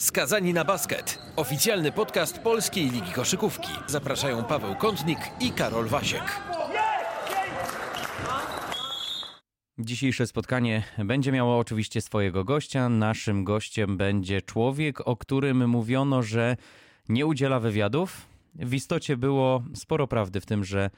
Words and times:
Skazani 0.00 0.52
na 0.52 0.64
basket. 0.64 1.18
Oficjalny 1.36 1.92
podcast 1.92 2.38
Polskiej 2.38 2.90
Ligi 2.90 3.12
Koszykówki. 3.12 3.68
Zapraszają 3.86 4.44
Paweł 4.44 4.74
Kątnik 4.76 5.18
i 5.40 5.52
Karol 5.52 5.86
Wasiek. 5.86 6.40
Dzisiejsze 9.78 10.26
spotkanie 10.26 10.82
będzie 11.04 11.32
miało 11.32 11.58
oczywiście 11.58 12.00
swojego 12.00 12.44
gościa. 12.44 12.88
Naszym 12.88 13.44
gościem 13.44 13.96
będzie 13.96 14.42
człowiek, 14.42 15.08
o 15.08 15.16
którym 15.16 15.68
mówiono, 15.68 16.22
że 16.22 16.56
nie 17.08 17.26
udziela 17.26 17.60
wywiadów. 17.60 18.26
W 18.54 18.74
istocie 18.74 19.16
było 19.16 19.62
sporo 19.74 20.06
prawdy 20.06 20.40
w 20.40 20.46
tym, 20.46 20.64
że 20.64 20.90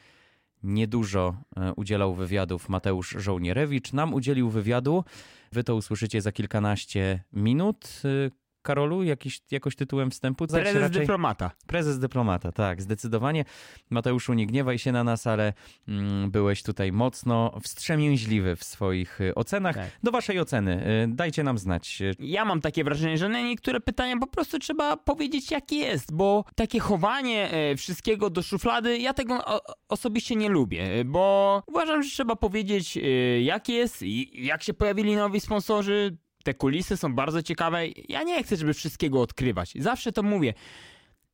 niedużo 0.63 1.35
e, 1.57 1.73
udzielał 1.77 2.15
wywiadów 2.15 2.69
Mateusz 2.69 3.15
Żołnierewicz. 3.19 3.93
Nam 3.93 4.15
udzielił 4.15 4.51
wywiadu. 4.51 5.05
Wy 5.53 5.65
to 5.65 5.77
usłyszycie 5.77 6.21
za 6.21 6.33
kilkanaście 6.33 7.25
minut. 7.33 8.03
Karolu, 8.63 9.03
jakiś, 9.03 9.41
jakoś 9.51 9.77
tytułem 9.77 10.11
wstępu? 10.11 10.47
Prezes 10.47 10.75
raczej... 10.75 11.01
dyplomata. 11.01 11.51
Prezes 11.67 11.99
dyplomata, 11.99 12.53
tak, 12.53 12.83
zdecydowanie. 12.83 13.45
Mateuszu, 13.91 14.35
nie 14.35 14.47
gniewaj 14.47 14.79
się 14.79 14.93
na 14.93 15.05
nas, 15.05 15.27
ale 15.27 15.53
mm, 15.89 16.31
byłeś 16.31 16.63
tutaj 16.63 16.93
mocno 16.93 17.61
wstrzemięźliwy 17.63 18.57
w 18.57 18.65
swoich 18.65 19.21
y, 19.21 19.35
ocenach. 19.35 19.77
Tak. 19.77 19.91
Do 20.03 20.11
waszej 20.11 20.41
oceny, 20.41 20.87
y, 21.05 21.15
dajcie 21.15 21.43
nam 21.43 21.59
znać. 21.59 22.03
Ja 22.19 22.45
mam 22.45 22.61
takie 22.61 22.85
wrażenie, 22.85 23.19
że 23.19 23.29
na 23.29 23.41
niektóre 23.41 23.81
pytania 23.81 24.17
po 24.17 24.27
prostu 24.27 24.59
trzeba 24.59 24.97
powiedzieć 24.97 25.51
jak 25.51 25.73
jest, 25.73 26.15
bo 26.15 26.45
takie 26.55 26.81
chowanie 26.81 27.51
y, 27.73 27.77
wszystkiego 27.77 28.31
do 28.31 28.43
szuflady, 28.43 28.99
ja 28.99 29.15
tego 29.15 29.45
osobiście 29.89 30.37
nie 30.37 30.49
lubię, 30.49 31.05
bo 31.05 31.63
uważam, 31.67 32.03
że 32.03 32.11
trzeba 32.11 32.37
powiedzieć 32.37 32.99
jak 33.43 33.69
jest, 33.69 34.03
jak 34.33 34.63
się 34.63 34.75
pojawili 34.75 35.17
nowi 35.17 35.41
sponsorzy, 35.41 36.17
te 36.43 36.55
kulisy 36.55 36.97
są 36.97 37.15
bardzo 37.15 37.43
ciekawe. 37.43 37.89
Ja 38.09 38.23
nie 38.23 38.43
chcę, 38.43 38.57
żeby 38.57 38.75
wszystkiego 38.75 39.21
odkrywać. 39.21 39.73
Zawsze 39.79 40.13
to 40.13 40.23
mówię. 40.23 40.55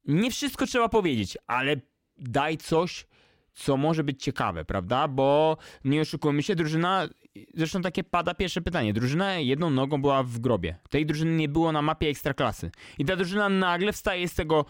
Nie 0.05 0.31
wszystko 0.31 0.67
trzeba 0.67 0.89
powiedzieć, 0.89 1.39
ale 1.47 1.77
daj 2.19 2.56
coś, 2.56 3.06
co 3.55 3.77
może 3.77 4.05
być 4.05 4.23
ciekawe, 4.23 4.64
prawda? 4.64 5.09
Bo 5.09 5.56
nie 5.84 6.01
oszukujmy 6.01 6.42
się, 6.42 6.55
drużyna, 6.55 7.09
zresztą 7.55 7.83
takie 7.83 8.05
pada 8.05 8.34
pierwsze 8.34 8.61
pytanie, 8.61 8.92
drużyna 8.92 9.34
jedną 9.34 9.70
nogą 9.70 10.03
była 10.03 10.23
w 10.23 10.39
grobie. 10.39 10.77
Tej 10.91 11.06
drużyny 11.06 11.36
nie 11.36 11.48
było 11.48 11.73
na 11.73 11.83
mapie 11.83 12.09
ekstraklasy. 12.09 12.70
I 12.98 13.05
ta 13.05 13.17
drużyna 13.17 13.48
nagle 13.48 13.92
wstaje 13.92 14.29
z 14.29 14.34
tego 14.34 14.64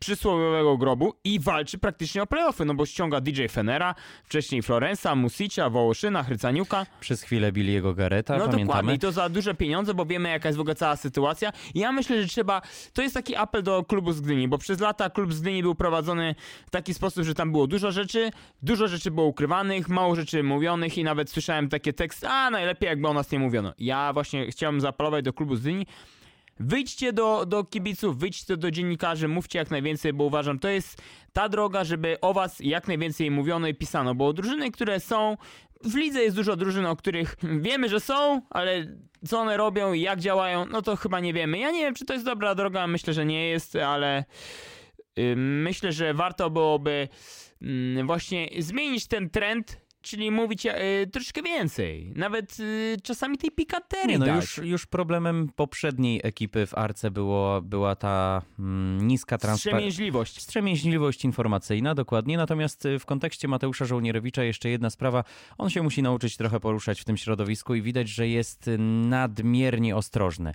przysłowiowego 0.00 0.78
grobu 0.78 1.12
i 1.24 1.40
walczy 1.40 1.78
praktycznie 1.78 2.22
o 2.22 2.26
playoffy, 2.26 2.64
no 2.64 2.74
bo 2.74 2.86
ściąga 2.86 3.20
DJ 3.20 3.46
Fenera, 3.46 3.94
wcześniej 4.24 4.62
Florensa, 4.62 5.14
Musicia, 5.14 5.70
Wołoszyna, 5.70 6.22
Hrycaniuka. 6.22 6.86
Przez 7.00 7.22
chwilę 7.22 7.52
Billy'ego 7.52 7.94
Gareta, 7.94 8.34
no 8.34 8.40
pamiętamy. 8.40 8.66
dokładnie 8.66 8.94
i 8.94 8.98
to 8.98 9.12
za 9.12 9.28
duże 9.28 9.54
pieniądze, 9.54 9.94
bo 9.94 10.06
wiemy 10.06 10.28
jaka 10.28 10.48
jest 10.48 10.56
w 10.56 10.60
ogóle 10.60 10.74
cała 10.74 10.96
sytuacja. 10.96 11.52
I 11.74 11.78
ja 11.78 11.92
myślę, 11.92 12.22
że 12.22 12.28
trzeba, 12.28 12.62
to 12.92 13.02
jest 13.02 13.14
taki 13.14 13.36
apel 13.36 13.62
do 13.62 13.84
klubu 13.84 14.12
z 14.12 14.20
Gdyni, 14.20 14.48
bo 14.48 14.58
przez 14.58 14.80
lata 14.80 15.10
klub 15.10 15.32
z 15.32 15.40
Gdyni 15.40 15.62
był 15.62 15.74
prowadzony 15.74 16.34
w 16.66 16.70
taki 16.70 16.94
sposób, 16.94 17.24
że 17.24 17.34
tam 17.34 17.52
było 17.52 17.66
dużo 17.66 17.92
rzeczy, 17.92 18.30
dużo 18.62 18.88
rzeczy 18.88 19.10
było 19.10 19.26
ukrywanych, 19.26 19.88
mało 19.88 20.16
rzeczy 20.16 20.42
mówionych 20.42 20.98
i 20.98 21.04
nawet 21.04 21.30
słyszałem 21.30 21.68
takie 21.68 21.92
teksty, 21.92 22.28
a 22.28 22.50
najlepiej 22.50 22.86
jakby 22.86 23.08
o 23.08 23.14
nas 23.14 23.30
nie 23.30 23.38
mówiono. 23.38 23.72
Ja 23.78 24.12
właśnie 24.12 24.50
chciałem 24.50 24.80
zaapelować 24.80 25.24
do 25.24 25.32
klubu 25.32 25.56
z 25.56 25.60
Gdyni, 25.60 25.86
Wyjdźcie 26.60 27.12
do, 27.12 27.46
do 27.46 27.64
kibiców, 27.64 28.18
wyjdźcie 28.18 28.56
do 28.56 28.70
dziennikarzy, 28.70 29.28
mówcie 29.28 29.58
jak 29.58 29.70
najwięcej, 29.70 30.12
bo 30.12 30.24
uważam, 30.24 30.58
to 30.58 30.68
jest 30.68 31.02
ta 31.32 31.48
droga, 31.48 31.84
żeby 31.84 32.20
o 32.20 32.34
was 32.34 32.60
jak 32.60 32.88
najwięcej 32.88 33.30
mówiono 33.30 33.68
i 33.68 33.74
pisano, 33.74 34.14
bo 34.14 34.32
drużyny, 34.32 34.70
które 34.70 35.00
są, 35.00 35.36
w 35.84 35.94
lidze 35.94 36.22
jest 36.22 36.36
dużo 36.36 36.56
drużyn, 36.56 36.86
o 36.86 36.96
których 36.96 37.36
wiemy, 37.42 37.88
że 37.88 38.00
są, 38.00 38.42
ale 38.50 38.86
co 39.26 39.38
one 39.38 39.56
robią 39.56 39.92
i 39.92 40.00
jak 40.00 40.20
działają, 40.20 40.66
no 40.66 40.82
to 40.82 40.96
chyba 40.96 41.20
nie 41.20 41.32
wiemy. 41.32 41.58
Ja 41.58 41.70
nie 41.70 41.80
wiem, 41.80 41.94
czy 41.94 42.04
to 42.04 42.12
jest 42.12 42.24
dobra 42.24 42.54
droga, 42.54 42.86
myślę, 42.86 43.14
że 43.14 43.26
nie 43.26 43.48
jest, 43.48 43.76
ale 43.76 44.24
yy, 45.16 45.36
myślę, 45.36 45.92
że 45.92 46.14
warto 46.14 46.50
byłoby 46.50 47.08
yy, 47.60 48.04
właśnie 48.04 48.48
zmienić 48.58 49.06
ten 49.06 49.30
trend 49.30 49.79
Czyli 50.02 50.30
mówić 50.30 50.66
e, 50.66 51.06
troszkę 51.12 51.42
więcej. 51.42 52.12
Nawet 52.16 52.56
e, 52.60 53.00
czasami 53.00 53.38
tej 53.38 53.50
pikaterii 53.50 54.18
no 54.18 54.36
już, 54.36 54.58
już 54.58 54.86
problemem 54.86 55.48
poprzedniej 55.56 56.20
ekipy 56.24 56.66
w 56.66 56.74
Arce 56.74 57.10
było, 57.10 57.62
była 57.62 57.96
ta 57.96 58.42
mm, 58.58 59.06
niska 59.06 59.38
transparentność. 59.38 59.92
Wstrzemięźliwość. 59.92 60.36
Wstrzemięźliwość 60.36 61.24
informacyjna, 61.24 61.94
dokładnie. 61.94 62.36
Natomiast 62.36 62.86
e, 62.86 62.98
w 62.98 63.06
kontekście 63.06 63.48
Mateusza 63.48 63.84
Żołnierewicza 63.84 64.44
jeszcze 64.44 64.68
jedna 64.68 64.90
sprawa. 64.90 65.24
On 65.58 65.70
się 65.70 65.82
musi 65.82 66.02
nauczyć 66.02 66.36
trochę 66.36 66.60
poruszać 66.60 67.00
w 67.00 67.04
tym 67.04 67.16
środowisku 67.16 67.74
i 67.74 67.82
widać, 67.82 68.08
że 68.08 68.28
jest 68.28 68.70
nadmiernie 69.08 69.96
ostrożny. 69.96 70.54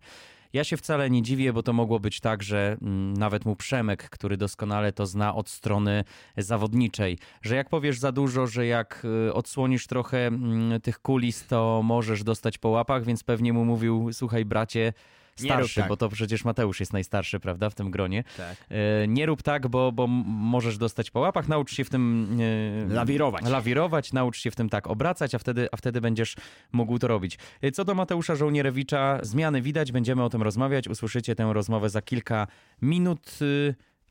Ja 0.55 0.63
się 0.63 0.77
wcale 0.77 1.09
nie 1.09 1.21
dziwię, 1.21 1.53
bo 1.53 1.63
to 1.63 1.73
mogło 1.73 1.99
być 1.99 2.19
tak, 2.19 2.43
że 2.43 2.77
mm, 2.81 3.13
nawet 3.13 3.45
mu 3.45 3.55
Przemek, 3.55 4.09
który 4.09 4.37
doskonale 4.37 4.93
to 4.93 5.05
zna 5.05 5.35
od 5.35 5.49
strony 5.49 6.03
zawodniczej, 6.37 7.17
że 7.41 7.55
jak 7.55 7.69
powiesz 7.69 7.99
za 7.99 8.11
dużo, 8.11 8.47
że 8.47 8.65
jak 8.65 9.05
y, 9.27 9.33
odsłonisz 9.33 9.87
trochę 9.87 10.27
mm, 10.27 10.81
tych 10.81 10.99
kulis, 10.99 11.47
to 11.47 11.81
możesz 11.83 12.23
dostać 12.23 12.57
po 12.57 12.69
łapach, 12.69 13.03
więc 13.03 13.23
pewnie 13.23 13.53
mu 13.53 13.65
mówił, 13.65 14.09
słuchaj 14.13 14.45
bracie, 14.45 14.93
starszy, 15.39 15.79
tak. 15.79 15.89
bo 15.89 15.97
to 15.97 16.09
przecież 16.09 16.45
Mateusz 16.45 16.79
jest 16.79 16.93
najstarszy, 16.93 17.39
prawda, 17.39 17.69
w 17.69 17.75
tym 17.75 17.91
gronie. 17.91 18.23
Tak. 18.37 18.57
E, 18.69 19.07
nie 19.07 19.25
rób 19.25 19.43
tak, 19.43 19.67
bo, 19.67 19.91
bo 19.91 20.07
możesz 20.07 20.77
dostać 20.77 21.11
po 21.11 21.19
łapach, 21.19 21.47
naucz 21.47 21.73
się 21.73 21.83
w 21.83 21.89
tym... 21.89 22.37
E, 22.91 22.93
lawirować. 22.93 23.45
Lawirować, 23.45 24.13
naucz 24.13 24.37
się 24.37 24.51
w 24.51 24.55
tym 24.55 24.69
tak 24.69 24.87
obracać, 24.87 25.35
a 25.35 25.39
wtedy, 25.39 25.67
a 25.71 25.77
wtedy 25.77 26.01
będziesz 26.01 26.35
mógł 26.71 26.99
to 26.99 27.07
robić. 27.07 27.37
E, 27.61 27.71
co 27.71 27.85
do 27.85 27.95
Mateusza 27.95 28.35
Żołnierewicza, 28.35 29.19
zmiany 29.21 29.61
widać, 29.61 29.91
będziemy 29.91 30.23
o 30.23 30.29
tym 30.29 30.41
rozmawiać, 30.41 30.87
usłyszycie 30.87 31.35
tę 31.35 31.53
rozmowę 31.53 31.89
za 31.89 32.01
kilka 32.01 32.47
minut 32.81 33.39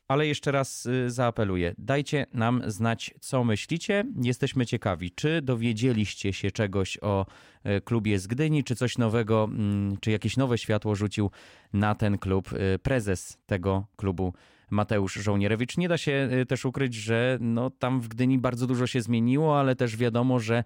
ale 0.07 0.27
jeszcze 0.27 0.51
raz 0.51 0.85
y, 0.85 1.11
zaapeluję. 1.11 1.75
Dajcie 1.77 2.25
nam 2.33 2.61
znać, 2.67 3.13
co 3.19 3.43
myślicie. 3.43 4.03
Jesteśmy 4.21 4.65
ciekawi, 4.65 5.11
czy 5.11 5.41
dowiedzieliście 5.41 6.33
się 6.33 6.51
czegoś 6.51 6.97
o 7.01 7.25
y, 7.65 7.81
klubie 7.81 8.19
z 8.19 8.27
Gdyni, 8.27 8.63
czy 8.63 8.75
coś 8.75 8.97
nowego, 8.97 9.43
mm, 9.43 9.97
czy 9.97 10.11
jakieś 10.11 10.37
nowe 10.37 10.57
światło 10.57 10.95
rzucił 10.95 11.31
na 11.73 11.95
ten 11.95 12.17
klub 12.17 12.53
y, 12.53 12.79
prezes 12.79 13.37
tego 13.45 13.85
klubu. 13.95 14.33
Mateusz 14.69 15.13
Żołnierewicz. 15.13 15.77
Nie 15.77 15.87
da 15.87 15.97
się 15.97 16.29
też 16.47 16.65
ukryć, 16.65 16.93
że 16.93 17.37
no, 17.41 17.69
tam 17.69 18.01
w 18.01 18.07
Gdyni 18.07 18.39
bardzo 18.39 18.67
dużo 18.67 18.87
się 18.87 19.01
zmieniło, 19.01 19.59
ale 19.59 19.75
też 19.75 19.97
wiadomo, 19.97 20.39
że 20.39 20.63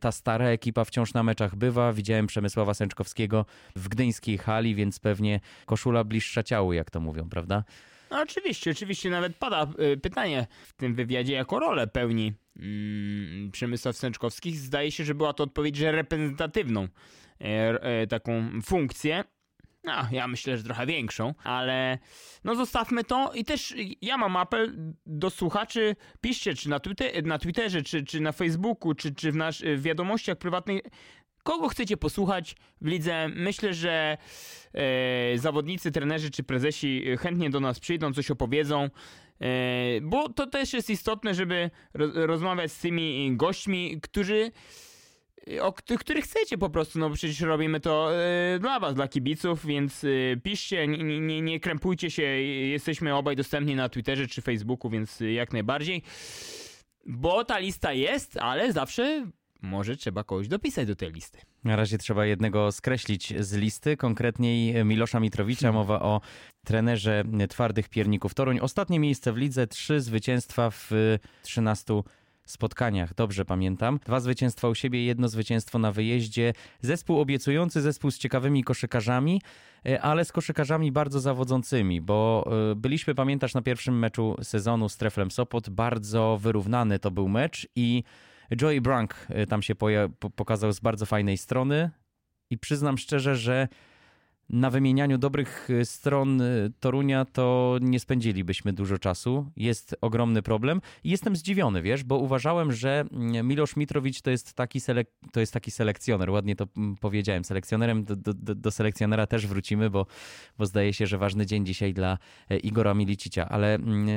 ta 0.00 0.12
stara 0.12 0.46
ekipa 0.46 0.84
wciąż 0.84 1.14
na 1.14 1.22
meczach 1.22 1.56
bywa. 1.56 1.92
Widziałem 1.92 2.26
Przemysława 2.26 2.74
Sęczkowskiego 2.74 3.46
w 3.76 3.88
gdyńskiej 3.88 4.38
hali, 4.38 4.74
więc 4.74 4.98
pewnie 4.98 5.40
koszula 5.66 6.04
bliższa 6.04 6.42
ciału, 6.42 6.72
jak 6.72 6.90
to 6.90 7.00
mówią, 7.00 7.28
prawda? 7.28 7.64
No 8.10 8.20
oczywiście, 8.22 8.70
oczywiście 8.70 9.10
nawet 9.10 9.36
pada 9.36 9.66
y, 9.92 9.96
pytanie 9.96 10.46
w 10.66 10.72
tym 10.72 10.94
wywiadzie, 10.94 11.34
jaką 11.34 11.58
rolę 11.58 11.86
pełni 11.86 12.32
mm, 12.56 13.50
Przemysław 13.50 13.96
Sęczkowski. 13.96 14.56
Zdaje 14.56 14.92
się, 14.92 15.04
że 15.04 15.14
była 15.14 15.32
to 15.32 15.44
odpowiedź, 15.44 15.76
że 15.76 15.92
reprezentatywną 15.92 16.88
e, 17.40 17.44
e, 17.82 18.06
taką 18.06 18.50
funkcję. 18.62 19.24
No, 19.84 19.92
ja 20.12 20.28
myślę, 20.28 20.56
że 20.56 20.64
trochę 20.64 20.86
większą, 20.86 21.34
ale 21.44 21.98
no 22.44 22.54
zostawmy 22.54 23.04
to 23.04 23.32
i 23.34 23.44
też 23.44 23.74
ja 24.02 24.16
mam 24.16 24.36
apel 24.36 24.74
do 25.06 25.30
słuchaczy, 25.30 25.96
piszcie 26.20 26.54
czy 26.54 26.68
na, 26.68 26.80
Twitter, 26.80 27.24
na 27.24 27.38
Twitterze, 27.38 27.82
czy, 27.82 28.04
czy 28.04 28.20
na 28.20 28.32
Facebooku, 28.32 28.94
czy, 28.94 29.14
czy 29.14 29.32
w, 29.32 29.36
nasz, 29.36 29.62
w 29.62 29.82
wiadomościach 29.82 30.38
prywatnych, 30.38 30.80
kogo 31.42 31.68
chcecie 31.68 31.96
posłuchać 31.96 32.56
w 32.80 32.86
lidze. 32.86 33.28
Myślę, 33.34 33.74
że 33.74 34.18
e, 34.74 35.38
zawodnicy, 35.38 35.92
trenerzy 35.92 36.30
czy 36.30 36.42
prezesi 36.42 37.04
chętnie 37.18 37.50
do 37.50 37.60
nas 37.60 37.80
przyjdą, 37.80 38.12
coś 38.12 38.30
opowiedzą. 38.30 38.90
E, 39.40 40.00
bo 40.02 40.28
to 40.28 40.46
też 40.46 40.72
jest 40.72 40.90
istotne, 40.90 41.34
żeby 41.34 41.70
rozmawiać 42.14 42.72
z 42.72 42.78
tymi 42.78 43.36
gośćmi, 43.36 44.00
którzy 44.02 44.50
o 45.60 45.72
których 45.72 46.24
chcecie 46.24 46.58
po 46.58 46.70
prostu, 46.70 46.98
no 46.98 47.10
przecież 47.10 47.40
robimy 47.40 47.80
to 47.80 48.16
e, 48.16 48.58
dla 48.58 48.80
was, 48.80 48.94
dla 48.94 49.08
kibiców, 49.08 49.66
więc 49.66 50.04
e, 50.04 50.08
piszcie, 50.42 50.88
nie, 50.88 51.20
nie, 51.20 51.40
nie 51.40 51.60
krępujcie 51.60 52.10
się, 52.10 52.22
jesteśmy 52.22 53.14
obaj 53.14 53.36
dostępni 53.36 53.74
na 53.74 53.88
Twitterze 53.88 54.26
czy 54.26 54.42
Facebooku, 54.42 54.90
więc 54.90 55.20
jak 55.20 55.52
najbardziej. 55.52 56.02
Bo 57.06 57.44
ta 57.44 57.58
lista 57.58 57.92
jest, 57.92 58.36
ale 58.36 58.72
zawsze 58.72 59.26
może 59.62 59.96
trzeba 59.96 60.24
kogoś 60.24 60.48
dopisać 60.48 60.88
do 60.88 60.96
tej 60.96 61.12
listy. 61.12 61.38
Na 61.64 61.76
razie 61.76 61.98
trzeba 61.98 62.26
jednego 62.26 62.72
skreślić 62.72 63.34
z 63.44 63.52
listy, 63.52 63.96
konkretniej 63.96 64.84
Milosza 64.84 65.20
Mitrowicza. 65.20 65.60
Hmm. 65.60 65.74
Mowa 65.74 66.00
o 66.00 66.20
trenerze 66.64 67.24
twardych 67.48 67.88
pierników 67.88 68.34
Toruń. 68.34 68.58
Ostatnie 68.60 69.00
miejsce 69.00 69.32
w 69.32 69.36
lidze, 69.36 69.66
trzy 69.66 70.00
zwycięstwa 70.00 70.70
w 70.70 70.90
13 71.42 71.94
spotkaniach, 72.50 73.14
dobrze 73.14 73.44
pamiętam. 73.44 74.00
Dwa 74.06 74.20
zwycięstwa 74.20 74.68
u 74.68 74.74
siebie, 74.74 75.04
jedno 75.04 75.28
zwycięstwo 75.28 75.78
na 75.78 75.92
wyjeździe. 75.92 76.52
Zespół 76.80 77.20
obiecujący, 77.20 77.80
zespół 77.80 78.10
z 78.10 78.18
ciekawymi 78.18 78.64
koszykarzami, 78.64 79.42
e, 79.86 80.02
ale 80.02 80.24
z 80.24 80.32
koszykarzami 80.32 80.92
bardzo 80.92 81.20
zawodzącymi, 81.20 82.00
bo 82.00 82.50
e, 82.72 82.74
byliśmy, 82.74 83.14
pamiętasz, 83.14 83.54
na 83.54 83.62
pierwszym 83.62 83.98
meczu 83.98 84.36
sezonu 84.42 84.88
z 84.88 84.96
Treflem 84.96 85.30
Sopot. 85.30 85.70
Bardzo 85.70 86.38
wyrównany 86.42 86.98
to 86.98 87.10
był 87.10 87.28
mecz 87.28 87.68
i 87.76 88.02
Joey 88.60 88.80
Brunk 88.80 89.26
y, 89.30 89.46
tam 89.46 89.62
się 89.62 89.74
pokazał 90.36 90.72
z 90.72 90.80
bardzo 90.80 91.06
fajnej 91.06 91.38
strony 91.38 91.90
i 92.50 92.58
przyznam 92.58 92.98
szczerze, 92.98 93.36
że 93.36 93.68
na 94.50 94.70
wymienianiu 94.70 95.18
dobrych 95.18 95.70
y, 95.70 95.84
stron 95.84 96.40
y, 96.40 96.72
Torunia 96.80 97.24
to 97.24 97.76
nie 97.80 98.00
spędzilibyśmy 98.00 98.72
dużo 98.72 98.98
czasu. 98.98 99.50
Jest 99.56 99.96
ogromny 100.00 100.42
problem 100.42 100.80
i 101.04 101.10
jestem 101.10 101.36
zdziwiony, 101.36 101.82
wiesz, 101.82 102.04
bo 102.04 102.18
uważałem, 102.18 102.72
że 102.72 103.04
mm, 103.12 103.48
Milosz 103.48 103.76
Mitrowicz 103.76 104.20
to 104.20 104.30
jest 104.30 104.54
taki, 104.54 104.78
selek- 104.78 105.06
to 105.32 105.40
jest 105.40 105.52
taki 105.52 105.70
selekcjoner, 105.70 106.30
ładnie 106.30 106.56
to 106.56 106.66
mm, 106.76 106.96
powiedziałem. 106.96 107.44
Selekcjonerem 107.44 108.04
do, 108.04 108.16
do, 108.16 108.34
do- 108.34 108.70
selekcjonera 108.70 109.26
też 109.26 109.46
wrócimy, 109.46 109.90
bo, 109.90 110.06
bo 110.58 110.66
zdaje 110.66 110.92
się, 110.92 111.06
że 111.06 111.18
ważny 111.18 111.46
dzień 111.46 111.66
dzisiaj 111.66 111.94
dla 111.94 112.18
e, 112.50 112.56
Igora 112.58 112.94
Milicicia, 112.94 113.48
ale 113.48 113.74
mm, 113.74 114.08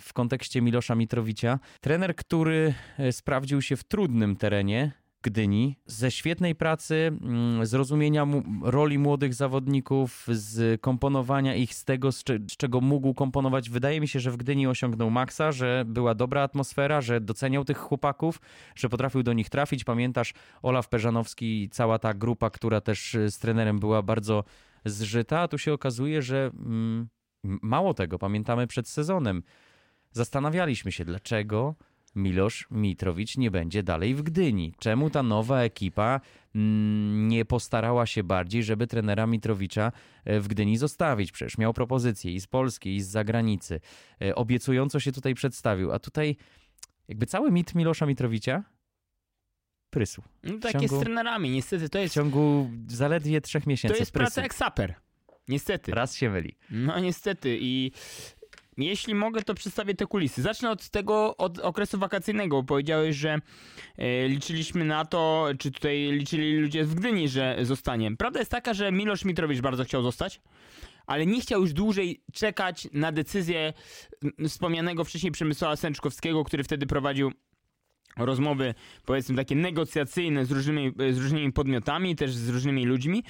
w 0.00 0.12
kontekście 0.12 0.62
Milosza 0.62 0.94
Mitrowicza, 0.94 1.58
trener, 1.80 2.16
który 2.16 2.74
e, 2.98 3.12
sprawdził 3.12 3.62
się 3.62 3.76
w 3.76 3.84
trudnym 3.84 4.36
terenie, 4.36 4.92
Gdyni, 5.30 5.76
ze 5.86 6.10
świetnej 6.10 6.54
pracy, 6.54 7.18
mm, 7.22 7.66
z 7.66 7.74
rozumienia 7.74 8.26
mu- 8.26 8.42
roli 8.62 8.98
młodych 8.98 9.34
zawodników, 9.34 10.26
z 10.28 10.80
komponowania 10.80 11.54
ich 11.54 11.74
z 11.74 11.84
tego, 11.84 12.12
z, 12.12 12.24
cze- 12.24 12.38
z 12.50 12.56
czego 12.56 12.80
mógł 12.80 13.14
komponować. 13.14 13.70
Wydaje 13.70 14.00
mi 14.00 14.08
się, 14.08 14.20
że 14.20 14.30
w 14.30 14.36
Gdyni 14.36 14.66
osiągnął 14.66 15.10
maksa, 15.10 15.52
że 15.52 15.84
była 15.86 16.14
dobra 16.14 16.42
atmosfera, 16.42 17.00
że 17.00 17.20
doceniał 17.20 17.64
tych 17.64 17.78
chłopaków, 17.78 18.40
że 18.74 18.88
potrafił 18.88 19.22
do 19.22 19.32
nich 19.32 19.48
trafić. 19.50 19.84
Pamiętasz, 19.84 20.34
Olaf 20.62 20.88
Peżanowski 20.88 21.62
i 21.62 21.68
cała 21.68 21.98
ta 21.98 22.14
grupa, 22.14 22.50
która 22.50 22.80
też 22.80 23.14
y, 23.14 23.30
z 23.30 23.38
trenerem 23.38 23.78
była 23.78 24.02
bardzo 24.02 24.44
zżyta. 24.84 25.40
A 25.40 25.48
tu 25.48 25.58
się 25.58 25.72
okazuje, 25.72 26.22
że 26.22 26.50
mm, 26.58 27.08
mało 27.44 27.94
tego, 27.94 28.18
pamiętamy 28.18 28.66
przed 28.66 28.88
sezonem. 28.88 29.42
Zastanawialiśmy 30.12 30.92
się, 30.92 31.04
dlaczego 31.04 31.74
Milosz 32.16 32.66
Mitrowicz 32.70 33.36
nie 33.36 33.50
będzie 33.50 33.82
dalej 33.82 34.14
w 34.14 34.22
Gdyni. 34.22 34.74
Czemu 34.78 35.10
ta 35.10 35.22
nowa 35.22 35.60
ekipa 35.62 36.20
mm, 36.54 37.28
nie 37.28 37.44
postarała 37.44 38.06
się 38.06 38.24
bardziej, 38.24 38.62
żeby 38.64 38.86
trenera 38.86 39.26
Mitrowicza 39.26 39.92
e, 40.24 40.40
w 40.40 40.48
Gdyni 40.48 40.76
zostawić? 40.76 41.32
Przecież 41.32 41.58
miał 41.58 41.72
propozycje 41.74 42.32
i 42.32 42.40
z 42.40 42.46
Polski, 42.46 42.96
i 42.96 43.00
z 43.02 43.08
zagranicy. 43.08 43.80
E, 44.22 44.34
Obiecująco 44.34 45.00
się 45.00 45.12
tutaj 45.12 45.34
przedstawił, 45.34 45.92
a 45.92 45.98
tutaj 45.98 46.36
jakby 47.08 47.26
cały 47.26 47.50
mit 47.52 47.74
Milosza 47.74 48.06
Mitrowicza 48.06 48.62
prysł. 49.90 50.22
No, 50.42 50.58
tak 50.58 50.72
ciągu- 50.72 50.82
jest 50.82 50.94
z 50.94 51.00
trenerami, 51.00 51.50
niestety 51.50 51.88
to 51.88 51.98
W 51.98 52.02
jest, 52.02 52.14
ciągu 52.14 52.70
zaledwie 52.88 53.40
trzech 53.40 53.66
miesięcy 53.66 53.94
to 53.94 54.00
jest 54.02 54.12
prysł. 54.12 54.24
praca 54.26 54.42
jak 54.42 54.54
saper. 54.54 54.94
Niestety. 55.48 55.92
Raz 55.92 56.14
się 56.16 56.30
myli. 56.30 56.54
No 56.70 56.98
niestety 57.00 57.58
i 57.60 57.92
jeśli 58.76 59.14
mogę, 59.14 59.42
to 59.42 59.54
przedstawię 59.54 59.94
te 59.94 60.06
kulisy. 60.06 60.42
Zacznę 60.42 60.70
od 60.70 60.88
tego, 60.88 61.36
od 61.36 61.58
okresu 61.58 61.98
wakacyjnego. 61.98 62.62
Powiedziałeś, 62.62 63.16
że 63.16 63.38
e, 63.98 64.28
liczyliśmy 64.28 64.84
na 64.84 65.04
to, 65.04 65.48
czy 65.58 65.70
tutaj 65.70 66.12
liczyli 66.12 66.58
ludzie 66.58 66.84
w 66.84 66.94
Gdyni, 66.94 67.28
że 67.28 67.56
zostanie. 67.62 68.16
Prawda 68.16 68.38
jest 68.38 68.50
taka, 68.50 68.74
że 68.74 68.92
Milosz 68.92 69.24
Mitrowicz 69.24 69.60
bardzo 69.60 69.84
chciał 69.84 70.02
zostać, 70.02 70.40
ale 71.06 71.26
nie 71.26 71.40
chciał 71.40 71.60
już 71.60 71.72
dłużej 71.72 72.22
czekać 72.32 72.88
na 72.92 73.12
decyzję 73.12 73.72
m, 74.38 74.48
wspomnianego 74.48 75.04
wcześniej 75.04 75.32
Przemysława 75.32 75.76
Sęczkowskiego, 75.76 76.44
który 76.44 76.64
wtedy 76.64 76.86
prowadził 76.86 77.32
rozmowy, 78.16 78.74
powiedzmy 79.04 79.36
takie 79.36 79.56
negocjacyjne 79.56 80.44
z 80.44 80.50
różnymi, 80.50 80.92
z 81.12 81.18
różnymi 81.18 81.52
podmiotami, 81.52 82.16
też 82.16 82.34
z 82.34 82.48
różnymi 82.48 82.86
ludźmi. 82.86 83.24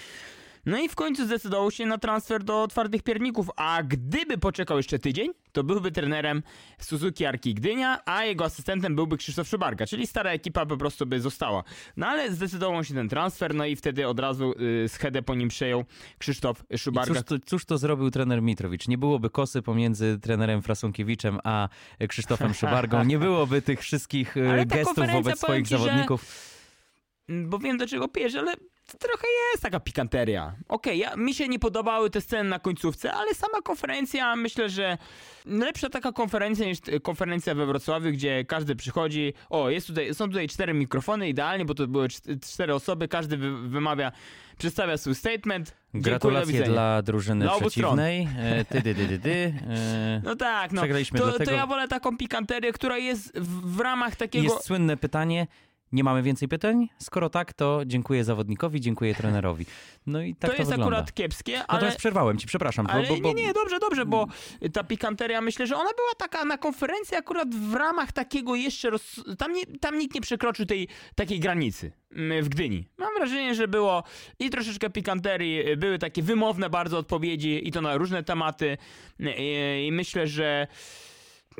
No 0.66 0.78
i 0.78 0.88
w 0.88 0.94
końcu 0.94 1.26
zdecydował 1.26 1.70
się 1.70 1.86
na 1.86 1.98
transfer 1.98 2.44
do 2.44 2.66
twardych 2.68 3.02
pierników, 3.02 3.50
a 3.56 3.82
gdyby 3.82 4.38
poczekał 4.38 4.76
jeszcze 4.76 4.98
tydzień, 4.98 5.30
to 5.52 5.64
byłby 5.64 5.92
trenerem 5.92 6.42
Suzuki 6.78 7.24
Arki 7.24 7.54
Gdynia, 7.54 8.00
a 8.04 8.24
jego 8.24 8.44
asystentem 8.44 8.96
byłby 8.96 9.16
Krzysztof 9.16 9.48
Szubarga, 9.48 9.86
czyli 9.86 10.06
stara 10.06 10.30
ekipa 10.30 10.66
po 10.66 10.76
prostu 10.76 11.06
by 11.06 11.20
została. 11.20 11.62
No 11.96 12.06
ale 12.06 12.32
zdecydował 12.32 12.84
się 12.84 12.94
ten 12.94 13.08
transfer, 13.08 13.54
no 13.54 13.66
i 13.66 13.76
wtedy 13.76 14.08
od 14.08 14.20
razu 14.20 14.54
y, 14.84 14.88
schedę 14.88 15.22
po 15.22 15.34
nim 15.34 15.48
przejął 15.48 15.84
Krzysztof 16.18 16.64
I 16.70 16.78
Szubarga. 16.78 17.14
cóż, 17.14 17.22
to, 17.24 17.46
cóż 17.46 17.64
to 17.64 17.78
zrobił 17.78 18.10
trener 18.10 18.42
Mitrowicz? 18.42 18.88
Nie 18.88 18.98
byłoby 18.98 19.30
kosy 19.30 19.62
pomiędzy 19.62 20.18
trenerem 20.22 20.62
Frasunkiewicz,em 20.62 21.38
a 21.44 21.68
Krzysztofem 22.08 22.54
Szubargą. 22.60 23.04
Nie 23.04 23.18
byłoby 23.18 23.62
tych 23.62 23.80
wszystkich 23.80 24.34
ta 24.58 24.64
gestów 24.64 25.06
wobec 25.12 25.38
swoich 25.38 25.68
ci, 25.68 25.76
że- 25.76 25.78
zawodników. 25.84 26.24
bo 27.28 27.58
wiem 27.58 27.78
do 27.78 27.86
czego 27.86 28.08
pijesz, 28.08 28.34
ale 28.34 28.54
trochę 28.86 29.26
jest 29.52 29.62
taka 29.62 29.80
pikanteria. 29.80 30.54
Okej, 30.68 30.98
ja, 30.98 31.16
mi 31.16 31.34
się 31.34 31.48
nie 31.48 31.58
podobały 31.58 32.10
te 32.10 32.20
sceny 32.20 32.48
na 32.50 32.58
końcówce, 32.58 33.12
ale 33.12 33.34
sama 33.34 33.62
konferencja, 33.62 34.36
myślę, 34.36 34.68
że 34.70 34.98
lepsza 35.46 35.88
taka 35.90 36.12
konferencja 36.12 36.66
niż 36.66 36.80
t- 36.80 37.00
konferencja 37.00 37.54
we 37.54 37.66
Wrocławiu, 37.66 38.10
gdzie 38.12 38.44
każdy 38.44 38.76
przychodzi, 38.76 39.34
o, 39.50 39.70
jest 39.70 39.86
tutaj, 39.86 40.14
są 40.14 40.28
tutaj 40.28 40.48
cztery 40.48 40.74
mikrofony, 40.74 41.28
idealnie, 41.28 41.64
bo 41.64 41.74
to 41.74 41.86
były 41.86 42.06
cz- 42.08 42.40
cztery 42.52 42.74
osoby, 42.74 43.08
każdy 43.08 43.36
wy, 43.36 43.68
wymawia, 43.68 44.12
przedstawia 44.58 44.96
swój 44.96 45.14
statement. 45.14 45.76
Gratulacje 45.94 46.62
dla 46.62 47.02
drużyny 47.02 47.44
Dla 47.44 47.60
przeciwnej. 47.60 48.28
E, 48.38 48.64
Ty, 48.64 48.80
dy, 48.82 48.94
dy, 48.94 49.06
dy, 49.06 49.18
dy. 49.18 49.54
E, 49.68 50.20
No 50.24 50.36
tak, 50.36 50.72
no. 50.72 50.82
To, 50.82 50.86
dlatego- 51.24 51.44
to 51.44 51.56
ja 51.56 51.66
wolę 51.66 51.88
taką 51.88 52.16
pikanterię, 52.16 52.72
która 52.72 52.98
jest 52.98 53.38
w, 53.38 53.76
w 53.76 53.80
ramach 53.80 54.16
takiego... 54.16 54.44
Jest 54.54 54.64
słynne 54.66 54.96
pytanie. 54.96 55.46
Nie 55.92 56.04
mamy 56.04 56.22
więcej 56.22 56.48
pytań? 56.48 56.88
Skoro 56.98 57.30
tak, 57.30 57.52
to 57.52 57.80
dziękuję 57.86 58.24
zawodnikowi, 58.24 58.80
dziękuję 58.80 59.14
trenerowi. 59.14 59.66
No 60.06 60.22
i 60.22 60.34
tak 60.34 60.50
to, 60.50 60.56
to 60.56 60.62
jest 60.62 60.70
wygląda. 60.70 60.96
akurat 60.96 61.14
kiepskie, 61.14 61.58
ale... 61.58 61.66
Natomiast 61.68 61.98
przerwałem 61.98 62.38
ci, 62.38 62.46
przepraszam. 62.46 62.86
Ale 62.90 63.08
bo, 63.08 63.14
bo, 63.14 63.20
bo... 63.20 63.28
nie, 63.28 63.34
nie, 63.34 63.52
dobrze, 63.52 63.78
dobrze, 63.78 64.06
bo 64.06 64.26
ta 64.72 64.84
pikanteria, 64.84 65.40
myślę, 65.40 65.66
że 65.66 65.76
ona 65.76 65.90
była 65.96 66.14
taka 66.18 66.44
na 66.44 66.58
konferencji 66.58 67.16
akurat 67.16 67.54
w 67.54 67.74
ramach 67.74 68.12
takiego 68.12 68.54
jeszcze, 68.54 68.90
roz... 68.90 69.24
tam, 69.38 69.52
nie, 69.52 69.66
tam 69.66 69.98
nikt 69.98 70.14
nie 70.14 70.20
przekroczył 70.20 70.66
tej 70.66 70.88
takiej 71.14 71.40
granicy 71.40 71.92
mm, 72.12 72.44
w 72.44 72.48
Gdyni. 72.48 72.84
Mam 72.98 73.14
wrażenie, 73.14 73.54
że 73.54 73.68
było 73.68 74.02
i 74.38 74.50
troszeczkę 74.50 74.90
pikanterii, 74.90 75.70
y, 75.70 75.76
były 75.76 75.98
takie 75.98 76.22
wymowne 76.22 76.70
bardzo 76.70 76.98
odpowiedzi 76.98 77.68
i 77.68 77.72
to 77.72 77.80
na 77.80 77.96
różne 77.96 78.22
tematy 78.22 78.78
i, 79.18 79.86
i 79.86 79.92
myślę, 79.92 80.26
że 80.26 80.66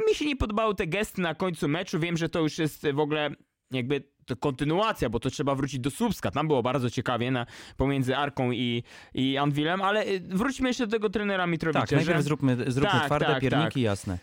mi 0.08 0.14
się 0.14 0.25
nie 0.26 0.37
podobały 0.37 0.75
te 0.75 0.87
gesty 0.87 1.20
na 1.20 1.34
końcu 1.34 1.69
meczu, 1.69 1.99
wiem, 1.99 2.17
że 2.17 2.28
to 2.28 2.40
już 2.40 2.58
jest 2.58 2.87
w 2.93 3.00
ogóle 3.00 3.31
jakby 3.70 4.15
to 4.26 4.37
kontynuacja, 4.37 5.08
bo 5.08 5.20
to 5.20 5.31
trzeba 5.31 5.55
wrócić 5.55 5.81
do 5.81 5.90
Słupska. 5.90 6.31
Tam 6.31 6.46
było 6.46 6.62
bardzo 6.62 6.90
ciekawie 6.90 7.31
na, 7.31 7.46
pomiędzy 7.76 8.17
Arką 8.17 8.52
i, 8.52 8.82
i 9.14 9.37
Anwilem, 9.37 9.82
ale 9.82 10.06
y, 10.06 10.20
wróćmy 10.20 10.69
jeszcze 10.69 10.87
do 10.87 10.93
tego 10.93 11.11
trenera 11.11 11.46
Mitrowicza. 11.46 11.81
Tak, 11.81 11.90
najpierw 11.90 12.19
że... 12.19 12.23
zróbmy, 12.23 12.56
zróbmy 12.67 12.90
Tak, 12.93 13.06
twarde 13.06 13.26
tak, 13.26 13.40
pierniki, 13.40 13.69
tak. 13.69 13.76
jasne. 13.76 14.19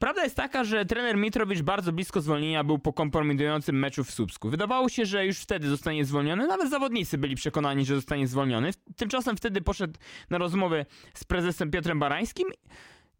Prawda 0.00 0.24
jest 0.24 0.36
taka, 0.36 0.64
że 0.64 0.84
trener 0.84 1.16
Mitrowicz 1.16 1.62
bardzo 1.62 1.92
blisko 1.92 2.20
zwolnienia 2.20 2.64
był 2.64 2.78
po 2.78 2.92
kompromitującym 2.92 3.78
meczu 3.78 4.04
w 4.04 4.10
Słupsku. 4.10 4.50
Wydawało 4.50 4.88
się, 4.88 5.06
że 5.06 5.26
już 5.26 5.38
wtedy 5.38 5.68
zostanie 5.68 6.04
zwolniony, 6.04 6.46
nawet 6.46 6.70
zawodnicy 6.70 7.18
byli 7.18 7.36
przekonani, 7.36 7.84
że 7.84 7.94
zostanie 7.94 8.26
zwolniony. 8.26 8.70
Tymczasem 8.96 9.36
wtedy 9.36 9.60
poszedł 9.60 9.98
na 10.30 10.38
rozmowę 10.38 10.86
z 11.14 11.24
prezesem 11.24 11.70
Piotrem 11.70 11.98
Barańskim 11.98 12.48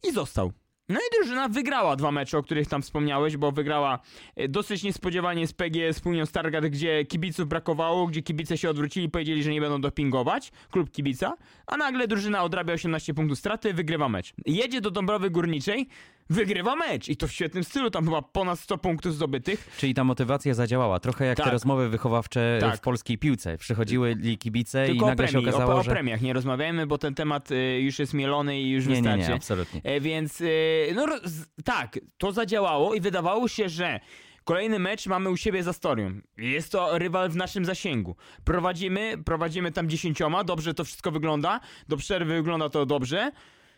i 0.08 0.12
został. 0.12 0.52
No 0.90 1.00
i 1.00 1.16
drużyna 1.16 1.48
wygrała 1.48 1.96
dwa 1.96 2.12
mecze, 2.12 2.38
o 2.38 2.42
których 2.42 2.68
tam 2.68 2.82
wspomniałeś, 2.82 3.36
bo 3.36 3.52
wygrała 3.52 3.98
e, 4.36 4.48
dosyć 4.48 4.82
niespodziewanie 4.82 5.46
z 5.46 5.52
PGS 5.52 5.96
Spółnią 5.96 6.26
Stargard, 6.26 6.66
gdzie 6.66 7.04
kibiców 7.04 7.48
brakowało, 7.48 8.06
gdzie 8.06 8.22
kibice 8.22 8.58
się 8.58 8.70
odwrócili 8.70 9.06
i 9.06 9.10
powiedzieli, 9.10 9.42
że 9.42 9.50
nie 9.50 9.60
będą 9.60 9.80
dopingować, 9.80 10.52
klub 10.70 10.90
kibica, 10.90 11.36
a 11.66 11.76
nagle 11.76 12.08
drużyna 12.08 12.42
odrabia 12.42 12.74
18 12.74 13.14
punktów 13.14 13.38
straty, 13.38 13.74
wygrywa 13.74 14.08
mecz. 14.08 14.32
Jedzie 14.46 14.80
do 14.80 14.90
Dąbrowy 14.90 15.30
Górniczej, 15.30 15.88
wygrywa 16.30 16.76
mecz 16.76 17.08
i 17.08 17.16
to 17.16 17.26
w 17.28 17.32
świetnym 17.32 17.64
stylu, 17.64 17.90
tam 17.90 18.04
chyba 18.04 18.22
ponad 18.22 18.58
100 18.60 18.78
punktów 18.78 19.14
zdobytych. 19.14 19.70
Czyli 19.78 19.94
ta 19.94 20.04
motywacja 20.04 20.54
zadziałała. 20.54 21.00
Trochę 21.00 21.24
jak 21.26 21.36
te 21.36 21.42
Tak. 21.42 21.52
rozmowy 21.52 21.88
wychowawcze 21.88 22.58
Tak. 22.60 22.76
w 22.76 22.80
polskiej 22.80 23.18
piłce. 23.18 23.58
Przychodziły 23.58 24.16
kibice 24.38 24.86
Tylko 24.86 25.06
i 25.06 25.08
nagle 25.08 25.26
się 25.26 25.32
premii, 25.32 25.48
okazało, 25.48 25.74
o, 25.74 25.80
o 25.80 25.84
premiach 25.84 26.20
nie 26.20 26.32
rozmawiajmy, 26.32 26.86
bo 26.86 26.98
ten 26.98 27.14
temat 27.14 27.50
y, 27.50 27.80
już 27.80 27.98
jest 27.98 28.14
mielony 28.14 28.60
i 28.60 28.70
już 28.70 28.86
Nie, 28.86 28.90
nie, 28.94 28.96
wystarczy. 29.02 29.28
nie, 29.28 29.34
absolutnie. 29.34 29.80
E, 29.84 30.00
Więc 30.00 30.40
y, 30.40 30.92
no 30.94 31.06
roz- 31.06 31.46
tak, 31.64 31.98
to 32.18 32.32
zadziałało 32.32 32.94
i 32.94 33.00
wydawało 33.00 33.48
się, 33.48 33.68
że 33.68 34.00
kolejny 34.44 34.78
mecz 34.78 35.06
mamy 35.06 35.30
u 35.30 35.36
siebie 35.36 35.62
za 35.62 35.72
Storią. 35.72 36.20
Jest 36.36 36.72
to 36.72 36.98
rywal 36.98 37.28
w 37.30 37.36
naszym 37.36 37.64
zasięgu. 37.64 38.16
Prowadzimy, 38.44 39.18
prowadzimy 39.24 39.72
tam 39.72 39.88
dziesięcioma, 39.88 40.44
dobrze 40.44 40.74
to 40.74 40.84
wszystko 40.84 41.10
wygląda, 41.10 41.60
do 41.88 41.96
przerwy 41.96 42.34
wygląda 42.34 42.68
to 42.68 42.86
dobrze. 42.86 43.30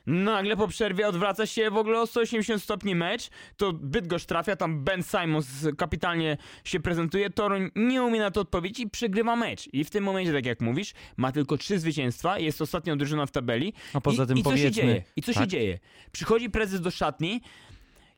Nagle 0.07 0.57
po 0.57 0.69
przerwie 0.69 1.09
odwraca 1.09 1.47
się 1.47 1.71
w 1.71 1.77
ogóle 1.77 2.01
o 2.01 2.07
180 2.07 2.63
stopni 2.63 2.95
mecz, 2.95 3.31
to 3.57 3.73
Bydgoszcz 3.73 4.27
trafia, 4.27 4.57
tam 4.57 4.85
Ben 4.85 5.03
Simons 5.03 5.47
kapitalnie 5.79 6.37
się 6.65 6.81
prezentuje, 6.81 7.31
Toruń 7.31 7.71
nie 7.77 8.03
umie 8.03 8.21
na 8.21 8.31
to 8.31 8.41
odpowiedzieć 8.41 8.81
i 8.81 8.91
przegrywa 8.91 9.37
mecz. 9.37 9.69
I 9.73 9.85
w 9.85 9.91
tym 9.91 10.05
momencie, 10.05 10.33
tak 10.33 10.47
jak 10.47 10.61
mówisz, 10.61 10.93
ma 11.17 11.33
tylko 11.33 11.57
trzy 11.57 11.79
zwycięstwa, 11.79 12.39
jest 12.39 12.63
ostatnią 12.63 12.99
drużyną 12.99 13.27
w 13.27 13.31
tabeli. 13.31 13.73
A 13.93 14.01
poza 14.01 14.25
I, 14.25 14.27
tym 14.27 14.39
i 14.39 14.43
co 14.43 14.57
się 14.57 14.71
dzieje? 14.71 15.03
I 15.17 15.23
co 15.23 15.33
się 15.33 15.41
tak? 15.41 15.49
dzieje? 15.49 15.79
Przychodzi 16.13 16.51
prezes 16.51 16.81
do 16.81 16.91
szatni 16.91 17.41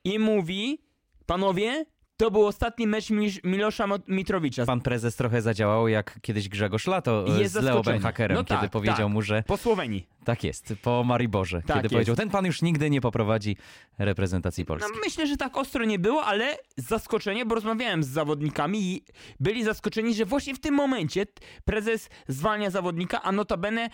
i 0.05 0.19
mówi, 0.19 0.79
panowie, 1.27 1.85
to 2.17 2.31
był 2.31 2.47
ostatni 2.47 2.87
mecz 2.87 3.09
Milosza 3.45 3.87
Mitrowicza. 4.09 4.67
Pan 4.67 4.81
prezes 4.81 5.17
trochę 5.17 5.43
zadziałał 5.43 5.89
jak 5.89 6.19
kiedyś 6.23 6.49
Grzegorz 6.49 6.87
Lato 6.87 7.25
e, 7.37 7.41
jest 7.41 7.53
z 7.53 7.57
Leo 7.57 7.65
zaskoczenie. 7.65 7.95
Benhakerem, 7.95 8.37
No 8.37 8.45
kiedy 8.45 8.61
tak, 8.61 8.71
powiedział 8.71 8.97
tak. 8.97 9.09
mu, 9.09 9.23
że 9.23 9.43
Po 9.47 9.57
Słowenii. 9.57 10.07
tak 10.25 10.45
jest, 10.45 10.75
po 10.83 11.05
Mariborze, 11.05 11.57
Tak 11.63 11.67
kiedy 11.77 11.81
jest. 11.87 11.93
powiedział, 11.93 12.17
ten 12.17 12.31
pan 12.31 12.47
już 12.47 12.63
nigdy 12.63 12.91
nie 12.91 13.01
poprowadzi 13.01 13.57
reprezentacji 13.99 14.65
No, 14.65 14.67
Polski. 14.67 14.91
myślę, 15.05 15.27
że 15.27 15.37
tak 15.37 15.57
ostro 15.57 15.85
nie 15.85 15.99
było, 15.99 16.25
ale 16.25 16.57
zaskoczenie, 16.77 17.47
bo 17.47 17.55
rozmawiałem 17.55 18.03
z 18.05 18.09
zawodnikami 18.09 18.83
i 18.83 19.05
byli 19.41 19.65
zaskoczeni, 19.65 20.15
że 20.15 20.25
właśnie 20.25 20.55
w 20.55 20.61
tym 20.61 20.75
momencie 20.75 21.27
prezes 21.65 22.09
zwalnia 22.29 22.71
zawodnika, 22.71 23.23
a 23.23 23.33
notabene 23.33 23.91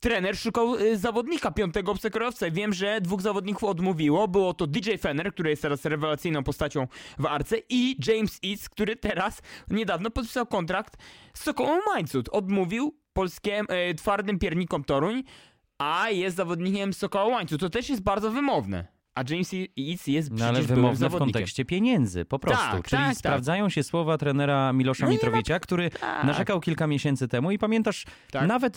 trener 0.00 0.36
szukał 0.36 0.74
y, 0.74 0.98
zawodnika, 0.98 1.50
piątego 1.50 1.92
obcokrajowca. 1.92 2.50
Wiem, 2.50 2.74
że 2.74 3.00
dwóch 3.00 3.22
zawodników 3.22 3.64
odmówiło. 3.64 4.28
Było 4.28 4.54
to 4.54 4.66
DJ 4.66 4.96
Fenner, 4.96 5.32
który 5.32 5.50
jest 5.50 5.62
teraz 5.62 5.84
rewelacyjną 5.84 6.44
postacią 6.44 6.86
w 7.18 7.26
Arce 7.26 7.56
i 7.68 7.96
James 8.06 8.40
East, 8.44 8.68
który 8.68 8.96
teraz 8.96 9.42
niedawno 9.70 10.10
podpisał 10.10 10.46
kontrakt 10.46 10.96
z 11.34 11.42
Sokołem 11.42 11.80
Łańcut. 11.86 12.28
Odmówił 12.28 13.00
polskim 13.12 13.66
y, 13.90 13.94
twardym 13.94 14.38
piernikom 14.38 14.84
Toruń, 14.84 15.22
a 15.78 16.10
jest 16.10 16.36
zawodnikiem 16.36 16.92
Sokoła 16.92 17.24
Łańcut. 17.24 17.60
To 17.60 17.70
też 17.70 17.88
jest 17.88 18.02
bardzo 18.02 18.30
wymowne. 18.30 18.95
A 19.16 19.22
James 19.30 19.52
jest 20.06 20.30
No 20.30 20.46
ale 20.46 20.62
wymowne 20.62 21.08
w 21.08 21.16
kontekście 21.16 21.64
pieniędzy, 21.64 22.24
po 22.24 22.38
prostu. 22.38 22.64
Tak, 22.72 22.88
Czyli 22.88 23.02
tak, 23.02 23.08
tak. 23.08 23.16
sprawdzają 23.18 23.68
się 23.68 23.82
słowa 23.82 24.18
trenera 24.18 24.72
Milosza 24.72 25.04
No 25.06 25.10
nie 25.10 25.16
ma- 25.18 25.22
Mitrowicza, 25.22 25.60
który 25.60 25.90
Tak. 25.90 26.24
narzekał 26.24 26.60
kilka 26.60 26.86
miesięcy 26.86 27.28
temu 27.28 27.50
i 27.50 27.58
pamiętasz, 27.58 28.04
Tak. 28.30 28.48
nawet 28.48 28.76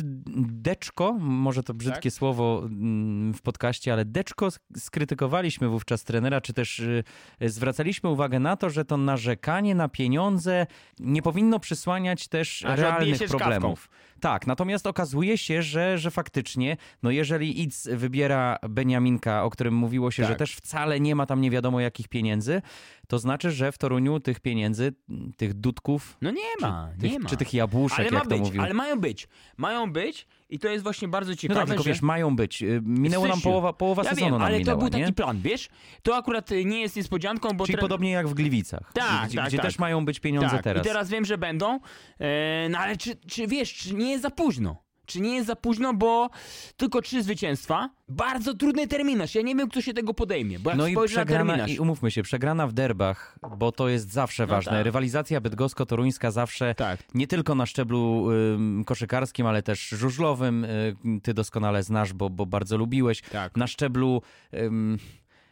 Deczko, 0.61 1.13
może 1.19 1.63
to 1.63 1.73
brzydkie 1.73 2.11
słowo 2.11 2.61
mm, 2.65 3.33
w 3.33 3.41
podcaście, 3.41 3.93
ale 3.93 4.05
Deczko 4.05 4.47
sk- 4.47 4.59
skrytykowaliśmy 4.77 5.67
wówczas 5.69 6.03
trenera, 6.03 6.41
czy 6.41 6.53
też 6.53 6.79
y, 6.79 7.03
zwracaliśmy 7.41 8.09
uwagę 8.09 8.39
na 8.39 8.55
to, 8.55 8.69
że 8.69 8.85
to 8.85 8.97
narzekanie 8.97 9.75
na 9.75 9.89
pieniądze 9.89 10.67
nie 10.99 11.21
powinno 11.21 11.59
przysłaniać 11.59 12.27
też 12.27 12.65
A 12.65 12.75
realnych 12.75 13.17
się 13.17 13.27
czkawką. 13.27 13.73
Tak, 14.21 14.47
natomiast 14.47 14.87
okazuje 14.87 15.37
się, 15.37 15.61
że, 15.63 15.97
że 15.97 16.11
faktycznie, 16.11 16.77
no 17.03 17.11
jeżeli 17.11 17.61
Idz 17.61 17.87
wybiera 17.87 18.57
Beniaminka, 18.69 19.43
o 19.43 19.49
którym 19.49 19.73
mówiło 19.73 20.11
się, 20.11 20.23
Tak. 20.23 20.31
że 20.31 20.35
też 20.35 20.55
wcale 20.55 20.99
nie 20.99 21.15
ma 21.15 21.25
tam 21.25 21.41
nie 21.41 21.51
wiadomo 21.51 21.79
jakich 21.79 22.07
pieniędzy, 22.07 22.61
to 23.07 23.19
znaczy, 23.19 23.51
że 23.51 23.71
w 23.71 23.77
Toruniu 23.77 24.19
tych 24.19 24.39
pieniędzy, 24.39 24.93
tych 25.37 25.53
dudków, 25.53 26.17
No 26.21 26.31
nie 26.31 26.41
ma, 26.61 26.89
tych, 26.99 27.11
nie 27.11 27.19
ma. 27.19 27.29
czy 27.29 27.37
tych 27.37 27.53
jabłuszek, 27.53 27.99
ale 27.99 28.09
jak 28.09 28.23
to 28.23 28.29
być, 28.29 28.39
mówił. 28.39 28.61
ale 28.61 28.73
mają 28.73 28.99
być. 28.99 29.27
Mają 29.57 29.91
być 29.93 30.27
i 30.49 30.59
to 30.59 30.67
jest 30.67 30.83
właśnie 30.83 31.07
bardzo 31.07 31.31
No 31.31 31.35
ciekawe, 31.35 31.59
tak, 31.59 31.67
tylko 31.67 31.83
że... 31.83 31.89
wiesz, 31.89 32.01
mają 32.01 32.35
być. 32.35 32.61
Y, 32.63 32.81
Minęło 32.83 33.27
nam 33.27 33.41
połowa, 33.41 33.73
połowa 33.73 34.03
ja 34.03 34.09
sezonu 34.09 34.31
wiem, 34.31 34.41
ale 34.41 34.59
minęła, 34.59 34.75
to 34.75 34.79
był 34.81 34.89
taki 34.89 35.03
nie? 35.03 35.13
plan, 35.13 35.41
wiesz? 35.41 35.69
To 36.03 36.15
akurat 36.15 36.51
y, 36.51 36.65
nie 36.65 36.81
jest 36.81 36.95
niespodzianką, 36.95 37.49
bo... 37.49 37.65
Czyli 37.65 37.77
tre- 37.77 37.81
podobnie 37.81 38.11
jak 38.11 38.27
w 38.27 38.33
Gliwicach, 38.33 38.91
Tak, 38.93 39.27
gdzie, 39.27 39.37
tak, 39.37 39.47
gdzie 39.47 39.57
tak. 39.57 39.65
też 39.65 39.79
mają 39.79 40.05
być 40.05 40.19
pieniądze 40.19 40.49
tak, 40.49 40.63
teraz. 40.63 40.85
i 40.85 40.87
teraz 40.87 41.09
wiem, 41.09 41.25
że 41.25 41.37
będą, 41.37 41.79
e, 42.19 42.67
no 42.69 42.77
ale 42.77 42.97
czy, 42.97 43.15
czy 43.15 43.47
wiesz, 43.47 43.73
czy 43.73 43.93
nie 43.93 44.09
jest 44.11 44.21
za 44.23 44.29
późno? 44.29 44.83
Czy 45.09 45.21
nie 45.21 45.35
jest 45.35 45.47
za 45.47 45.55
późno, 45.55 45.93
bo 45.93 46.29
tylko 46.77 47.01
trzy 47.01 47.23
zwycięstwa, 47.23 47.89
bardzo 48.09 48.53
trudny 48.53 48.87
terminarz, 48.87 49.35
ja 49.35 49.41
nie 49.41 49.55
wiem, 49.55 49.69
kto 49.69 49.81
się 49.81 49.93
tego 49.93 50.13
podejmie, 50.13 50.59
bo 50.59 50.69
jak 50.69 50.79
No 50.79 50.87
i 50.87 50.95
przegrana, 51.07 51.67
i 51.67 51.79
umówmy 51.79 52.11
się, 52.11 52.23
przegrana 52.23 52.67
w 52.67 52.73
derbach, 52.73 53.39
bo 53.57 53.71
to 53.71 53.89
jest 53.89 54.11
zawsze 54.11 54.43
No 54.43 54.47
ważne. 54.47 54.71
tak. 54.71 54.85
Rywalizacja 54.85 55.41
bydgosko-toruńska 55.41 56.31
zawsze 56.31 56.75
Tak. 56.75 56.99
nie 57.13 57.27
tylko 57.27 57.55
na 57.55 57.65
szczeblu 57.65 58.27
ym, 58.31 58.83
koszykarskim, 58.85 59.45
ale 59.45 59.63
też 59.63 59.89
żużlowym. 59.89 60.63
Y, 60.65 60.95
ty 61.23 61.33
doskonale 61.33 61.83
znasz, 61.83 62.13
bo, 62.13 62.29
bo 62.29 62.45
bardzo 62.45 62.77
lubiłeś. 62.77 63.21
Tak. 63.21 63.57
Na 63.57 63.67
szczeblu 63.67 64.21
ym, 64.53 64.97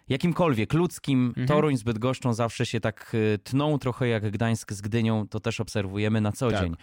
jakimkolwiek 0.10 0.74
ludzkim, 0.74 1.28
Mhm. 1.28 1.48
Toruń 1.48 1.78
z 1.78 1.84
Bydgoszczą 1.84 2.34
zawsze 2.34 2.66
się 2.66 2.80
tak 2.80 3.12
y, 3.14 3.40
tną, 3.44 3.80
trochę 3.80 4.08
jak 4.08 4.32
Gdańsk 4.32 4.74
z 4.74 4.82
Gdynią, 4.82 5.28
to 5.28 5.40
też 5.40 5.60
obserwujemy 5.62 6.22
na 6.22 6.32
co 6.32 6.52
Tak. 6.52 6.62
dzień. 6.62 6.76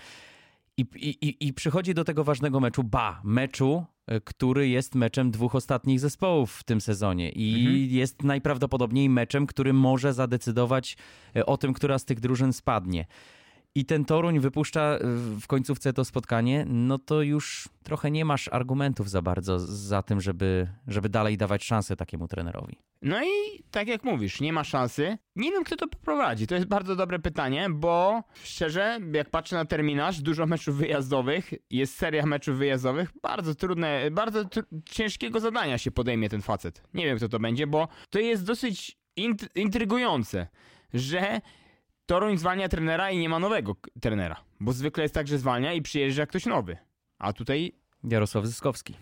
I, 0.76 0.86
i, 0.96 1.46
i- 1.48 1.52
przychodzi 1.52 1.94
do 1.94 2.04
tego 2.04 2.24
ważnego 2.24 2.60
meczu, 2.60 2.84
ba, 2.84 3.20
meczu, 3.24 3.84
y, 4.12 4.20
który 4.20 4.68
jest 4.68 4.94
meczem 4.94 5.30
dwóch 5.30 5.54
ostatnich 5.54 6.00
zespołów 6.00 6.52
w 6.54 6.64
tym 6.64 6.80
sezonie 6.80 7.30
i 7.30 7.54
Mhm. 7.60 7.76
jest 7.90 8.22
najprawdopodobniej 8.22 9.08
meczem, 9.08 9.46
który 9.46 9.72
może 9.72 10.12
zadecydować 10.12 10.96
y, 11.36 11.46
o 11.46 11.56
tym, 11.56 11.72
która 11.72 11.98
z 11.98 12.04
tych 12.04 12.20
drużyn 12.20 12.52
spadnie. 12.52 13.06
I 13.76 13.84
ten 13.84 14.04
Toruń 14.04 14.40
wypuszcza 14.40 14.96
y, 15.36 15.40
w 15.40 15.46
końcówce 15.46 15.92
to 15.92 16.04
spotkanie, 16.04 16.64
no 16.68 16.98
to 16.98 17.22
już 17.22 17.68
trochę 17.82 18.10
nie 18.10 18.24
masz 18.24 18.48
argumentów 18.48 19.10
za 19.10 19.22
bardzo 19.22 19.58
za 19.58 20.02
tym, 20.02 20.20
żeby, 20.20 20.68
żeby 20.86 21.08
dalej 21.08 21.36
dawać 21.36 21.64
szansę 21.64 21.96
takiemu 21.96 22.28
trenerowi. 22.28 22.78
No 23.02 23.24
i 23.24 23.62
tak 23.70 23.88
jak 23.88 24.04
mówisz, 24.04 24.40
nie 24.40 24.52
ma 24.52 24.64
szansy. 24.64 25.18
Nie 25.36 25.50
wiem, 25.52 25.64
kto 25.64 25.76
to 25.76 25.88
poprowadzi. 25.88 26.46
To 26.46 26.54
jest 26.54 26.66
bardzo 26.66 26.96
dobre 26.96 27.18
pytanie, 27.18 27.66
bo 27.70 28.22
szczerze, 28.44 28.98
jak 29.12 29.30
patrzę 29.30 29.56
na 29.56 29.64
terminarz, 29.64 30.20
dużo 30.20 30.46
meczów 30.46 30.76
wyjazdowych, 30.76 31.52
jest 31.70 31.94
seria 31.96 32.26
meczów 32.26 32.58
wyjazdowych, 32.58 33.10
bardzo 33.22 33.54
trudne, 33.54 34.10
bardzo 34.10 34.42
tr- 34.42 34.64
ciężkiego 34.84 35.40
zadania 35.40 35.78
się 35.78 35.90
podejmie 35.90 36.28
ten 36.28 36.42
facet. 36.42 36.82
Nie 36.94 37.04
wiem, 37.04 37.16
kto 37.16 37.28
to 37.28 37.38
będzie, 37.38 37.66
bo 37.66 37.88
to 38.10 38.18
jest 38.18 38.44
dosyć 38.44 38.98
int- 39.18 39.48
intrygujące, 39.54 40.46
że 40.94 41.40
Toruń 42.06 42.38
zwalnia 42.38 42.68
trenera 42.68 43.10
i 43.10 43.18
nie 43.18 43.28
ma 43.28 43.38
nowego 43.38 43.76
trenera, 44.00 44.36
bo 44.60 44.72
zwykle 44.72 45.02
jest 45.02 45.14
tak, 45.14 45.28
że 45.28 45.38
zwalnia 45.38 45.72
i 45.72 45.82
przyjeżdża 45.82 46.26
ktoś 46.26 46.46
nowy. 46.46 46.76
A 47.18 47.32
tutaj 47.32 47.72
Jarosław 48.04 48.46
Zyskowski. 48.46 48.94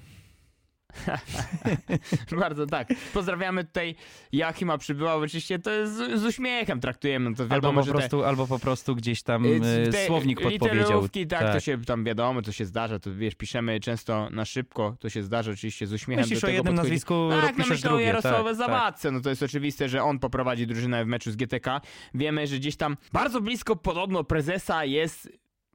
Bardzo 2.40 2.66
tak. 2.66 2.88
Pozdrawiamy 3.14 3.64
tutaj 3.64 3.94
Jachima 4.32 4.78
przybyła, 4.78 5.14
oczywiście 5.14 5.58
to 5.58 5.70
jest 5.70 5.92
z, 5.92 6.20
z 6.20 6.25
uśmiechem 6.25 6.80
traktujemy, 6.80 7.30
no 7.30 7.37
to 7.37 7.42
Albo 7.42 7.54
wiadomo, 7.54 7.80
po, 7.80 7.87
że 7.87 7.92
prostu, 7.92 8.25
albo 8.25 8.46
po 8.46 8.58
prostu 8.58 8.96
gdzieś 8.96 9.22
tam 9.22 9.42
te, 9.42 9.82
y, 9.82 9.90
te 9.92 10.06
słownik 10.06 10.40
podpowiedział. 10.40 10.75
literówki, 10.75 11.26
tak, 11.26 11.52
to 11.52 11.61
się 11.61 11.84
tam 11.84 12.04
wiadomo, 12.04 12.42
to 12.42 12.52
się 12.52 12.64
zdarza, 12.66 12.99
to 12.99 13.14
wiesz, 13.14 13.34
piszemy 13.34 13.80
często 13.80 14.28
na 14.30 14.44
szybko, 14.44 14.96
to 15.00 15.08
się 15.08 15.22
zdarza 15.22 15.50
oczywiście 15.52 15.87
z 15.87 15.92
uśmiechem 15.92 16.22
Myślisz 16.22 16.40
do 16.40 16.46
o 16.46 16.49
tego 16.49 16.56
jednym 16.56 16.75
podchodzi. 16.75 16.90
nazwisku, 16.90 17.28
Tak, 17.42 17.58
no 17.58 17.64
myślę 17.68 17.88
o 17.90 17.92
drugie. 17.92 18.04
Jarosławie 18.06 18.37
tak, 18.37 18.44
tak. 18.46 18.56
Zawadce, 18.56 19.11
no 19.11 19.20
to 19.20 19.30
jest 19.30 19.42
oczywiste, 19.42 19.88
że 19.88 20.02
on 20.02 20.18
poprowadzi 20.18 20.66
drużynę 20.66 21.04
w 21.04 21.08
meczu 21.08 21.30
z 21.30 21.37
GTK. 21.37 21.80
Wiemy, 22.14 22.46
że 22.46 22.56
gdzieś 22.56 22.76
tam 22.76 22.96
bardzo 23.12 23.40
blisko 23.40 23.76
podobno 23.76 24.25
prezesa 24.25 24.84
jest, 24.84 25.28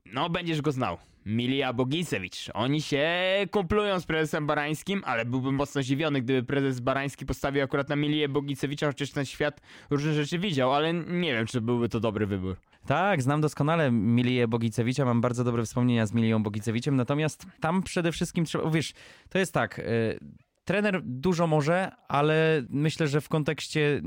no 0.06 0.30
będziesz 0.30 0.62
go 0.62 0.72
znał. 0.72 0.98
Milija 1.28 1.74
Bogicewicz. 1.74 2.50
Oni 2.54 2.82
się 2.82 3.08
kumplują 3.52 4.00
z 4.00 4.06
prezesem 4.06 4.48
Barańskim, 4.48 5.02
ale 5.06 5.26
byłbym 5.26 5.56
mocno 5.56 5.84
zdziwiony, 5.84 6.22
gdyby 6.22 6.44
prezes 6.44 6.80
Barański 6.80 7.26
postawił 7.26 7.64
akurat 7.64 7.90
na 7.90 7.96
Miliję 7.96 8.30
Bogicewicza, 8.30 8.88
chociaż 8.88 9.12
ten 9.12 9.26
świat 9.26 9.62
różne 9.90 10.14
rzeczy 10.14 10.40
widział, 10.40 10.74
ale 10.74 10.94
nie 10.94 11.34
wiem, 11.34 11.46
czy 11.46 11.62
byłby 11.62 11.90
to 11.90 12.00
dobry 12.00 12.26
wybór. 12.26 12.56
Tak, 12.86 13.22
znam 13.22 13.42
doskonale 13.42 13.92
Milię 13.92 14.48
Bogicewicza, 14.48 15.06
mam 15.06 15.22
bardzo 15.22 15.44
dobre 15.44 15.66
wspomnienia 15.66 16.06
z 16.06 16.14
Milią 16.14 16.44
Bogicewiczem, 16.44 16.96
natomiast 16.96 17.46
tam 17.60 17.84
przede 17.84 18.12
wszystkim 18.12 18.46
trzeba, 18.46 18.70
wiesz, 18.70 18.94
to 19.30 19.40
jest 19.40 19.54
tak, 19.54 19.80
y, 19.80 20.20
trener 20.66 21.02
dużo 21.04 21.48
może, 21.48 21.92
ale 22.08 22.64
myślę, 22.70 23.08
że 23.08 23.22
w 23.22 23.30
kontekście 23.30 24.02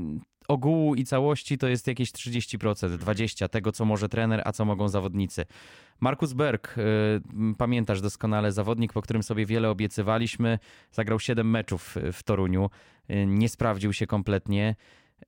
ogółu 0.51 0.95
i 0.95 1.03
całości 1.03 1.57
to 1.57 1.67
jest 1.67 1.87
jakieś 1.87 2.11
30%, 2.11 2.97
20% 2.97 3.49
tego, 3.49 3.71
co 3.71 3.85
może 3.85 4.09
trener, 4.09 4.41
a 4.45 4.51
co 4.51 4.65
mogą 4.65 4.89
zawodnicy. 4.89 5.45
Markus 5.99 6.33
Berg, 6.33 6.77
y, 6.77 6.81
pamiętasz 7.57 8.01
doskonale, 8.01 8.51
zawodnik, 8.51 8.93
po 8.93 9.01
którym 9.01 9.23
sobie 9.23 9.45
wiele 9.45 9.69
obiecywaliśmy, 9.69 10.59
zagrał 10.91 11.19
7 11.19 11.49
meczów 11.49 11.95
w 12.13 12.23
Toruniu, 12.23 12.69
y, 13.09 13.25
nie 13.25 13.49
sprawdził 13.49 13.93
się 13.93 14.07
kompletnie. 14.07 14.75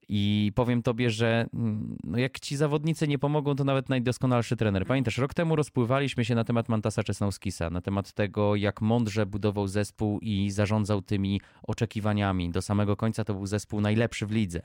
I 0.08 0.52
powiem 0.54 0.82
tobie, 0.82 1.10
że 1.10 1.46
mm, 1.54 1.96
no 2.04 2.18
jak 2.18 2.40
ci 2.40 2.56
zawodnicy 2.56 3.08
nie 3.08 3.18
pomogą, 3.18 3.56
to 3.56 3.64
nawet 3.64 3.88
najdoskonalszy 3.88 4.56
trener. 4.56 4.86
Pamiętasz, 4.86 5.18
rok 5.18 5.34
temu 5.34 5.56
rozpływaliśmy 5.56 6.24
się 6.24 6.34
na 6.34 6.44
temat 6.44 6.68
Mantasa 6.68 7.02
Czesnauskisa, 7.02 7.70
na 7.70 7.80
temat 7.80 8.12
tego, 8.12 8.56
jak 8.56 8.80
mądrze 8.80 9.26
budował 9.26 9.68
zespół 9.68 10.18
i 10.22 10.50
zarządzał 10.50 11.02
tymi 11.02 11.40
oczekiwaniami. 11.62 12.50
Do 12.50 12.62
samego 12.62 12.96
końca 12.96 13.24
to 13.24 13.34
był 13.34 13.46
zespół 13.46 13.80
najlepszy 13.80 14.26
w 14.26 14.30
lidze, 14.30 14.60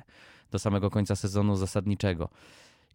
do 0.52 0.60
samego 0.60 0.90
końca 0.90 1.16
sezonu 1.16 1.56
zasadniczego. 1.56 2.30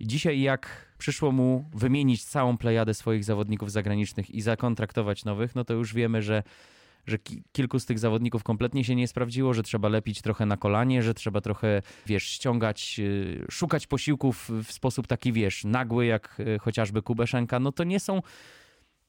I 0.00 0.06
dzisiaj 0.06 0.40
jak 0.40 0.94
przyszło 0.98 1.32
mu 1.32 1.64
wymienić 1.74 2.24
całą 2.24 2.58
plejadę 2.58 2.94
swoich 2.94 3.24
zawodników 3.24 3.72
zagranicznych 3.72 4.30
i 4.30 4.40
zakontraktować 4.40 5.24
nowych, 5.24 5.54
no 5.54 5.64
to 5.64 5.74
już 5.74 5.94
wiemy, 5.94 6.22
że 6.22 6.42
że 7.06 7.18
ki- 7.18 7.42
kilku 7.52 7.78
z 7.80 7.86
tych 7.86 7.98
zawodników 7.98 8.42
kompletnie 8.42 8.84
się 8.84 8.94
nie 8.94 9.08
sprawdziło, 9.08 9.54
że 9.54 9.62
trzeba 9.62 9.88
lepić 9.88 10.22
trochę 10.22 10.46
na 10.46 10.56
kolanie, 10.56 11.02
że 11.02 11.14
trzeba 11.14 11.40
trochę, 11.40 11.82
wiesz, 12.06 12.24
ściągać, 12.24 12.98
yy, 12.98 13.46
szukać 13.50 13.86
posiłków 13.86 14.50
w 14.64 14.72
sposób 14.72 15.06
taki, 15.06 15.32
wiesz, 15.32 15.64
nagły, 15.64 16.06
jak 16.06 16.34
yy, 16.38 16.58
chociażby 16.58 17.02
Kubeszenka, 17.02 17.60
no 17.60 17.72
to 17.72 17.84
nie 17.84 18.00
są 18.00 18.22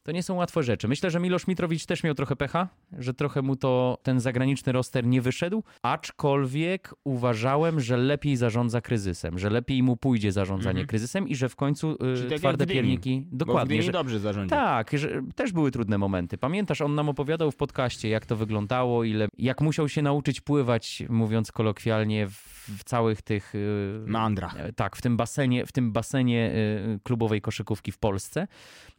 to 0.06 0.12
nie 0.12 0.24
są 0.24 0.36
łatwe 0.36 0.64
rzeczy. 0.64 0.88
Myślę, 0.88 1.10
że 1.12 1.20
Milosz 1.20 1.48
Mitrowicz 1.48 1.86
też 1.86 2.04
miał 2.04 2.16
trochę 2.16 2.36
pecha, 2.36 2.68
że 3.00 3.14
trochę 3.14 3.42
mu 3.42 3.56
to 3.56 3.98
ten 4.04 4.20
zagraniczny 4.20 4.72
roster 4.72 5.06
nie 5.08 5.22
wyszedł, 5.22 5.64
aczkolwiek 5.84 6.94
uważałem, 7.04 7.80
że 7.80 7.98
lepiej 7.98 8.36
zarządza 8.36 8.82
kryzysem, 8.82 9.40
że 9.40 9.50
lepiej 9.50 9.84
mu 9.84 9.98
pójdzie 9.98 10.32
zarządzanie 10.32 10.70
Mhm. 10.80 10.88
kryzysem 10.88 11.28
i 11.28 11.36
że 11.36 11.50
w 11.50 11.56
końcu 11.56 11.98
yy, 12.24 12.30
tak 12.30 12.40
twarde 12.40 12.68
pierniki... 12.68 13.22
Bo 13.32 13.36
w 13.36 13.38
Dokładnie, 13.38 13.84
że, 13.84 13.92
dobrze 13.92 14.20
zarządził. 14.20 14.50
tak, 14.58 14.92
że 14.94 15.22
też 15.36 15.52
były 15.52 15.72
trudne 15.72 15.98
momenty. 15.98 16.38
Pamiętasz, 16.38 16.82
on 16.82 16.96
nam 16.96 17.10
opowiadał 17.10 17.52
w 17.52 17.56
podcaście, 17.56 18.10
jak 18.10 18.26
to 18.26 18.36
wyglądało, 18.36 19.04
ile, 19.04 19.28
jak 19.38 19.62
musiał 19.62 19.90
się 19.90 20.02
nauczyć 20.02 20.42
pływać, 20.42 21.04
mówiąc 21.10 21.52
kolokwialnie, 21.52 22.28
w, 22.28 22.34
w 22.80 22.84
całych 22.84 23.22
tych... 23.22 23.54
yy, 23.54 24.04
Meandrach. 24.08 24.56
e, 24.60 24.74
Tak, 24.74 24.96
w 24.96 25.02
tym 25.02 25.18
basenie, 25.18 25.66
w 25.66 25.72
tym 25.72 25.92
basenie 25.92 26.52
y, 26.96 27.00
klubowej 27.04 27.42
koszykówki 27.42 27.92
w 27.92 27.98
Polsce, 27.98 28.48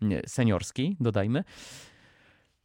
nie, 0.00 0.22
dodajmy. 1.00 1.44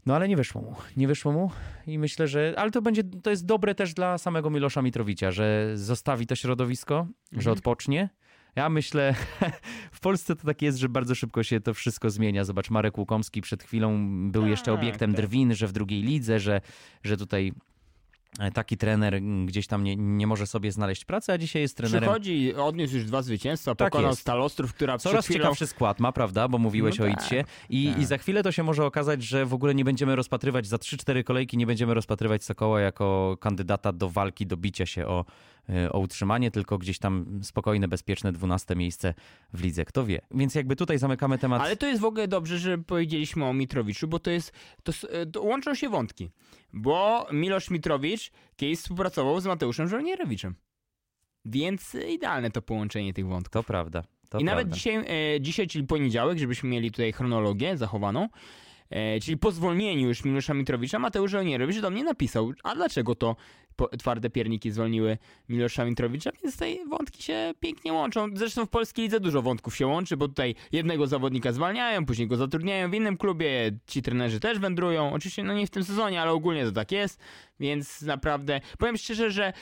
No 0.05 0.15
ale 0.15 0.27
nie 0.27 0.37
wyszło 0.37 0.61
mu. 0.61 0.75
Nie 0.97 1.07
wyszło 1.07 1.31
mu 1.31 1.51
i 1.87 1.99
myślę, 1.99 2.27
że. 2.27 2.53
Ale 2.57 2.71
to 2.71 2.81
będzie. 2.81 3.03
To 3.03 3.29
jest 3.29 3.45
dobre 3.45 3.75
też 3.75 3.93
dla 3.93 4.17
samego 4.17 4.49
Milosza 4.49 4.81
Mitrowicza, 4.81 5.31
że 5.31 5.71
zostawi 5.75 6.27
to 6.27 6.35
środowisko, 6.35 7.07
że 7.31 7.37
Mhm. 7.37 7.57
odpocznie, 7.57 8.09
Ja 8.55 8.69
myślę, 8.69 9.15
w 9.91 9.99
Polsce 9.99 10.35
to 10.35 10.45
tak 10.47 10.61
jest, 10.61 10.77
że 10.77 10.89
bardzo 10.89 11.15
szybko 11.15 11.43
się 11.43 11.61
to 11.61 11.73
wszystko 11.73 12.09
zmienia. 12.09 12.43
Zobacz, 12.43 12.69
Marek 12.69 12.97
Łukomski 12.97 13.41
przed 13.41 13.63
chwilą 13.63 13.97
był 14.31 14.47
jeszcze 14.47 14.71
Tak, 14.71 14.79
obiektem 14.79 15.11
tak. 15.11 15.21
drwin, 15.25 15.55
że 15.55 15.67
w 15.67 15.71
drugiej 15.71 16.01
lidze, 16.01 16.39
że, 16.39 16.61
że 17.03 17.17
tutaj 17.17 17.51
taki 18.53 18.77
trener 18.77 19.21
gdzieś 19.45 19.67
tam 19.67 19.83
nie, 19.83 19.95
nie 19.95 20.27
może 20.27 20.47
sobie 20.47 20.71
znaleźć 20.71 21.05
pracy, 21.05 21.31
a 21.31 21.37
dzisiaj 21.37 21.61
jest 21.61 21.77
trenerem. 21.77 22.01
Przychodzi, 22.01 22.55
odniósł 22.55 22.95
już 22.95 23.05
dwa 23.05 23.21
zwycięstwa, 23.21 23.75
Tak 23.75 23.91
pokonał 23.91 24.09
jest. 24.11 24.21
Stal 24.21 24.41
Ostrów, 24.41 24.73
która 24.73 24.97
Coraz 24.97 25.25
chwilą... 25.25 25.39
ciekawszy 25.39 25.67
skład 25.67 25.99
ma, 25.99 26.11
prawda? 26.11 26.47
Bo 26.47 26.57
mówiłeś 26.57 26.99
No 26.99 27.05
o 27.05 27.09
tak, 27.09 27.23
Idsie. 27.23 27.43
I, 27.69 27.89
tak. 27.89 28.01
I 28.01 28.05
za 28.05 28.17
chwilę 28.17 28.43
to 28.43 28.51
się 28.51 28.63
może 28.63 28.85
okazać, 28.85 29.23
że 29.23 29.45
w 29.45 29.53
ogóle 29.53 29.75
nie 29.75 29.85
będziemy 29.85 30.15
rozpatrywać 30.15 30.67
za 30.67 30.77
3-4 30.77 31.23
kolejki, 31.23 31.57
nie 31.57 31.67
będziemy 31.67 31.93
rozpatrywać 31.93 32.43
Sokoła 32.43 32.81
jako 32.81 33.37
kandydata 33.39 33.91
do 33.93 34.09
walki, 34.09 34.47
do 34.47 34.57
bicia 34.57 34.85
się 34.85 35.07
o, 35.07 35.19
e, 35.19 35.60
o 35.91 35.99
utrzymanie, 35.99 36.51
tylko 36.51 36.77
gdzieś 36.77 36.99
tam 36.99 37.39
spokojne, 37.43 37.87
bezpieczne 37.87 38.31
12 38.31 38.75
miejsce 38.75 39.13
w 39.53 39.63
lidze. 39.63 39.85
Kto 39.85 40.05
wie? 40.05 40.21
Więc 40.31 40.55
jakby 40.55 40.75
tutaj 40.75 40.97
zamykamy 40.97 41.37
temat. 41.37 41.61
Ale 41.61 41.75
to 41.75 41.87
jest 41.87 42.01
w 42.01 42.05
ogóle 42.05 42.27
dobrze, 42.27 42.59
że 42.59 42.77
powiedzieliśmy 42.77 43.45
o 43.45 43.53
Mitrowiczu, 43.53 44.07
bo 44.07 44.19
to 44.19 44.31
jest, 44.31 44.53
to, 44.83 44.91
e, 45.09 45.25
to 45.25 45.41
łączą 45.41 45.75
się 45.75 45.89
wątki. 45.89 46.29
Bo 46.73 47.27
Milosz 47.31 47.69
Mitrowicz 47.69 48.31
kiedyś 48.55 48.79
współpracował 48.79 49.41
z 49.41 49.45
Mateuszem 49.45 49.87
Żołnierowiczem. 49.87 50.55
Więc 51.45 51.95
e, 51.95 52.11
idealne 52.11 52.51
to 52.51 52.61
połączenie 52.61 53.13
tych 53.13 53.27
wątków. 53.27 53.53
To 53.53 53.63
prawda. 53.63 54.03
To 54.29 54.39
I 54.39 54.43
nawet 54.43 54.63
prawda. 54.63 54.75
dzisiaj, 54.75 55.35
e, 55.35 55.41
dzisiaj, 55.41 55.67
czyli 55.67 55.87
poniedziałek, 55.87 56.37
żebyśmy 56.37 56.69
mieli 56.69 56.91
tutaj 56.91 57.11
chronologię 57.13 57.77
zachowaną, 57.77 58.29
e, 58.91 59.19
czyli 59.19 59.37
po 59.37 59.51
zwolnieniu 59.51 60.07
już 60.07 60.23
Milosza 60.23 60.53
Mitrowicza, 60.53 60.99
Mateusz 60.99 61.31
Żołnierowicz 61.31 61.79
do 61.79 61.89
mnie 61.89 62.03
napisał, 62.03 62.51
a 62.63 62.75
dlaczego 62.75 63.15
to 63.15 63.35
po, 63.75 63.87
twarde 63.97 64.29
pierniki 64.29 64.71
zwolniły 64.71 65.17
Milosza 65.49 65.85
Mitrowicza, 65.85 66.31
więc 66.43 66.55
tutaj 66.55 66.79
wątki 66.89 67.23
się 67.23 67.53
pięknie 67.59 67.93
łączą. 67.93 68.27
Zresztą 68.33 68.65
w 68.65 68.69
polskiej 68.69 69.03
lidze 69.03 69.19
dużo 69.19 69.41
wątków 69.41 69.75
się 69.75 69.87
łączy, 69.87 70.17
bo 70.17 70.27
tutaj 70.27 70.55
jednego 70.71 71.07
zawodnika 71.07 71.51
zwalniają, 71.51 72.05
później 72.05 72.27
go 72.27 72.37
zatrudniają 72.37 72.91
w 72.91 72.93
innym 72.93 73.17
klubie, 73.17 73.71
ci 73.87 74.01
trenerzy 74.01 74.39
też 74.39 74.59
wędrują, 74.59 75.13
oczywiście 75.13 75.43
no 75.43 75.53
nie 75.53 75.67
w 75.67 75.69
tym 75.69 75.83
sezonie, 75.83 76.21
ale 76.21 76.31
ogólnie 76.31 76.65
to 76.65 76.71
tak 76.71 76.91
jest, 76.91 77.19
więc 77.59 78.01
naprawdę, 78.01 78.61
powiem 78.77 78.97
szczerze, 78.97 79.31
że 79.31 79.53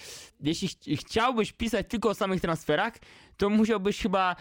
jeśli 0.42 0.68
ch- 0.68 1.00
chciałbyś 1.00 1.52
pisać 1.52 1.86
tylko 1.90 2.10
o 2.10 2.14
samych 2.14 2.42
transferach, 2.42 2.94
to 3.38 3.50
musiałbyś 3.50 4.02
chyba 4.02 4.36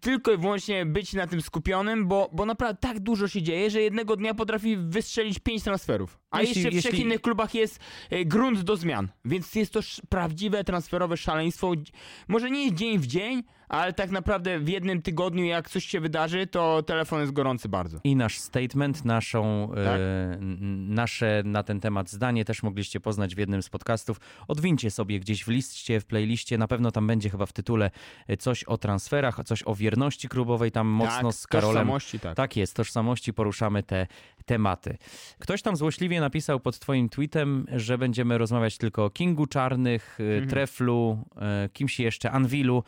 tylko 0.00 0.32
i 0.32 0.36
wyłącznie 0.36 0.86
być 0.86 1.12
na 1.12 1.26
tym 1.26 1.42
skupionym, 1.42 2.08
bo, 2.08 2.30
bo 2.32 2.46
naprawdę 2.46 2.80
tak 2.80 3.00
dużo 3.00 3.28
się 3.28 3.42
dzieje, 3.42 3.70
że 3.70 3.82
jednego 3.82 4.16
dnia 4.16 4.34
potrafi 4.34 4.76
wystrzelić 4.76 5.38
pięć 5.38 5.62
transferów. 5.62 6.21
A 6.32 6.40
Jeśli- 6.40 6.62
jeszcze 6.62 6.78
w 6.78 6.80
trzech 6.80 6.92
jeśli- 6.92 7.06
innych 7.06 7.20
klubach 7.20 7.54
jest 7.54 7.80
e, 8.10 8.24
grunt 8.24 8.60
do 8.60 8.76
zmian. 8.76 9.08
Więc 9.24 9.54
jest 9.54 9.72
to 9.72 9.80
prawdziwe 10.08 10.64
transferowe 10.64 11.16
szaleństwo. 11.16 11.72
Może 12.28 12.50
nie 12.50 12.64
jest 12.64 12.74
dzień 12.76 12.98
w 12.98 13.06
dzień, 13.06 13.42
ale 13.68 13.92
tak 13.92 14.10
naprawdę 14.10 14.58
w 14.60 14.68
jednym 14.68 15.02
tygodniu, 15.02 15.44
jak 15.44 15.70
coś 15.70 15.84
się 15.84 16.00
wydarzy, 16.00 16.46
to 16.46 16.82
telefon 16.82 17.20
jest 17.20 17.32
gorący 17.32 17.68
bardzo. 17.68 17.98
I 18.04 18.16
nasz 18.16 18.38
statement, 18.38 19.04
naszą, 19.04 19.68
Tak. 19.74 19.78
e, 19.78 20.32
n- 20.34 20.94
nasze 20.94 21.42
na 21.44 21.62
ten 21.62 21.80
temat 21.80 22.10
zdanie 22.10 22.44
też 22.44 22.62
mogliście 22.62 23.00
poznać 23.00 23.34
w 23.34 23.38
jednym 23.38 23.62
z 23.62 23.68
podcastów. 23.68 24.20
Odwincie 24.48 24.90
sobie 24.90 25.20
gdzieś 25.20 25.44
w 25.44 25.48
liście, 25.48 26.00
w 26.00 26.04
playliście, 26.04 26.58
na 26.58 26.68
pewno 26.68 26.90
tam 26.92 27.06
będzie 27.06 27.30
chyba 27.30 27.46
w 27.46 27.52
tytule 27.52 27.90
e, 28.28 28.36
coś 28.36 28.64
o 28.64 28.78
transferach, 28.78 29.40
coś 29.44 29.62
o 29.66 29.74
wierności 29.74 30.28
klubowej, 30.28 30.72
tam 30.72 30.86
mocno 30.86 31.28
tak, 31.30 31.34
z 31.34 31.46
Karolem. 31.46 31.74
tożsamości, 31.76 32.20
tak. 32.20 32.36
Tak 32.36 32.56
jest, 32.56 32.76
tożsamości 32.76 33.32
poruszamy 33.32 33.82
te 33.82 34.06
tematy. 34.42 34.96
Ktoś 35.38 35.62
tam 35.62 35.76
złośliwie 35.76 36.20
napisał 36.20 36.60
pod 36.60 36.78
twoim 36.78 37.08
tweetem, 37.08 37.66
że 37.76 37.98
będziemy 37.98 38.38
rozmawiać 38.38 38.78
tylko 38.78 39.04
o 39.04 39.10
Kingu 39.10 39.46
Czarnych, 39.46 40.18
e, 40.20 40.24
Mhm. 40.32 40.48
Treflu, 40.50 41.18
e, 41.36 41.68
kimś 41.72 42.00
jeszcze, 42.00 42.30
Anwilu. 42.30 42.82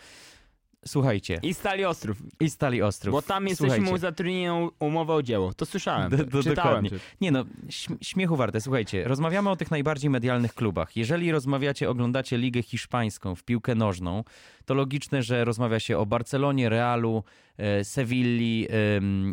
Słuchajcie, 0.87 1.39
I 1.43 1.55
Stali 1.55 1.85
Ostrów, 1.85 2.23
i 2.41 2.51
Stali 2.51 2.83
Ostrów. 2.83 3.13
bo 3.13 3.23
tam 3.23 3.47
jesteśmy 3.49 3.75
Słuchajcie. 3.77 3.99
zatrudnieni 3.99 4.45
na 4.47 4.69
umowę 4.79 5.15
o 5.15 5.23
dzieło. 5.23 5.53
To 5.55 5.67
słyszałem, 5.67 6.11
Do- 6.11 6.17
to, 6.19 6.25
do- 6.25 6.43
czytałem. 6.43 6.85
dokładnie. 6.85 6.91
Nie 7.21 7.31
no, 7.31 7.45
śm- 7.69 7.97
śmiechu 8.03 8.37
warte. 8.37 8.61
Słuchajcie, 8.61 9.05
rozmawiamy 9.09 9.51
o 9.51 9.57
tych 9.57 9.71
najbardziej 9.71 10.11
medialnych 10.11 10.55
klubach. 10.55 10.97
Jeżeli 10.97 11.33
rozmawiacie, 11.33 11.91
oglądacie 11.91 12.39
Ligę 12.39 12.63
Hiszpańską 12.63 13.35
w 13.35 13.45
piłkę 13.45 13.75
nożną, 13.75 14.25
to 14.65 14.75
logiczne, 14.75 15.23
że 15.23 15.45
rozmawia 15.45 15.81
się 15.81 15.99
o 15.99 16.07
Barcelonie, 16.07 16.69
Realu, 16.69 17.25
e, 17.57 17.85
Sewilli 17.85 18.67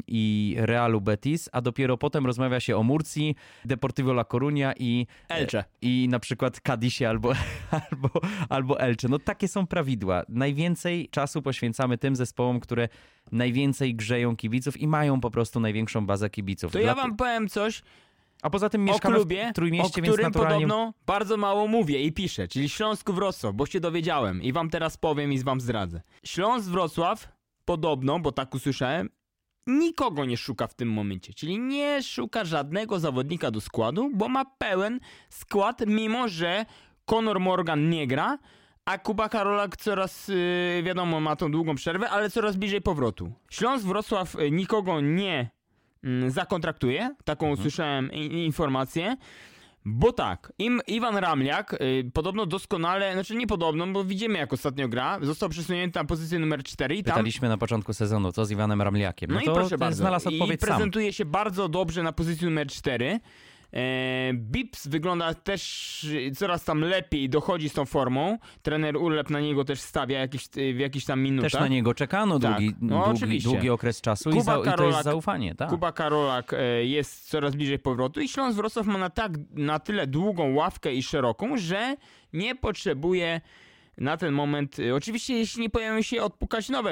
i 0.07 0.55
Realu 0.59 1.01
Betis, 1.01 1.49
a 1.51 1.61
dopiero 1.61 1.97
potem 1.97 2.25
rozmawia 2.25 2.59
się 2.59 2.77
o 2.77 2.83
Murcji, 2.83 3.35
Deportivo 3.65 4.11
La 4.11 4.23
Coruña 4.23 4.73
i, 4.79 5.07
Elcze. 5.29 5.63
i 5.81 6.07
na 6.11 6.19
przykład 6.19 6.59
Cadisie 6.61 7.09
albo, 7.09 7.33
albo, 7.91 8.09
albo 8.49 8.79
Elche. 8.79 9.07
No 9.09 9.19
takie 9.19 9.47
są 9.47 9.67
prawidła. 9.67 10.23
Najwięcej 10.29 11.09
czasu 11.09 11.40
poświęcamy 11.41 11.97
tym 11.97 12.15
zespołom, 12.15 12.59
które 12.59 12.89
najwięcej 13.31 13.95
grzeją 13.95 14.35
kibiców 14.35 14.77
i 14.77 14.87
mają 14.87 15.21
po 15.21 15.31
prostu 15.31 15.59
największą 15.59 16.05
bazę 16.05 16.29
kibiców. 16.29 16.71
To 16.71 16.79
Dla- 16.79 16.87
ja 16.87 16.95
wam 16.95 17.15
powiem 17.15 17.49
coś 17.49 17.81
A 18.41 18.49
poza 18.49 18.69
tym 18.69 18.81
o 18.81 18.85
mieszkamy 18.85 19.15
klubie, 19.15 19.45
w 19.47 19.49
o 19.49 19.53
Trójmieście, 19.53 20.01
więc 20.01 20.13
którym 20.13 20.31
naturalnie... 20.31 20.65
podobno 20.67 20.93
bardzo 21.05 21.37
mało 21.37 21.67
mówię 21.67 22.01
i 22.01 22.11
piszę, 22.11 22.47
czyli 22.47 22.69
Śląsku 22.69 23.13
Wrocław, 23.13 23.55
bo 23.55 23.65
się 23.65 23.79
dowiedziałem 23.79 24.41
i 24.41 24.53
wam 24.53 24.69
teraz 24.69 24.97
powiem 24.97 25.33
i 25.33 25.39
wam 25.39 25.61
zdradzę. 25.61 26.01
Śląsk 26.25 26.69
Wrocław 26.69 27.27
podobno, 27.65 28.19
bo 28.19 28.31
tak 28.31 28.55
usłyszałem, 28.55 29.09
nikogo 29.67 30.25
nie 30.25 30.37
szuka 30.37 30.67
w 30.67 30.73
tym 30.73 30.89
momencie, 30.89 31.33
czyli 31.33 31.59
nie 31.59 32.03
szuka 32.03 32.45
żadnego 32.45 32.99
zawodnika 32.99 33.51
do 33.51 33.61
składu, 33.61 34.09
bo 34.13 34.29
ma 34.29 34.45
pełen 34.45 34.99
skład, 35.29 35.83
mimo 35.87 36.27
że 36.27 36.65
Conor 37.05 37.39
Morgan 37.39 37.89
nie 37.89 38.07
gra, 38.07 38.37
a 38.85 38.97
Kuba 38.97 39.29
Karolak 39.29 39.77
coraz, 39.77 40.27
yy, 40.27 40.83
wiadomo, 40.83 41.19
ma 41.19 41.35
tą 41.35 41.51
długą 41.51 41.75
przerwę, 41.75 42.09
ale 42.09 42.29
coraz 42.29 42.55
bliżej 42.55 42.81
powrotu. 42.81 43.31
Śląsk 43.51 43.85
Wrocław 43.85 44.35
y, 44.35 44.51
nikogo 44.51 45.01
nie 45.01 45.49
mm, 46.03 46.31
zakontraktuje, 46.31 47.15
taką 47.25 47.49
usłyszałem 47.51 48.11
i- 48.11 48.45
informację. 48.45 49.15
Bo 49.85 50.13
tak, 50.13 50.53
im 50.57 50.81
Iwan 50.87 51.17
Ramliak 51.17 51.73
y, 51.73 52.11
podobno 52.13 52.45
doskonale, 52.45 53.13
znaczy 53.13 53.35
nie 53.35 53.47
podobno, 53.47 53.87
bo 53.87 54.03
widzimy 54.03 54.39
jak 54.39 54.53
ostatnio 54.53 54.87
gra, 54.87 55.19
został 55.21 55.49
przesunięty 55.49 55.99
na 55.99 56.05
pozycję 56.05 56.39
numer 56.39 56.63
4 56.63 56.95
i 56.95 57.03
tam 57.03 57.13
Pytaliśmy 57.13 57.49
na 57.49 57.57
początku 57.57 57.93
sezonu, 57.93 58.31
co 58.31 58.45
z 58.45 58.51
Iwanem 58.51 58.81
Ramliakiem. 58.81 59.29
No, 59.31 59.35
no, 59.35 59.41
i 59.41 59.55
proszę 59.55 59.77
bardzo. 59.77 59.97
znalazł 59.97 60.29
I 60.29 60.33
odpowiedź 60.39 60.59
sam. 60.61 60.69
prezentuje 60.69 61.13
się 61.13 61.25
bardzo 61.25 61.69
dobrze 61.69 62.03
na 62.03 62.11
pozycji 62.13 62.45
numer 62.45 62.67
4. 62.67 63.19
E, 63.73 64.33
Bips 64.33 64.87
wygląda 64.87 65.33
też 65.33 66.03
e, 66.27 66.31
coraz 66.31 66.63
tam 66.63 66.81
lepiej, 66.81 67.29
dochodzi 67.29 67.69
z 67.69 67.73
tą 67.73 67.85
formą. 67.85 68.37
Trener 68.61 68.97
Urlep 68.97 69.29
na 69.29 69.39
niego 69.39 69.65
też 69.65 69.79
stawia 69.81 70.19
jakieś, 70.19 70.45
e, 70.57 70.73
w 70.73 70.79
jakichś 70.79 71.05
tam 71.05 71.21
minutach. 71.21 71.51
Też 71.51 71.61
na 71.61 71.67
niego 71.67 71.93
czekano 71.93 72.39
Tak. 72.39 72.51
długi, 72.51 72.75
No, 72.81 73.13
długi, 73.13 73.39
długi 73.39 73.69
okres 73.69 74.01
czasu 74.01 74.29
i, 74.29 74.41
za, 74.41 74.51
i 74.57 74.63
to 74.63 74.65
jest 74.65 74.77
Karolak- 74.77 75.03
zaufanie. 75.03 75.55
Tak. 75.55 75.69
Kuba 75.69 75.91
Karolak 75.91 76.53
e, 76.53 76.85
jest 76.85 77.29
coraz 77.29 77.55
bliżej 77.55 77.79
powrotu 77.79 78.21
i 78.21 78.27
Śląsk 78.27 78.57
Wrocław 78.57 78.85
ma 78.87 78.97
na, 78.97 79.09
tak, 79.09 79.31
na 79.53 79.79
tyle 79.79 80.07
długą 80.07 80.53
ławkę 80.53 80.93
i 80.93 81.03
szeroką, 81.03 81.57
że 81.57 81.95
nie 82.33 82.55
potrzebuje 82.55 83.41
na 83.97 84.17
ten 84.17 84.33
moment, 84.33 84.79
e, 84.79 84.95
oczywiście 84.95 85.33
jeśli 85.33 85.61
nie 85.61 85.69
pojawią 85.69 86.01
się 86.01 86.21
odpukać 86.23 86.69
nowe, 86.69 86.91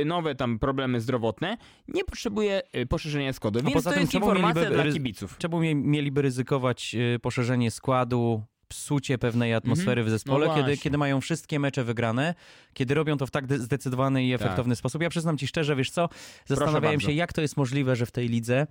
e, 0.00 0.04
nowe 0.04 0.34
tam 0.34 0.58
problemy 0.58 1.00
zdrowotne, 1.00 1.56
nie 1.88 2.04
potrzebuje 2.04 2.62
e, 2.72 2.86
poszerzenia 2.86 3.32
składu. 3.32 3.60
Więc 3.62 3.72
poza 3.72 3.90
to 3.90 3.94
tym 3.94 4.00
jest 4.00 4.12
czemu 4.12 4.26
informacja 4.26 4.62
mieliby 4.62 4.82
dla 4.82 4.92
kibiców. 4.92 5.38
Czemu 5.38 5.60
mie- 5.60 5.74
mieliby 5.74 6.22
ryzykować 6.22 6.94
y, 6.94 7.18
poszerzenie 7.18 7.70
składu, 7.70 8.42
psucie 8.68 9.18
pewnej 9.18 9.54
atmosfery 9.54 10.04
w 10.04 10.10
zespole, 10.10 10.46
No 10.46 10.54
kiedy, 10.54 10.76
kiedy 10.76 10.98
mają 10.98 11.20
wszystkie 11.20 11.58
mecze 11.58 11.84
wygrane, 11.84 12.34
kiedy 12.74 12.94
robią 12.94 13.16
to 13.16 13.26
w 13.26 13.30
tak 13.30 13.46
de- 13.46 13.58
zdecydowany 13.58 14.24
i 14.24 14.32
efektowny 14.32 14.76
sposób? 14.76 15.02
Ja 15.02 15.10
przyznam 15.10 15.38
ci 15.38 15.46
szczerze, 15.46 15.76
wiesz 15.76 15.90
co, 15.90 16.08
zastanawiałem 16.46 17.00
się, 17.00 17.12
jak 17.12 17.32
to 17.32 17.40
jest 17.40 17.56
możliwe, 17.56 17.96
że 17.96 18.06
w 18.06 18.10
tej 18.10 18.28
lidze 18.28 18.66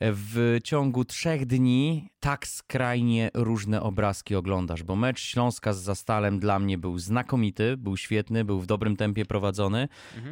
w 0.00 0.58
ciągu 0.64 1.04
trzech 1.04 1.46
dni 1.46 2.08
tak 2.20 2.46
skrajnie 2.46 3.30
różne 3.34 3.82
obrazki 3.82 4.34
oglądasz, 4.34 4.82
bo 4.82 4.96
mecz 4.96 5.20
Śląska 5.20 5.72
z 5.72 5.82
Zastalem 5.82 6.38
dla 6.38 6.58
mnie 6.58 6.78
był 6.78 6.98
znakomity, 6.98 7.76
był 7.76 7.96
świetny, 7.96 8.44
był 8.44 8.60
w 8.60 8.66
dobrym 8.66 8.96
tempie 8.96 9.24
prowadzony. 9.26 9.88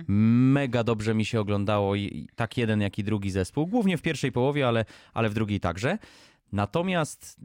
Mega 0.09 0.85
dobrze 0.85 1.15
mi 1.15 1.25
się 1.25 1.41
oglądało 1.41 1.95
i- 1.95 2.01
i 2.03 2.29
tak 2.37 2.57
jeden, 2.57 2.81
jak 2.81 2.99
i 2.99 3.05
drugi 3.05 3.31
zespół, 3.31 3.67
głównie 3.67 3.99
w 3.99 4.03
pierwszej 4.03 4.33
połowie, 4.33 4.69
ale, 4.69 4.85
ale 5.15 5.29
w 5.29 5.35
drugiej 5.35 5.61
także. 5.61 5.99
Natomiast 6.55 7.41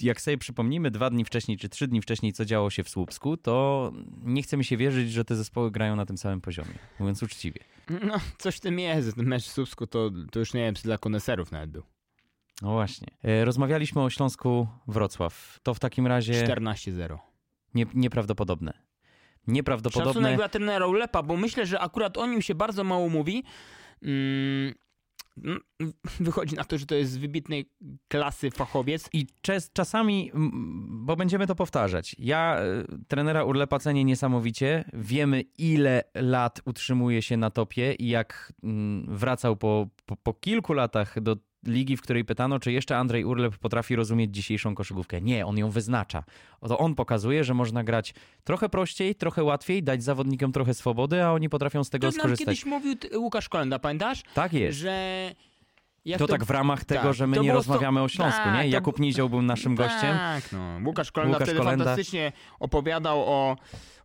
jak 0.00 0.20
sobie 0.20 0.38
przypomnimy 0.38 0.90
dwa 0.90 1.10
dni 1.10 1.24
wcześniej 1.24 1.58
czy 1.58 1.68
trzy 1.68 1.88
dni 1.88 2.02
wcześniej, 2.02 2.32
co 2.32 2.44
działo 2.44 2.70
się 2.70 2.84
w 2.84 2.88
Słupsku, 2.88 3.36
to 3.36 3.92
nie 4.22 4.42
chce 4.42 4.56
mi 4.56 4.64
się 4.64 4.76
wierzyć, 4.76 5.12
że 5.12 5.24
te 5.24 5.36
zespoły 5.36 5.70
grają 5.70 5.96
na 5.96 6.06
tym 6.06 6.18
samym 6.18 6.40
poziomie, 6.40 6.74
mówiąc 6.98 7.22
uczciwie. 7.22 7.60
No, 8.06 8.14
coś 8.38 8.56
w 8.56 8.60
tym 8.60 8.78
jest. 8.78 9.16
Ten 9.16 9.26
mecz 9.26 9.42
w 9.42 9.52
Słupsku 9.52 9.86
to, 9.86 10.10
to 10.30 10.38
już 10.38 10.54
nie 10.54 10.60
wiem, 10.60 10.74
czy 10.74 10.82
dla 10.82 10.98
koneserów 10.98 11.52
nawet 11.52 11.70
był. 11.70 11.82
No 12.62 12.72
właśnie. 12.72 13.08
E, 13.24 13.44
Rozmawialiśmy 13.44 14.02
o 14.02 14.10
Śląsku 14.10 14.68
Wrocław. 14.88 15.58
To 15.62 15.74
w 15.74 15.80
takim 15.80 16.06
razie 16.06 16.44
14-0. 16.44 17.18
nie, 17.74 17.86
nieprawdopodobne. 17.94 18.72
Nieprawdopodobne. 19.46 20.12
Szacunek 20.12 20.36
dla 20.36 20.48
trenera 20.48 20.86
Ulepa, 20.86 21.22
bo 21.22 21.36
myślę, 21.36 21.66
że 21.66 21.80
akurat 21.80 22.16
o 22.16 22.26
nim 22.26 22.42
się 22.42 22.54
bardzo 22.54 22.84
mało 22.84 23.08
mówi. 23.08 23.44
Mm, 24.02 24.14
mm, 24.64 24.74
wychodzi 26.20 26.56
na 26.56 26.64
to, 26.64 26.78
że 26.78 26.86
to 26.86 26.94
jest 26.94 27.20
wybitnej 27.20 27.70
klasy 28.08 28.50
fachowiec. 28.50 29.08
I 29.12 29.26
czas, 29.42 29.70
czasami, 29.72 30.30
bo 30.88 31.16
będziemy 31.16 31.46
to 31.46 31.54
powtarzać, 31.54 32.16
ja 32.18 32.60
y, 32.62 33.04
trenera 33.08 33.44
Urlepa 33.44 33.78
cenię 33.78 34.04
niesamowicie. 34.04 34.84
Wiemy, 34.92 35.44
ile 35.58 36.04
lat 36.14 36.60
utrzymuje 36.64 37.22
się 37.22 37.36
na 37.36 37.50
topie 37.50 37.94
i 37.94 38.08
jak 38.08 38.52
wracał 39.08 39.56
po, 39.56 39.88
po, 40.06 40.16
po 40.16 40.34
kilku 40.34 40.72
latach 40.72 41.20
do 41.20 41.36
ligi, 41.68 41.96
w 41.96 42.02
której 42.02 42.24
pytano, 42.24 42.58
czy 42.60 42.72
jeszcze 42.72 42.96
Andrzej 42.98 43.24
Urlep 43.24 43.58
potrafi 43.58 43.96
rozumieć 43.96 44.34
dzisiejszą 44.34 44.74
koszykówkę. 44.74 45.20
Nie, 45.20 45.46
on 45.46 45.58
ją 45.58 45.70
wyznacza. 45.70 46.24
To 46.68 46.78
on 46.78 46.94
pokazuje, 46.94 47.44
że 47.44 47.54
można 47.54 47.84
grać 47.84 48.14
trochę 48.44 48.68
prościej, 48.68 49.14
trochę 49.14 49.44
łatwiej, 49.44 49.82
dać 49.82 50.02
zawodnikom 50.02 50.52
trochę 50.52 50.74
swobody, 50.74 51.24
a 51.24 51.32
oni 51.32 51.48
potrafią 51.48 51.84
z 51.84 51.90
tego 51.90 52.06
To 52.06 52.12
skorzystać. 52.12 52.46
kiedyś 52.46 52.64
mówił 52.64 52.94
Łukasz 53.16 53.48
Kolenda, 53.48 53.78
pamiętasz? 53.78 54.22
Tak 54.34 54.52
jest. 54.52 54.78
Że... 54.78 55.34
Jak 56.04 56.18
To 56.18 56.26
tak 56.26 56.44
w 56.44 56.50
ramach 56.50 56.84
tego, 56.84 57.02
tak, 57.02 57.14
że 57.14 57.26
my 57.26 57.36
to 57.36 57.42
nie 57.42 57.52
rozmawiamy 57.52 58.02
o 58.02 58.08
Śląsku, 58.08 58.40
tak, 58.44 58.54
nie? 58.54 58.60
to 58.60 58.66
Jakub 58.68 58.98
Nizioł 58.98 59.28
był 59.28 59.42
naszym 59.42 59.74
gościem. 59.74 60.16
Tak, 60.18 60.52
no. 60.52 60.80
Łukasz 60.86 61.12
Kolenda 61.12 61.36
Łukasz 61.36 61.48
wtedy 61.48 61.58
Kolenda. 61.58 61.84
fantastycznie 61.84 62.32
opowiadał 62.60 63.20
o... 63.20 63.56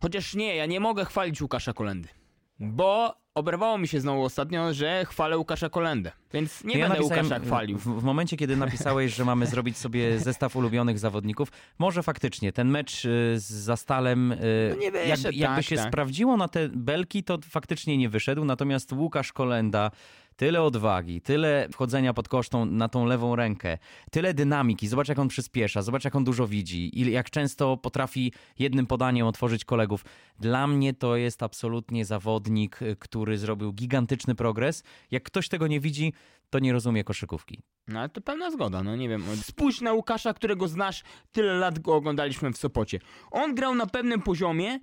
Chociaż 0.02 0.34
nie, 0.34 0.56
ja 0.56 0.66
nie 0.66 0.80
mogę 0.80 1.04
chwalić 1.04 1.42
Łukasza 1.42 1.72
Kolendy. 1.72 2.08
Bo 2.60 3.14
oberwało 3.34 3.78
mi 3.78 3.88
się 3.88 4.00
znowu 4.00 4.24
ostatnio, 4.24 4.74
że 4.74 5.04
chwalę 5.04 5.38
Łukasza 5.38 5.68
Kolendę. 5.68 6.12
Więc 6.32 6.64
nie 6.64 6.78
ja 6.78 6.88
będę 6.88 7.02
Łukasza 7.02 7.38
chwalił. 7.38 7.78
W, 7.78 7.82
w 7.82 8.02
momencie, 8.02 8.36
kiedy 8.36 8.56
napisałeś, 8.56 9.14
że 9.14 9.24
mamy 9.24 9.46
zrobić 9.46 9.76
sobie 9.76 10.18
zestaw 10.18 10.56
ulubionych 10.56 10.98
zawodników, 10.98 11.48
może 11.78 12.02
faktycznie 12.02 12.52
ten 12.52 12.68
mecz 12.68 13.04
y, 13.04 13.34
z 13.36 13.44
Zastalem, 13.44 14.32
y, 14.32 14.36
No 14.70 14.76
nie 14.76 14.92
wyszedł, 14.92 15.08
jakby, 15.24 15.34
jakby 15.36 15.56
tak, 15.56 15.64
się 15.64 15.76
tak. 15.76 15.88
sprawdziło 15.88 16.36
na 16.36 16.48
te 16.48 16.68
belki, 16.68 17.24
to 17.24 17.38
faktycznie 17.48 17.98
nie 17.98 18.08
wyszedł. 18.08 18.44
Natomiast 18.44 18.92
Łukasz 18.92 19.32
Kolenda, 19.32 19.90
tyle 20.36 20.62
odwagi, 20.62 21.20
tyle 21.20 21.68
wchodzenia 21.72 22.14
pod 22.14 22.28
kosztą 22.28 22.64
na 22.64 22.88
tą 22.88 23.06
lewą 23.06 23.36
rękę, 23.36 23.78
tyle 24.10 24.34
dynamiki. 24.34 24.88
Zobacz, 24.88 25.08
jak 25.08 25.18
on 25.18 25.28
przyspiesza, 25.28 25.82
zobacz, 25.82 26.04
jak 26.04 26.16
on 26.16 26.24
dużo 26.24 26.46
widzi, 26.46 27.00
i 27.00 27.12
jak 27.12 27.30
często 27.30 27.76
potrafi 27.76 28.32
jednym 28.58 28.86
podaniem 28.86 29.26
otworzyć 29.26 29.64
kolegów. 29.64 30.04
Dla 30.40 30.66
mnie 30.66 30.94
to 30.94 31.16
jest 31.16 31.42
absolutnie 31.42 32.04
zawodnik, 32.04 32.82
y, 32.82 32.96
który 32.96 33.38
zrobił 33.38 33.72
gigantyczny 33.72 34.34
progres. 34.34 34.82
Jak 35.10 35.22
ktoś 35.22 35.48
tego 35.48 35.66
nie 35.66 35.80
widzi, 35.80 36.12
to 36.50 36.58
nie 36.58 36.72
rozumie 36.72 37.04
koszykówki. 37.04 37.62
No 37.88 38.00
ale 38.00 38.08
to 38.08 38.20
pełna 38.20 38.50
zgoda, 38.50 38.82
no 38.82 38.96
nie 38.96 39.08
wiem. 39.08 39.24
Spójrz 39.42 39.80
na 39.80 39.92
Łukasza, 39.92 40.34
którego 40.34 40.68
znasz, 40.68 41.02
tyle 41.32 41.54
lat 41.54 41.78
go 41.78 41.94
oglądaliśmy 41.94 42.52
w 42.52 42.56
Sopocie. 42.56 42.98
On 43.30 43.54
grał 43.54 43.74
na 43.74 43.86
pewnym 43.86 44.22
poziomie, 44.22 44.80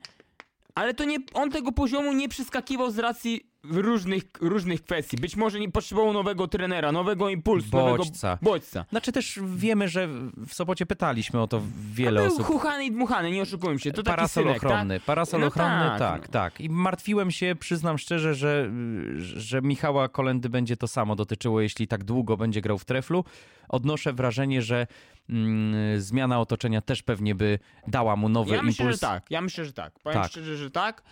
ale 0.75 0.93
to 0.93 1.03
nie, 1.05 1.17
on 1.33 1.51
tego 1.51 1.71
poziomu 1.71 2.13
nie 2.13 2.29
przeskakiwał 2.29 2.91
z 2.91 2.99
racji 2.99 3.51
różnych, 3.63 4.23
różnych 4.41 4.83
kwestii. 4.83 5.17
Być 5.17 5.35
może 5.35 5.59
nie 5.59 5.71
potrzebował 5.71 6.13
nowego 6.13 6.47
trenera, 6.47 6.91
nowego 6.91 7.29
impulsu, 7.29 7.69
Bodźca. 7.71 8.27
nowego 8.27 8.51
bodźca. 8.51 8.85
Znaczy 8.89 9.11
też 9.11 9.39
wiemy, 9.55 9.87
że 9.87 10.07
w 10.47 10.53
Sopocie 10.53 10.85
pytaliśmy 10.85 11.41
o 11.41 11.47
to 11.47 11.61
wiele 11.93 12.19
A 12.21 12.23
był 12.23 12.33
osób. 12.33 12.45
chuchany 12.45 12.85
i 12.85 12.91
dmuchany, 12.91 13.31
nie 13.31 13.41
oszukujmy 13.41 13.79
się. 13.79 13.91
To 13.91 14.03
taki 14.03 14.15
Parasol 14.15 14.43
synek, 14.43 14.57
ochronny, 14.63 14.99
tak? 14.99 15.05
parasol 15.05 15.41
No 15.41 15.47
ochronny, 15.47 15.85
tak, 15.89 15.99
tak, 15.99 16.21
no. 16.21 16.27
tak. 16.31 16.61
I 16.61 16.69
martwiłem 16.69 17.31
się, 17.31 17.55
przyznam 17.59 17.97
szczerze, 17.97 18.35
że, 18.35 18.71
że 19.17 19.61
Michała 19.61 20.09
Kolendy 20.09 20.49
będzie 20.49 20.77
to 20.77 20.87
samo 20.87 21.15
dotyczyło, 21.15 21.61
jeśli 21.61 21.87
tak 21.87 22.03
długo 22.03 22.37
będzie 22.37 22.61
grał 22.61 22.77
w 22.77 22.85
treflu. 22.85 23.23
Odnoszę 23.69 24.13
wrażenie, 24.13 24.61
że 24.61 24.87
zmiana 25.97 26.39
otoczenia 26.39 26.81
też 26.81 27.03
pewnie 27.03 27.35
by 27.35 27.59
dała 27.87 28.15
mu 28.15 28.29
nowy 28.29 28.49
Ja 28.51 28.55
impuls. 28.55 28.79
myślę, 28.79 28.91
że 28.93 28.99
tak. 28.99 29.23
Ja 29.29 29.41
myślę, 29.41 29.65
że 29.65 29.73
tak. 29.73 29.99
Powiem 29.99 30.21
Tak. 30.21 30.31
szczerze, 30.31 30.57
że 30.57 30.71
tak. 30.71 31.03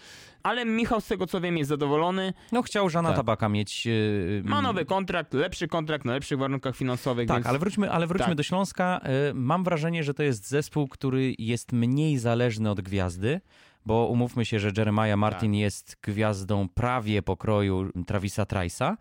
Ale 0.43 0.65
Michał, 0.65 1.01
z 1.01 1.07
tego 1.07 1.27
co 1.27 1.41
wiem, 1.41 1.57
jest 1.57 1.69
zadowolony. 1.69 2.33
No 2.51 2.61
chciał 2.61 2.89
Żana 2.89 3.09
Tak. 3.09 3.17
Tabaka 3.17 3.49
mieć. 3.49 3.85
yy, 3.85 4.41
Ma 4.45 4.61
nowy 4.61 4.85
kontrakt, 4.85 5.33
lepszy 5.33 5.67
kontrakt 5.67 6.05
na 6.05 6.13
lepszych 6.13 6.39
warunkach 6.39 6.75
finansowych. 6.75 7.27
Tak, 7.27 7.37
więc... 7.37 7.47
ale 7.47 7.59
wróćmy, 7.59 7.91
ale 7.91 8.07
wróćmy 8.07 8.25
tak. 8.27 8.35
do 8.35 8.43
Śląska. 8.43 9.01
Y, 9.29 9.33
Mam 9.33 9.63
wrażenie, 9.63 10.03
że 10.03 10.13
to 10.13 10.23
jest 10.23 10.49
zespół, 10.49 10.87
który 10.87 11.33
jest 11.39 11.71
mniej 11.71 12.17
zależny 12.17 12.69
od 12.71 12.81
gwiazdy, 12.81 13.41
bo 13.85 14.07
umówmy 14.07 14.45
się, 14.45 14.59
że 14.59 14.71
Jeremiah 14.77 15.17
Martin 15.17 15.51
Tak. 15.51 15.59
jest 15.59 15.97
gwiazdą 16.03 16.69
prawie 16.69 17.21
pokroju 17.21 17.89
Travisa 18.07 18.43
Trice'a. 18.43 18.95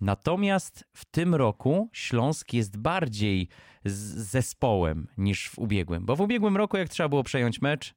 Natomiast 0.00 0.84
w 0.92 1.04
tym 1.04 1.34
roku 1.34 1.88
Śląsk 1.92 2.52
jest 2.52 2.76
bardziej 2.78 3.48
z 3.84 4.30
zespołem 4.30 5.08
niż 5.16 5.50
w 5.50 5.58
ubiegłym. 5.58 6.06
Bo 6.06 6.16
w 6.16 6.20
ubiegłym 6.20 6.56
roku, 6.56 6.76
jak 6.76 6.88
trzeba 6.88 7.08
było 7.08 7.22
przejąć 7.22 7.62
mecz, 7.62 7.94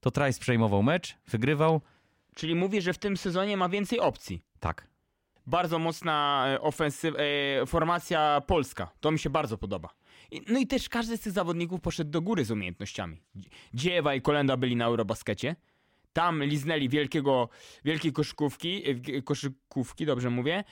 to 0.00 0.10
Trice 0.10 0.40
przejmował 0.40 0.82
mecz, 0.82 1.16
wygrywał. 1.28 1.80
Czyli 2.34 2.54
mówi, 2.54 2.82
że 2.82 2.92
w 2.92 2.98
tym 2.98 3.16
sezonie 3.16 3.56
ma 3.56 3.68
więcej 3.68 4.00
opcji. 4.00 4.42
Tak. 4.60 4.88
Bardzo 5.46 5.78
mocna 5.78 6.44
e, 6.48 6.60
ofensyw, 6.60 7.14
e, 7.18 7.66
formacja 7.66 8.42
polska. 8.46 8.90
To 9.00 9.10
mi 9.10 9.18
się 9.18 9.30
bardzo 9.30 9.58
podoba. 9.58 9.88
No 10.48 10.58
i 10.58 10.66
też 10.66 10.88
każdy 10.88 11.16
z 11.16 11.20
tych 11.20 11.32
zawodników 11.32 11.80
poszedł 11.80 12.10
do 12.10 12.22
góry 12.22 12.44
z 12.44 12.50
umiejętnościami. 12.50 13.22
Dziewa 13.74 14.14
i 14.14 14.22
Kolenda 14.22 14.56
byli 14.56 14.76
na 14.76 14.84
Eurobaskecie. 14.84 15.56
Tam 16.12 16.44
liznęli 16.44 16.88
wielkiego, 16.88 17.48
wielkiej 17.84 18.12
koszykówki, 18.12 18.82
e, 18.90 19.22
koszykówki, 19.22 20.06
dobrze 20.06 20.30
mówię. 20.30 20.64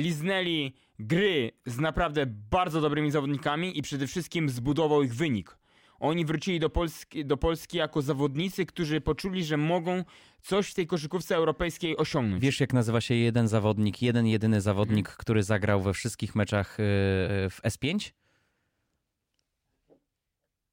Liznęli 0.00 0.72
gry 0.98 1.50
z 1.66 1.78
naprawdę 1.78 2.26
bardzo 2.26 2.80
dobrymi 2.80 3.10
zawodnikami 3.10 3.78
i 3.78 3.82
przede 3.82 4.06
wszystkim 4.06 4.48
zbudował 4.48 5.02
ich 5.02 5.14
wynik. 5.14 5.56
Oni 5.98 6.24
wrócili 6.24 6.60
do 6.60 6.70
Polski, 6.70 7.24
do 7.24 7.36
Polski 7.36 7.76
jako 7.78 8.02
zawodnicy, 8.02 8.66
którzy 8.66 9.00
poczuli, 9.00 9.44
że 9.44 9.56
mogą 9.56 10.04
coś 10.42 10.70
w 10.70 10.74
tej 10.74 10.86
koszykówce 10.86 11.36
europejskiej 11.36 11.96
osiągnąć. 11.96 12.42
Wiesz, 12.42 12.60
jak 12.60 12.72
nazywa 12.72 13.00
się 13.00 13.14
jeden 13.14 13.48
zawodnik, 13.48 14.02
jeden 14.02 14.26
jedyny 14.26 14.60
zawodnik, 14.60 15.06
Mhm. 15.06 15.16
który 15.18 15.42
zagrał 15.42 15.80
we 15.82 15.92
wszystkich 15.92 16.34
meczach 16.34 16.80
y, 16.80 16.82
y, 16.82 17.50
w 17.50 17.60
S5? 17.62 18.12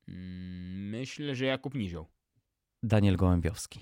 Mm, 0.08 0.90
Myślę, 0.90 1.36
że 1.36 1.46
Jakub 1.46 1.74
Nizioł. 1.76 2.06
Daniel 2.84 3.16
Gołębiowski. 3.18 3.80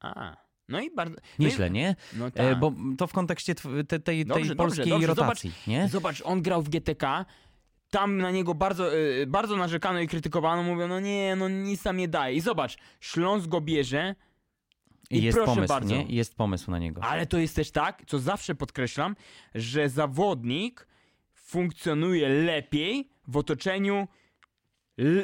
A, 0.00 0.36
no 0.68 0.80
i 0.80 0.90
bardzo. 0.90 1.16
Nieźle, 1.38 1.70
no 1.70 1.74
nie? 1.74 1.96
i, 2.14 2.16
no 2.18 2.26
E, 2.26 2.30
tak. 2.30 2.58
Bo 2.58 2.72
to 2.98 3.06
w 3.06 3.12
kontekście 3.12 3.54
tej, 3.88 4.00
tej 4.02 4.24
Dobrze, 4.26 4.56
polskiej 4.56 4.88
dobrze, 4.88 5.06
rotacji, 5.06 5.52
nie? 5.66 5.88
Zobacz, 5.88 6.22
on 6.24 6.42
grał 6.42 6.62
w 6.62 6.68
GTK. 6.68 7.24
Tam 7.90 8.18
na 8.18 8.30
niego 8.30 8.54
bardzo, 8.54 8.96
y, 8.96 9.26
bardzo 9.26 9.56
narzekano 9.56 10.00
i 10.00 10.08
krytykowano. 10.08 10.62
Mówią, 10.62 10.88
no 10.88 11.00
nie, 11.00 11.36
no 11.36 11.48
nic 11.48 11.82
tam 11.82 11.96
nie 11.96 12.08
daje. 12.08 12.36
I 12.36 12.40
zobacz, 12.40 12.76
Śląsk 13.00 13.48
go 13.48 13.60
bierze, 13.60 14.14
I 15.10 15.18
i 15.18 15.22
jest 15.22 15.38
pomysł, 15.38 15.68
bardzo. 15.68 15.94
nie? 15.94 16.02
I 16.04 16.14
Jest 16.14 16.34
pomysł 16.34 16.70
na 16.70 16.78
niego. 16.78 17.02
ale 17.04 17.26
to 17.26 17.38
jest 17.38 17.56
też 17.56 17.70
tak, 17.70 18.02
co 18.06 18.18
zawsze 18.18 18.54
podkreślam, 18.54 19.16
że 19.54 19.88
zawodnik 19.88 20.86
funkcjonuje 21.34 22.28
lepiej 22.28 23.08
w 23.28 23.36
otoczeniu 23.36 24.08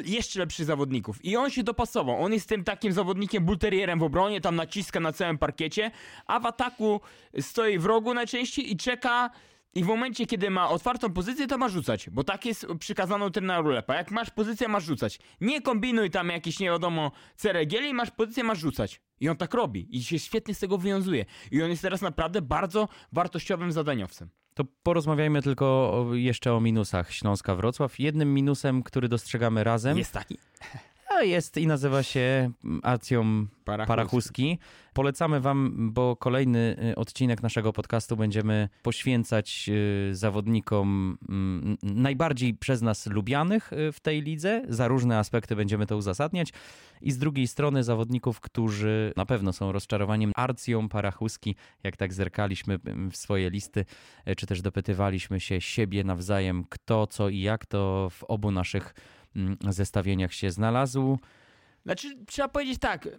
jeszcze 0.05 0.39
lepszych 0.39 0.65
zawodników. 0.65 1.25
I 1.25 1.37
on 1.37 1.49
się 1.49 1.63
dopasował. 1.63 2.23
On 2.23 2.33
jest 2.33 2.49
tym 2.49 2.63
takim 2.63 2.93
zawodnikiem 2.93 3.45
bulterierem 3.45 3.99
w 3.99 4.03
obronie, 4.03 4.41
tam 4.41 4.55
naciska 4.55 4.99
na 4.99 5.13
całym 5.13 5.37
parkiecie, 5.37 5.91
a 6.25 6.39
w 6.39 6.45
ataku 6.45 7.01
stoi 7.39 7.79
w 7.79 7.85
rogu 7.85 8.13
najczęściej 8.13 8.71
i 8.71 8.77
czeka. 8.77 9.29
I 9.75 9.83
w 9.83 9.87
momencie, 9.87 10.25
kiedy 10.25 10.49
ma 10.49 10.69
otwartą 10.69 11.13
pozycję, 11.13 11.47
to 11.47 11.57
ma 11.57 11.69
rzucać, 11.69 12.09
bo 12.09 12.23
tak 12.23 12.45
jest 12.45 12.67
przykazano 12.79 13.29
treneru 13.29 13.69
Lepa. 13.69 13.95
Jak 13.95 14.11
masz 14.11 14.29
pozycję, 14.29 14.67
masz 14.67 14.83
rzucać. 14.83 15.19
Nie 15.41 15.61
kombinuj 15.61 16.09
tam 16.09 16.29
jakiś 16.29 16.59
nie 16.59 16.67
wiadomo 16.67 17.11
ceregieli, 17.35 17.93
masz 17.93 18.11
pozycję, 18.11 18.43
masz 18.43 18.59
rzucać. 18.59 19.01
I 19.19 19.29
on 19.29 19.37
tak 19.37 19.53
robi 19.53 19.97
i 19.97 20.03
się 20.03 20.19
świetnie 20.19 20.53
z 20.53 20.59
tego 20.59 20.77
wywiązuje. 20.77 21.25
I 21.51 21.63
on 21.63 21.69
jest 21.69 21.81
teraz 21.81 22.01
naprawdę 22.01 22.41
bardzo 22.41 22.87
wartościowym 23.11 23.71
zadaniowcem. 23.71 24.29
To 24.53 24.63
porozmawiajmy 24.83 25.41
tylko 25.41 26.05
jeszcze 26.13 26.53
o 26.53 26.61
minusach 26.61 27.11
Śląska 27.11 27.55
Wrocław. 27.55 27.99
Jednym 27.99 28.33
minusem, 28.33 28.83
który 28.83 29.07
dostrzegamy 29.07 29.63
razem, 29.63 29.97
Jest 29.97 30.11
taki. 30.11 30.37
Jest 31.21 31.57
i 31.57 31.67
nazywa 31.67 32.03
się 32.03 32.51
mm, 32.63 32.79
Acją 32.83 33.47
Parachuski. 33.65 34.59
Polecamy 34.93 35.41
wam, 35.41 35.89
bo 35.93 36.15
kolejny 36.15 36.75
y, 36.91 36.95
odcinek 36.95 37.43
naszego 37.43 37.73
podcastu 37.73 38.17
będziemy 38.17 38.69
poświęcać 38.83 39.69
y, 39.69 40.15
zawodnikom 40.15 41.17
mm, 41.29 41.77
najbardziej 41.83 42.53
przez 42.53 42.81
nas 42.81 43.07
lubianych 43.07 43.73
y, 43.73 43.91
w 43.91 43.99
tej 43.99 44.21
lidze. 44.21 44.61
Za 44.69 44.87
różne 44.87 45.17
aspekty 45.17 45.55
będziemy 45.55 45.85
to 45.85 45.97
uzasadniać. 45.97 46.49
I 47.01 47.11
z 47.11 47.17
drugiej 47.17 47.47
strony 47.47 47.83
zawodników, 47.83 48.39
którzy 48.39 49.13
na 49.17 49.25
pewno 49.25 49.53
są 49.53 49.71
rozczarowaniem 49.71 50.31
Arcją 50.35 50.89
Parachuski, 50.89 51.55
jak 51.83 51.97
tak 51.97 52.13
zerkaliśmy 52.13 52.79
w 53.11 53.17
swoje 53.17 53.49
listy, 53.49 53.85
czy 54.37 54.47
też 54.47 54.61
dopytywaliśmy 54.61 55.39
się 55.39 55.61
siebie 55.61 56.03
nawzajem, 56.03 56.65
kto, 56.69 57.07
co 57.07 57.29
i 57.29 57.39
jak, 57.39 57.65
to 57.65 58.09
w 58.11 58.23
obu 58.23 58.51
naszych 58.51 58.93
zestawieniach 59.69 60.33
się 60.33 60.51
znalazł. 60.51 61.17
Znaczy, 61.85 62.25
trzeba 62.25 62.47
powiedzieć 62.47 62.79
tak. 62.79 63.09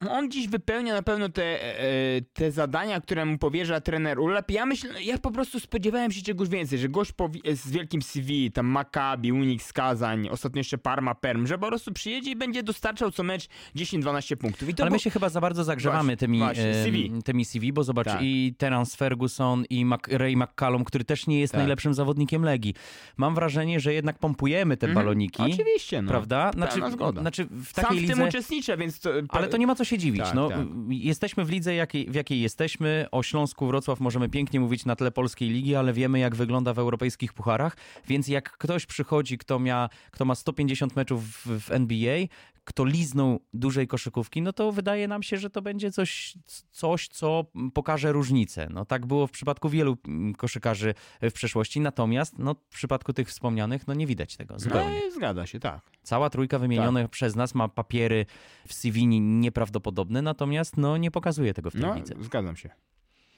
On 0.00 0.30
dziś 0.30 0.48
wypełnia 0.48 0.94
na 0.94 1.02
pewno 1.02 1.28
te, 1.28 1.62
e, 1.80 2.20
te 2.32 2.52
zadania, 2.52 3.00
które 3.00 3.24
mu 3.24 3.38
powierza 3.38 3.80
trener 3.80 4.18
Urlap. 4.18 4.50
Ja 4.50 4.66
myślę, 4.66 5.02
ja 5.02 5.18
po 5.18 5.30
prostu 5.30 5.60
spodziewałem 5.60 6.12
się 6.12 6.22
czegoś 6.22 6.48
więcej, 6.48 6.78
że 6.78 6.88
gość 6.88 7.12
z 7.52 7.70
wielkim 7.70 8.02
CV, 8.02 8.52
tam 8.52 8.66
Maccabi, 8.66 9.32
Unix, 9.32 9.72
Kazań, 9.72 10.28
ostatnio 10.28 10.60
jeszcze 10.60 10.78
Parma, 10.78 11.14
Perm, 11.14 11.46
że 11.46 11.58
po 11.58 11.66
prostu 11.66 11.92
przyjedzie 11.92 12.30
i 12.30 12.36
będzie 12.36 12.62
dostarczał 12.62 13.10
co 13.10 13.22
mecz 13.22 13.48
10-12 13.76 14.36
punktów. 14.36 14.68
Ale 14.80 14.90
my 14.90 14.98
się 14.98 15.10
chyba 15.10 15.28
za 15.28 15.40
bardzo 15.40 15.64
zagrzewamy 15.64 16.02
właśnie, 16.02 16.16
tymi, 16.16 16.38
właśnie, 16.38 16.74
CV. 16.84 17.12
E, 17.18 17.22
tymi 17.22 17.44
CV, 17.44 17.72
bo 17.72 17.84
zobacz, 17.84 18.06
tak. 18.06 18.22
i 18.22 18.54
Terence 18.58 18.96
Ferguson, 18.96 19.64
i 19.70 19.84
Mac 19.84 20.00
Ray 20.08 20.36
McCallum, 20.36 20.84
który 20.84 21.04
też 21.04 21.26
nie 21.26 21.40
jest 21.40 21.52
tak. 21.52 21.58
najlepszym 21.58 21.94
zawodnikiem 21.94 22.42
Legii. 22.42 22.74
Mam 23.16 23.34
wrażenie, 23.34 23.80
że 23.80 23.94
jednak 23.94 24.18
pompujemy 24.18 24.76
te 24.76 24.86
mhm. 24.86 25.04
baloniki. 25.04 25.42
Oczywiście, 25.42 26.02
no. 26.02 26.08
Prawda? 26.08 26.50
Znaczy, 26.54 26.80
zgoda. 26.90 27.20
znaczy 27.20 27.46
w 27.50 27.72
takiej 27.72 27.88
Sam 27.88 27.96
w 27.96 28.00
lidze... 28.00 28.14
tym 28.14 28.28
uczestniczę, 28.28 28.76
więc... 28.76 29.00
To... 29.00 29.10
Ale 29.28 29.48
to 29.48 29.56
nie 29.56 29.66
ma 29.66 29.74
co 29.74 29.85
się 29.86 29.98
dziwić. 29.98 30.22
Tak, 30.22 30.34
no, 30.34 30.48
tak. 30.48 30.66
Jesteśmy 30.88 31.44
w 31.44 31.50
lidze, 31.50 31.74
jakiej, 31.74 32.10
w 32.10 32.14
jakiej 32.14 32.40
jesteśmy. 32.40 33.06
O 33.12 33.22
Śląsku 33.22 33.66
Wrocław 33.66 34.00
możemy 34.00 34.28
pięknie 34.28 34.60
mówić 34.60 34.84
na 34.84 34.96
tle 34.96 35.10
polskiej 35.10 35.48
ligi, 35.48 35.74
ale 35.74 35.92
wiemy, 35.92 36.18
jak 36.18 36.36
wygląda 36.36 36.74
w 36.74 36.78
europejskich 36.78 37.32
pucharach. 37.32 37.76
Więc 38.08 38.28
jak 38.28 38.58
ktoś 38.58 38.86
przychodzi, 38.86 39.38
kto, 39.38 39.58
mia, 39.58 39.88
kto 40.10 40.24
ma 40.24 40.34
150 40.34 40.96
meczów 40.96 41.24
w, 41.24 41.60
w 41.60 41.70
NBA, 41.70 42.18
kto 42.66 42.84
liznął 42.84 43.40
dużej 43.54 43.86
koszykówki, 43.86 44.42
no 44.42 44.52
to 44.52 44.72
wydaje 44.72 45.08
nam 45.08 45.22
się, 45.22 45.36
że 45.36 45.50
to 45.50 45.62
będzie 45.62 45.92
coś, 45.92 46.34
coś, 46.70 47.08
co 47.08 47.44
pokaże 47.74 48.12
różnicę. 48.12 48.68
No 48.70 48.84
tak 48.84 49.06
było 49.06 49.26
w 49.26 49.30
przypadku 49.30 49.68
wielu 49.68 49.96
mm, 50.08 50.34
koszykarzy 50.34 50.94
w 51.22 51.32
przeszłości, 51.32 51.80
natomiast 51.80 52.38
no, 52.38 52.54
w 52.70 52.74
przypadku 52.74 53.12
tych 53.12 53.28
wspomnianych, 53.28 53.86
no 53.86 53.94
nie 53.94 54.06
widać 54.06 54.36
tego 54.36 54.58
zupełnie. 54.58 55.00
No, 55.04 55.10
zgadza 55.10 55.46
się, 55.46 55.60
tak. 55.60 55.80
Cała 56.02 56.30
trójka 56.30 56.58
wymienionych 56.58 57.04
tak. 57.04 57.10
przez 57.10 57.36
nas 57.36 57.54
ma 57.54 57.68
papiery 57.68 58.26
w 58.68 58.74
CV 58.74 59.06
nieprawdopodobne, 59.06 59.75
natomiast 60.22 60.76
no, 60.76 60.96
nie 60.96 61.10
pokazuje 61.10 61.54
tego 61.54 61.70
w 61.70 61.72
tej 61.72 61.82
no, 61.82 61.94
lidze. 61.94 62.14
Zgadzam 62.20 62.56
się. 62.56 62.70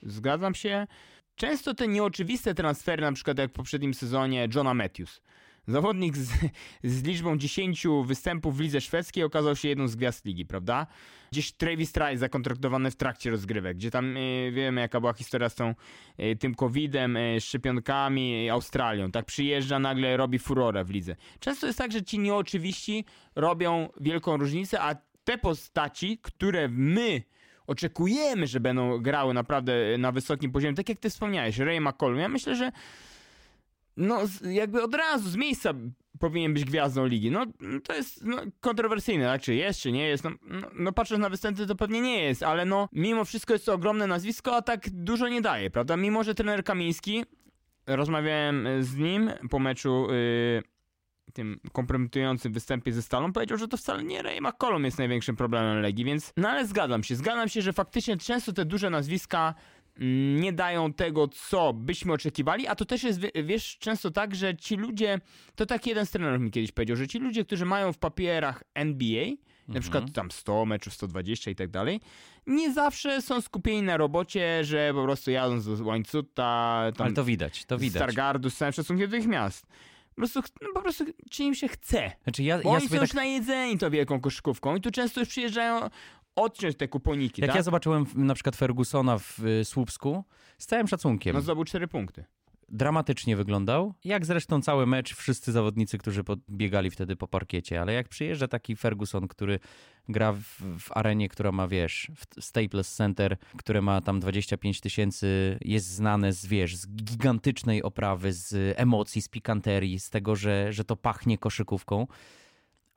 Zgadzam 0.03 0.55
się. 0.55 0.87
Często 1.37 1.74
te 1.74 1.88
nieoczywiste 1.88 2.55
transfery, 2.55 3.03
na 3.03 3.12
przykład 3.12 3.38
jak 3.38 3.51
w 3.51 3.53
poprzednim 3.53 3.94
sezonie 3.94 4.48
Johna 4.55 4.74
Matthews. 4.74 5.20
Zawodnik 5.68 6.16
z, 6.16 6.33
z, 6.85 7.03
liczbą 7.03 7.38
10 7.38 7.87
występów 8.05 8.57
w 8.57 8.61
lidze 8.61 8.81
szwedzkiej 8.81 9.24
okazał 9.24 9.57
się 9.57 9.68
jedną 9.68 9.88
z 9.88 9.96
gwiazd 9.96 10.24
ligi, 10.24 10.46
prawda? 10.46 10.87
Gdzieś 11.33 11.53
Travis 11.53 11.92
Trice 11.92 12.18
zakontraktowany 12.18 12.90
w 12.90 12.96
trakcie 12.96 13.31
rozgrywek, 13.31 13.77
gdzie 13.77 13.90
tam 13.90 14.16
yy, 14.16 14.53
wiemy 14.53 14.81
jaka 14.81 15.01
była 15.01 15.12
historia 15.12 15.48
z 15.48 15.55
tą, 15.55 15.74
yy, 16.18 16.37
tym 16.37 16.55
covidem, 16.55 17.14
yy, 17.14 17.40
szczepionkami, 17.40 18.51
Australią. 18.51 19.11
Tak 19.11 19.24
przyjeżdża, 19.24 19.79
nagle 19.79 20.16
robi 20.16 20.38
furorę 20.38 20.85
w 20.85 20.90
lidze. 20.90 21.16
Często 21.40 21.66
jest 21.66 21.79
tak, 21.79 21.92
że 21.92 22.03
ci 22.03 22.18
nieoczywiści 22.18 23.05
robią 23.35 23.88
wielką 24.01 24.37
różnicę, 24.37 24.81
a 24.81 25.08
te 25.29 25.38
postaci, 25.38 26.19
które 26.23 26.69
my 26.69 27.23
oczekujemy, 27.67 28.47
że 28.47 28.61
będą 28.61 28.99
grały 28.99 29.35
naprawdę 29.35 29.73
na 29.99 30.12
wysokim 30.12 30.53
poziomie, 30.53 30.75
tak 30.75 30.88
jak 30.88 30.99
ty 30.99 31.11
wspomniałeś, 31.11 31.59
Ray 31.59 31.81
McCollum, 31.81 32.19
ja 32.19 32.29
myślę, 32.29 32.57
że 32.57 32.73
no 33.97 34.21
jakby 34.51 34.83
od 34.83 34.95
razu 34.95 35.31
z 35.31 35.37
miejsca 35.37 35.75
powinien 36.19 36.55
być 36.55 36.64
gwiazdą 36.64 37.07
ligi. 37.07 37.31
No 37.31 37.47
to 37.85 37.95
jest 37.95 38.25
no, 38.25 38.37
kontrowersyjne, 38.61 39.25
tak? 39.25 39.43
Czy 39.43 39.55
jest, 39.55 39.81
czy 39.81 39.93
nie 39.93 40.09
jest. 40.09 40.25
No, 40.25 40.31
no, 40.43 40.71
no, 40.75 40.93
patrząc 40.93 41.21
na 41.21 41.31
występy 41.31 41.67
to 41.67 41.77
pewnie 41.77 42.01
nie 42.01 42.23
jest, 42.23 42.43
ale 42.43 42.64
no 42.64 42.88
mimo 42.93 43.25
wszystko 43.25 43.53
jest 43.53 43.67
to 43.67 43.75
ogromne 43.75 44.07
nazwisko, 44.07 44.57
a 44.57 44.62
tak 44.62 44.91
dużo 44.91 45.29
nie 45.29 45.41
daje, 45.41 45.71
prawda? 45.71 45.97
Mimo, 45.97 46.25
że 46.25 46.35
trener 46.35 46.64
Kamiński, 46.64 47.25
rozmawiałem 47.87 48.69
z 48.81 48.97
nim 48.97 49.31
po 49.51 49.59
meczu 49.59 50.07
yy, 50.11 50.78
tym 51.33 51.61
kompromitującym 51.73 52.53
występie 52.53 52.93
ze 52.93 53.03
Stalą, 53.03 53.33
powiedział, 53.33 53.59
że 53.59 53.69
to 53.69 53.77
wcale 53.77 54.05
nie 54.05 54.23
Ray 54.23 54.41
McCollum 54.41 54.85
jest 54.85 54.99
największym 54.99 55.37
problemem 55.37 55.81
Legii, 55.81 56.05
więc 56.05 56.33
no 56.37 56.49
ale 56.49 56.67
zgadzam 56.67 57.03
się. 57.03 57.17
Zgadzam 57.17 57.49
się, 57.49 57.62
że 57.62 57.73
faktycznie 57.73 58.17
często 58.17 58.53
te 58.53 58.64
duże 58.64 58.91
nazwiska 58.91 59.55
nie 60.37 60.53
dają 60.53 60.93
tego, 60.93 61.29
co 61.29 61.73
byśmy 61.73 62.12
oczekiwali, 62.12 62.67
a 62.67 62.75
to 62.75 62.85
też 62.85 63.03
jest, 63.03 63.21
wiesz, 63.45 63.79
często 63.79 64.11
tak, 64.11 64.35
że 64.35 64.57
ci 64.57 64.77
ludzie, 64.77 65.21
to 65.55 65.67
tak 65.67 65.87
jeden 65.87 66.07
z 66.07 66.11
trenerów 66.11 66.41
mi 66.41 66.51
kiedyś 66.51 66.73
powiedział, 66.73 66.97
że 66.97 67.09
ci 67.09 67.19
ludzie, 67.19 67.45
którzy 67.45 67.64
mają 67.64 67.93
w 67.93 67.99
papierach 67.99 68.62
NBA, 68.75 69.23
mhm. 69.23 69.38
na 69.69 69.81
przykład 69.81 70.12
tam 70.12 70.31
100 70.31 70.67
meczów, 70.67 70.95
120 70.95 71.51
i 71.51 71.55
tak 71.55 71.71
dalej, 71.71 72.01
nie 72.47 72.73
zawsze 72.73 73.23
są 73.23 73.41
skupieni 73.41 73.83
na 73.83 73.97
robocie, 73.97 74.64
że 74.64 74.91
po 74.95 75.03
prostu 75.03 75.31
jadą 75.31 75.61
z 75.61 75.81
łańcuta, 75.81 76.83
tam 76.97 77.07
Ale 77.07 77.14
to 77.14 77.25
widać, 77.25 77.64
to 77.64 77.79
widać. 77.79 77.93
Z 77.93 77.97
Stargardu, 77.97 78.51
z 78.51 78.57
całym 78.57 78.73
szacunkiem 78.73 79.11
do 79.11 79.17
tych 79.17 79.27
miast. 79.27 79.67
Po 80.19 80.21
prostu, 80.21 80.41
no 80.63 80.69
po 80.75 80.83
prostu 80.83 81.05
czy 81.31 81.43
im 81.45 81.55
się 81.55 81.69
chce. 81.69 82.13
Znaczy 82.23 82.43
ja, 82.43 82.59
Bo 82.59 82.71
ja 82.71 82.77
oni 82.77 82.89
są 82.89 82.95
tak... 82.95 83.01
już 83.01 83.13
najedzeni 83.13 83.79
to 83.79 83.91
wielką 83.91 84.21
koszykówką 84.21 84.77
i 84.77 84.81
tu 84.81 84.91
często 84.91 85.21
już 85.21 85.29
przyjeżdżają 85.29 85.91
odciąć 86.37 86.77
te 86.77 86.89
kuponiki, 86.89 87.43
Jak 87.43 87.49
tak? 87.49 87.57
ja 87.57 87.63
zobaczyłem 87.63 88.07
na 88.15 88.35
przykład 88.35 88.57
Fergusona 88.57 89.19
w 89.19 89.41
y, 89.41 89.65
Słupsku, 89.65 90.25
z 90.59 90.67
całym 90.67 90.89
szacunkiem. 90.89 91.35
No 91.35 91.41
zdobył 91.41 91.65
cztery 91.65 91.89
punkty. 91.89 92.25
Dramatycznie 92.69 93.37
wyglądał, 93.37 93.95
jak 94.05 94.27
zresztą 94.27 94.63
cały 94.63 94.87
mecz, 94.87 95.15
wszyscy 95.15 95.53
zawodnicy, 95.53 95.99
którzy 95.99 96.23
biegali 96.51 96.91
wtedy 96.91 97.17
po 97.17 97.29
parkiecie, 97.29 97.81
ale 97.81 97.93
jak 97.93 98.09
przyjeżdża 98.09 98.49
taki 98.49 98.77
Ferguson, 98.77 99.29
który 99.29 99.59
gra 100.09 100.33
w, 100.33 100.45
w 100.79 100.97
arenie, 100.97 101.29
która 101.29 101.53
ma, 101.53 101.69
wiesz, 101.69 102.11
w 102.17 102.45
Staples 102.45 102.95
Center, 102.95 103.37
które 103.57 103.83
ma 103.83 104.01
tam 104.01 104.21
25 104.21 104.81
tysięcy, 104.81 105.59
jest 105.61 105.87
znane 105.87 106.33
z, 106.33 106.47
wiesz, 106.47 106.77
z 106.77 106.89
gigantycznej 106.89 107.83
oprawy, 107.83 108.33
z 108.33 108.75
emocji, 108.79 109.23
z 109.23 109.29
pikanterii, 109.29 110.01
z 110.01 110.11
tego, 110.11 110.37
że, 110.37 110.73
że 110.73 110.85
to 110.85 110.97
pachnie 110.97 111.39
koszykówką, 111.39 112.07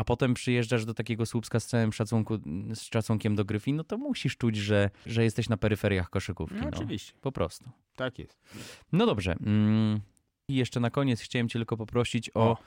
a 0.02 0.04
potem 0.04 0.34
przyjeżdżasz 0.34 0.86
do 0.86 0.94
takiego 0.94 1.26
Słupska 1.26 1.60
z 1.60 1.66
całym 1.68 1.94
szacunku, 1.94 2.38
z 2.74 2.82
szacunkiem 2.94 3.36
do 3.36 3.46
Gryfin, 3.46 3.76
no 3.76 3.84
to 3.84 3.98
musisz 3.98 4.38
czuć, 4.38 4.56
że, 4.56 4.90
że 5.06 5.24
jesteś 5.24 5.50
na 5.50 5.58
peryferiach 5.58 6.10
koszykówki. 6.10 6.56
No, 6.56 6.62
no. 6.62 6.70
oczywiście. 6.78 7.14
Po 7.22 7.32
prostu. 7.32 7.70
Tak 7.96 8.20
jest. 8.20 8.40
No 8.92 9.06
dobrze. 9.06 9.36
Mm, 9.46 10.00
I 10.48 10.56
jeszcze 10.56 10.80
na 10.80 10.90
koniec 10.90 11.22
chciałem 11.22 11.50
cię 11.50 11.60
tylko 11.60 11.78
poprosić 11.78 12.32
o, 12.34 12.40
O. 12.40 12.58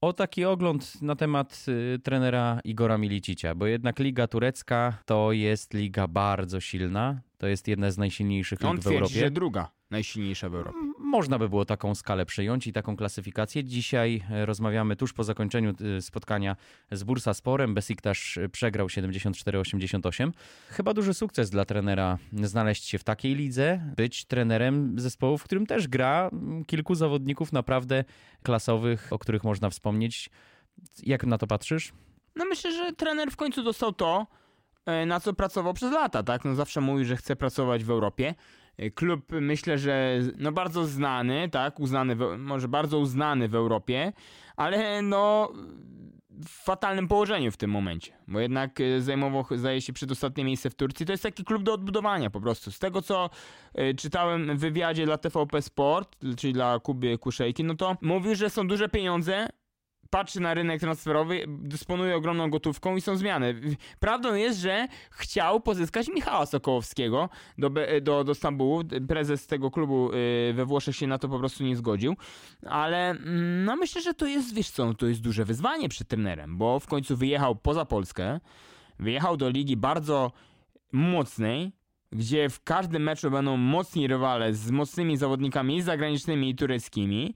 o 0.00 0.12
taki 0.12 0.44
ogląd 0.44 1.02
na 1.02 1.16
temat 1.16 1.66
y, 1.68 1.98
trenera 1.98 2.60
Igora 2.64 2.98
Milicicia, 2.98 3.54
bo 3.54 3.66
jednak 3.66 3.98
Liga 3.98 4.26
Turecka 4.26 4.98
to 5.04 5.32
jest 5.32 5.74
liga 5.74 6.08
bardzo 6.08 6.60
silna. 6.60 7.20
To 7.38 7.46
jest 7.46 7.68
jedna 7.68 7.90
z 7.90 7.98
najsilniejszych 7.98 8.64
On 8.64 8.72
lig 8.72 8.80
w 8.80 8.84
twierdzi, 8.84 8.96
Europie. 8.98 9.20
że 9.20 9.30
druga 9.30 9.70
najsilniejsza 9.90 10.48
w 10.48 10.54
Europie. 10.54 10.78
Można 11.14 11.38
by 11.38 11.48
było 11.48 11.64
taką 11.64 11.94
skalę 11.94 12.26
przyjąć 12.26 12.66
i 12.66 12.72
taką 12.72 12.96
klasyfikację. 12.96 13.64
Dzisiaj 13.64 14.24
e, 14.30 14.46
rozmawiamy 14.46 14.96
tuż 14.96 15.12
po 15.12 15.24
zakończeniu 15.24 15.72
e, 15.98 16.02
spotkania 16.02 16.56
z 16.92 17.04
Bursasporem. 17.04 17.74
Besiktas 17.74 18.18
e, 18.36 18.48
przegrał 18.48 18.86
74-88. 18.86 20.32
Chyba 20.68 20.94
duży 20.94 21.14
sukces 21.14 21.50
dla 21.50 21.64
trenera 21.64 22.18
znaleźć 22.32 22.84
się 22.84 22.98
w 22.98 23.04
takiej 23.04 23.34
lidze, 23.34 23.92
być 23.96 24.24
trenerem 24.24 24.98
zespołu, 25.00 25.38
w 25.38 25.44
którym 25.44 25.66
też 25.66 25.88
gra 25.88 26.30
mm, 26.32 26.64
kilku 26.64 26.94
zawodników 26.94 27.52
naprawdę 27.52 28.04
klasowych, 28.42 29.12
o 29.12 29.18
których 29.18 29.44
można 29.44 29.70
wspomnieć. 29.70 30.30
Jak 31.02 31.24
na 31.24 31.38
to 31.38 31.46
patrzysz? 31.46 31.92
No 32.36 32.44
myślę, 32.44 32.72
że 32.72 32.92
trener 32.92 33.30
w 33.30 33.36
końcu 33.36 33.62
dostał 33.62 33.92
to, 33.92 34.26
na 35.06 35.20
co 35.20 35.32
pracował 35.34 35.74
przez 35.74 35.92
lata, 35.92 36.22
tak? 36.22 36.44
No 36.44 36.54
zawsze 36.54 36.80
mówi, 36.80 37.04
że 37.04 37.16
chce 37.16 37.36
pracować 37.36 37.84
w 37.84 37.90
Europie. 37.90 38.34
E, 38.78 38.90
Klub 38.90 39.32
myślę, 39.32 39.78
że 39.78 40.20
no 40.38 40.52
bardzo 40.52 40.86
znany, 40.86 41.48
tak? 41.48 41.80
Uznany, 41.80 42.16
w, 42.16 42.36
może 42.38 42.68
bardzo 42.68 42.98
uznany 42.98 43.48
w 43.48 43.54
Europie, 43.54 44.12
ale 44.56 45.02
no 45.02 45.52
w 46.30 46.64
fatalnym 46.64 47.08
położeniu 47.08 47.50
w 47.50 47.56
tym 47.56 47.70
momencie, 47.70 48.12
bo 48.28 48.40
jednak 48.40 48.80
e, 48.80 49.00
zajmował, 49.00 49.44
zdaje 49.56 49.80
się, 49.80 49.92
przedostatnie 49.92 50.44
miejsce 50.44 50.70
w 50.70 50.74
Turcji. 50.74 51.06
To 51.06 51.12
jest 51.12 51.22
taki 51.22 51.44
klub 51.44 51.62
do 51.62 51.72
odbudowania 51.72 52.30
po 52.30 52.40
prostu. 52.40 52.70
Z 52.72 52.78
tego, 52.78 53.02
co 53.02 53.30
e, 53.74 53.94
czytałem 53.94 54.56
w 54.56 54.60
wywiadzie 54.60 55.06
dla 55.06 55.18
TVP 55.18 55.62
Sport, 55.62 56.16
czyli 56.36 56.52
dla 56.52 56.78
Kuby 56.80 57.18
Kuszejki, 57.18 57.64
no 57.64 57.74
to 57.74 57.96
mówił, 58.02 58.34
że 58.34 58.50
są 58.50 58.68
duże 58.68 58.88
pieniądze, 58.88 59.48
patrzy 60.10 60.40
na 60.40 60.54
rynek 60.54 60.80
transferowy, 60.80 61.44
dysponuje 61.48 62.16
ogromną 62.16 62.50
gotówką 62.50 62.96
i 62.96 63.00
są 63.00 63.16
zmiany. 63.16 63.60
Prawdą 64.00 64.34
jest, 64.34 64.60
że 64.60 64.88
chciał 65.10 65.60
pozyskać 65.60 66.08
Michała 66.08 66.46
Sokołowskiego 66.46 67.28
do, 67.58 67.70
do, 68.02 68.24
do 68.24 68.34
Stambułu. 68.34 68.82
Prezes 69.08 69.46
tego 69.46 69.70
klubu 69.70 70.10
y, 70.12 70.52
we 70.54 70.64
Włoszech 70.64 70.96
się 70.96 71.06
na 71.06 71.18
to 71.18 71.28
po 71.28 71.38
prostu 71.38 71.64
nie 71.64 71.76
zgodził. 71.76 72.16
Ale 72.66 73.10
mm, 73.10 73.64
no 73.64 73.76
myślę, 73.76 74.02
że 74.02 74.14
to 74.14 74.26
jest, 74.26 74.54
wiesz 74.54 74.70
co, 74.70 74.86
no 74.86 74.94
to 74.94 75.06
jest 75.06 75.20
duże 75.20 75.44
wyzwanie 75.44 75.88
przed 75.88 76.08
trenerem, 76.08 76.58
bo 76.58 76.80
w 76.80 76.86
końcu 76.86 77.16
wyjechał 77.16 77.56
poza 77.56 77.84
Polskę, 77.84 78.40
wyjechał 78.98 79.36
do 79.36 79.48
ligi 79.48 79.76
bardzo 79.76 80.32
mocnej, 80.92 81.72
gdzie 82.12 82.48
w 82.48 82.62
każdym 82.64 83.02
meczu 83.02 83.30
będą 83.30 83.56
mocni 83.56 84.06
rywale 84.06 84.54
z 84.54 84.70
mocnymi 84.70 85.16
zawodnikami 85.16 85.82
zagranicznymi 85.82 86.50
i 86.50 86.54
tureckimi. 86.54 87.34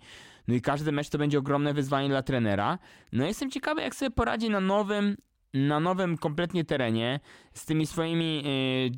No 0.48 0.54
i 0.54 0.61
każdy 0.61 0.92
mecz 0.92 1.08
to 1.08 1.18
będzie 1.18 1.38
ogromne 1.38 1.74
wyzwanie 1.74 2.08
dla 2.08 2.22
trenera. 2.22 2.78
No 3.12 3.26
jestem 3.26 3.50
ciekawy, 3.50 3.82
jak 3.82 3.94
sobie 3.94 4.11
poradzi 4.11 4.50
na 4.50 4.61
nowym, 4.61 5.16
na 5.54 5.80
nowym 5.80 6.18
kompletnie 6.18 6.64
terenie 6.64 7.20
z 7.54 7.64
tymi 7.64 7.87
swoimi 7.87 8.42
yy, 8.44 8.90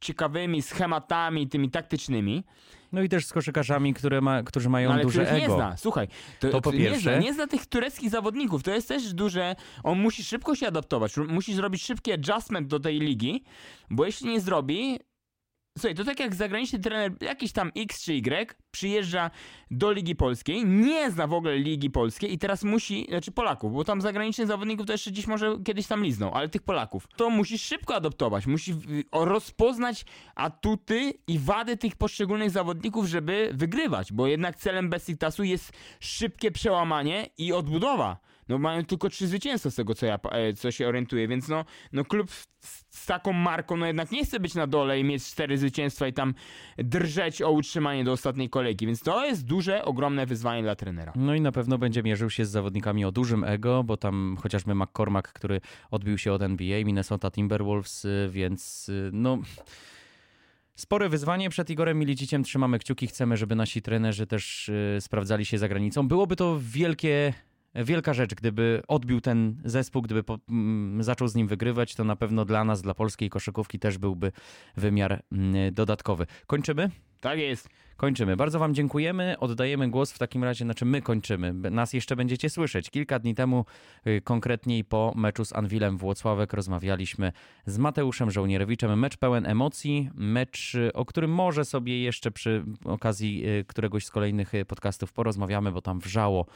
ciekawymi 0.00 0.62
schematami, 0.62 1.48
tymi 1.48 1.70
taktycznymi. 1.70 2.44
No 2.92 3.02
i 3.02 3.08
też 3.08 3.26
z 3.26 3.32
koszykarzami, 3.32 3.94
które 3.94 4.20
ma, 4.20 4.42
którzy 4.42 4.68
mają 4.68 4.88
No, 4.88 4.94
ale 4.94 5.02
duże 5.02 5.22
których 5.24 5.40
nie 5.40 5.46
ego. 5.46 5.54
zna. 5.54 5.76
Słuchaj, 5.76 6.08
to, 6.40 6.48
To 6.50 6.60
po 6.60 6.72
nie 6.72 6.78
pierwsze. 6.78 7.00
Zna, 7.00 7.18
nie 7.18 7.34
zna 7.34 7.46
tych 7.46 7.66
tureckich 7.66 8.10
zawodników. 8.10 8.62
To 8.62 8.70
jest 8.70 8.88
też 8.88 9.14
duże. 9.14 9.56
On 9.82 9.98
musi 9.98 10.24
szybko 10.24 10.54
się 10.54 10.68
adaptować. 10.68 11.16
Musi 11.16 11.54
zrobić 11.54 11.82
szybki 11.82 12.12
adjustment 12.12 12.68
do 12.68 12.80
tej 12.80 13.00
ligi, 13.00 13.44
bo 13.90 14.06
jeśli 14.06 14.28
nie 14.28 14.40
zrobi. 14.40 14.98
Słuchaj, 15.78 15.94
to 15.94 16.04
tak 16.04 16.20
jak 16.20 16.34
zagraniczny 16.34 16.78
trener, 16.78 17.12
jakiś 17.20 17.52
tam 17.52 17.72
X 17.76 18.04
czy 18.04 18.12
Y, 18.12 18.54
przyjeżdża 18.70 19.30
do 19.70 19.92
Ligi 19.92 20.16
Polskiej, 20.16 20.64
nie 20.64 21.10
zna 21.10 21.26
w 21.26 21.32
ogóle 21.32 21.58
Ligi 21.58 21.90
Polskiej 21.90 22.32
i 22.32 22.38
teraz 22.38 22.64
musi, 22.64 23.06
znaczy 23.08 23.32
Polaków, 23.32 23.72
bo 23.72 23.84
tam 23.84 24.00
zagranicznych 24.00 24.46
zawodników 24.46 24.86
to 24.86 24.92
jeszcze 24.92 25.12
dziś 25.12 25.26
może 25.26 25.56
kiedyś 25.64 25.86
tam 25.86 26.04
lizną, 26.04 26.32
ale 26.32 26.48
tych 26.48 26.62
Polaków, 26.62 27.08
to 27.16 27.30
musi 27.30 27.58
szybko 27.58 27.94
adoptować, 27.94 28.46
musi 28.46 28.74
rozpoznać 29.12 30.04
atuty 30.34 31.12
i 31.26 31.38
wady 31.38 31.76
tych 31.76 31.96
poszczególnych 31.96 32.50
zawodników, 32.50 33.06
żeby 33.06 33.50
wygrywać, 33.54 34.12
bo 34.12 34.26
jednak 34.26 34.56
celem 34.56 34.90
Besiktasu 34.90 35.44
jest 35.44 35.72
szybkie 36.00 36.50
przełamanie 36.50 37.26
i 37.38 37.52
odbudowa. 37.52 38.16
No 38.48 38.58
mają 38.58 38.84
tylko 38.84 39.08
trzy 39.08 39.26
zwycięstwa 39.26 39.70
z 39.70 39.74
tego, 39.74 39.94
co 39.94 40.06
ja 40.06 40.18
e, 40.30 40.52
co 40.52 40.70
się 40.70 40.88
orientuję, 40.88 41.28
więc 41.28 41.48
no, 41.48 41.64
no 41.92 42.04
klub 42.04 42.30
z, 42.30 42.46
z 42.90 43.06
taką 43.06 43.32
marką, 43.32 43.76
no 43.76 43.86
jednak 43.86 44.12
nie 44.12 44.24
chce 44.24 44.40
być 44.40 44.54
na 44.54 44.66
dole 44.66 45.00
i 45.00 45.04
mieć 45.04 45.24
cztery 45.24 45.58
zwycięstwa 45.58 46.06
i 46.06 46.12
tam 46.12 46.34
drżeć 46.78 47.42
o 47.42 47.50
utrzymanie 47.50 48.04
do 48.04 48.12
ostatniej 48.12 48.50
kolejki, 48.50 48.86
więc 48.86 49.00
to 49.00 49.26
jest 49.26 49.46
duże, 49.46 49.84
ogromne 49.84 50.26
wyzwanie 50.26 50.62
dla 50.62 50.76
trenera. 50.76 51.12
No 51.16 51.34
i 51.34 51.40
na 51.40 51.52
pewno 51.52 51.78
będzie 51.78 52.02
mierzył 52.02 52.30
się 52.30 52.44
z 52.44 52.50
zawodnikami 52.50 53.04
o 53.04 53.12
dużym 53.12 53.44
ego, 53.44 53.84
bo 53.84 53.96
tam 53.96 54.36
chociażby 54.42 54.74
McCormack, 54.74 55.32
który 55.32 55.60
odbił 55.90 56.18
się 56.18 56.32
od 56.32 56.42
NBA, 56.42 56.84
Minnesota 56.84 57.30
Timberwolves, 57.30 58.04
y, 58.04 58.28
więc 58.32 58.88
y, 58.88 59.10
no... 59.12 59.38
Spore 60.76 61.08
wyzwanie 61.08 61.50
przed 61.50 61.70
Igorem 61.70 61.98
Miliciciem. 61.98 62.44
Trzymamy 62.44 62.78
kciuki. 62.78 63.06
Chcemy, 63.06 63.36
żeby 63.36 63.54
nasi 63.54 63.82
trenerzy 63.82 64.26
też 64.26 64.68
y, 64.68 64.96
sprawdzali 65.00 65.44
się 65.44 65.58
za 65.58 65.68
granicą. 65.68 66.08
Byłoby 66.08 66.36
to 66.36 66.58
wielkie, 66.60 67.34
wielka 67.74 68.14
rzecz, 68.14 68.34
gdyby 68.34 68.82
odbił 68.88 69.20
ten 69.20 69.62
zespół, 69.64 70.02
gdyby 70.02 70.22
po, 70.22 70.38
mm, 70.48 71.02
zaczął 71.02 71.28
z 71.28 71.34
nim 71.34 71.48
wygrywać. 71.48 71.94
To 71.94 72.04
na 72.04 72.16
pewno 72.16 72.44
dla 72.44 72.64
nas, 72.64 72.82
dla 72.82 72.94
polskiej 72.94 73.30
koszykówki 73.30 73.78
też 73.78 73.98
byłby 73.98 74.32
wymiar 74.76 75.22
mm, 75.32 75.74
dodatkowy. 75.74 76.26
Kończymy? 76.46 76.90
Tak 77.24 77.38
jest. 77.38 77.68
Kończymy. 77.96 78.36
Bardzo 78.36 78.58
Wam 78.58 78.74
dziękujemy. 78.74 79.36
Oddajemy 79.38 79.90
głos 79.90 80.12
w 80.12 80.18
takim 80.18 80.44
razie, 80.44 80.64
znaczy 80.64 80.84
my 80.84 81.02
kończymy. 81.02 81.52
Nas 81.52 81.92
jeszcze 81.92 82.16
będziecie 82.16 82.50
słyszeć. 82.50 82.90
Kilka 82.90 83.18
dni 83.18 83.34
temu, 83.34 83.64
y, 84.06 84.20
konkretniej 84.24 84.84
po 84.84 85.12
meczu 85.16 85.44
z 85.44 85.52
Anwilem 85.52 85.98
Włocławek, 85.98 86.52
rozmawialiśmy 86.52 87.32
z 87.66 87.78
Mateuszem 87.78 88.30
Żołnierewiczem. 88.30 88.98
Mecz 88.98 89.16
pełen 89.16 89.46
emocji, 89.46 90.10
mecz, 90.14 90.74
y, 90.74 90.92
o 90.92 91.04
którym 91.04 91.30
może 91.30 91.64
sobie 91.64 92.02
jeszcze 92.02 92.30
przy 92.30 92.64
okazji 92.84 93.48
y, 93.48 93.64
któregoś 93.64 94.06
z 94.06 94.10
kolejnych 94.10 94.52
podcastów 94.68 95.12
porozmawiamy, 95.12 95.72
bo 95.72 95.82
tam 95.82 96.00
wrzało 96.00 96.46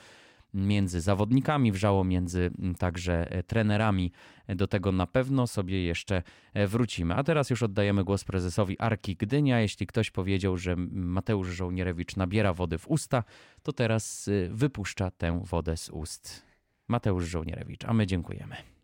między 0.55 1.01
zawodnikami, 1.01 1.73
wrzało 1.73 2.05
między 2.05 2.51
także 2.79 3.31
e, 3.31 3.43
trenerami. 3.43 4.13
Do 4.49 4.67
tego 4.67 4.93
na 4.93 5.07
pewno 5.07 5.47
sobie 5.47 5.85
jeszcze 5.85 6.23
e, 6.55 6.67
wrócimy. 6.67 7.15
A 7.15 7.25
teraz 7.25 7.51
już 7.51 7.63
oddajemy 7.63 8.05
głos 8.05 8.25
prezesowi 8.25 8.79
Arki 8.79 9.17
Gdynia. 9.17 9.61
Jeśli 9.61 9.87
ktoś 9.87 10.11
powiedział, 10.11 10.57
że 10.57 10.77
Mateusz 10.91 11.49
Żołnierewicz 11.49 12.17
nabiera 12.17 12.53
wody 12.53 12.79
w 12.79 12.89
usta, 12.89 13.25
to 13.63 13.73
teraz 13.73 14.31
wypuszcza 14.51 15.11
tę 15.11 15.41
wodę 15.45 15.77
z 15.77 15.91
ust. 15.91 16.47
Mateusz 16.89 17.25
Żołnierewicz, 17.25 17.85
a 17.85 17.95
my 17.95 18.07
dziękujemy. 18.07 18.78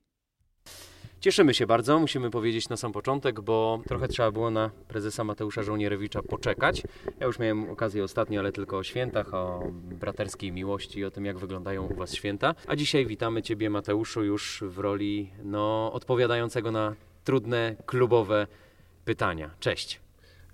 Cieszymy 1.24 1.54
się 1.54 1.66
bardzo, 1.66 1.98
musimy 1.98 2.30
powiedzieć 2.30 2.68
na 2.68 2.76
sam 2.76 2.92
początek, 2.92 3.40
bo 3.40 3.80
trochę 3.88 4.08
trzeba 4.08 4.30
było 4.30 4.50
na 4.50 4.70
prezesa 4.88 5.24
Mateusza 5.24 5.62
Żołnierewicza 5.62 6.22
poczekać. 6.22 6.82
Ja 7.20 7.26
już 7.26 7.38
miałem 7.38 7.70
okazję 7.70 8.04
ostatnio, 8.04 8.40
ale 8.40 8.52
tylko 8.52 8.78
o 8.78 8.82
świętach, 8.82 9.34
o 9.34 9.70
braterskiej 9.72 10.52
miłości 10.52 10.98
i 10.98 11.04
o 11.04 11.10
tym, 11.10 11.24
jak 11.24 11.38
wyglądają 11.38 11.86
u 11.86 11.94
Was 11.94 12.14
święta. 12.14 12.54
A 12.66 12.76
dzisiaj 12.76 13.06
witamy 13.06 13.42
Ciebie, 13.42 13.70
Mateuszu, 13.70 14.24
już 14.24 14.64
w 14.66 14.78
roli 14.78 15.30
no, 15.44 15.92
odpowiadającego 15.92 16.70
na 16.70 16.94
trudne, 17.24 17.76
klubowe 17.86 18.46
pytania. 19.04 19.50
Cześć. 19.60 20.00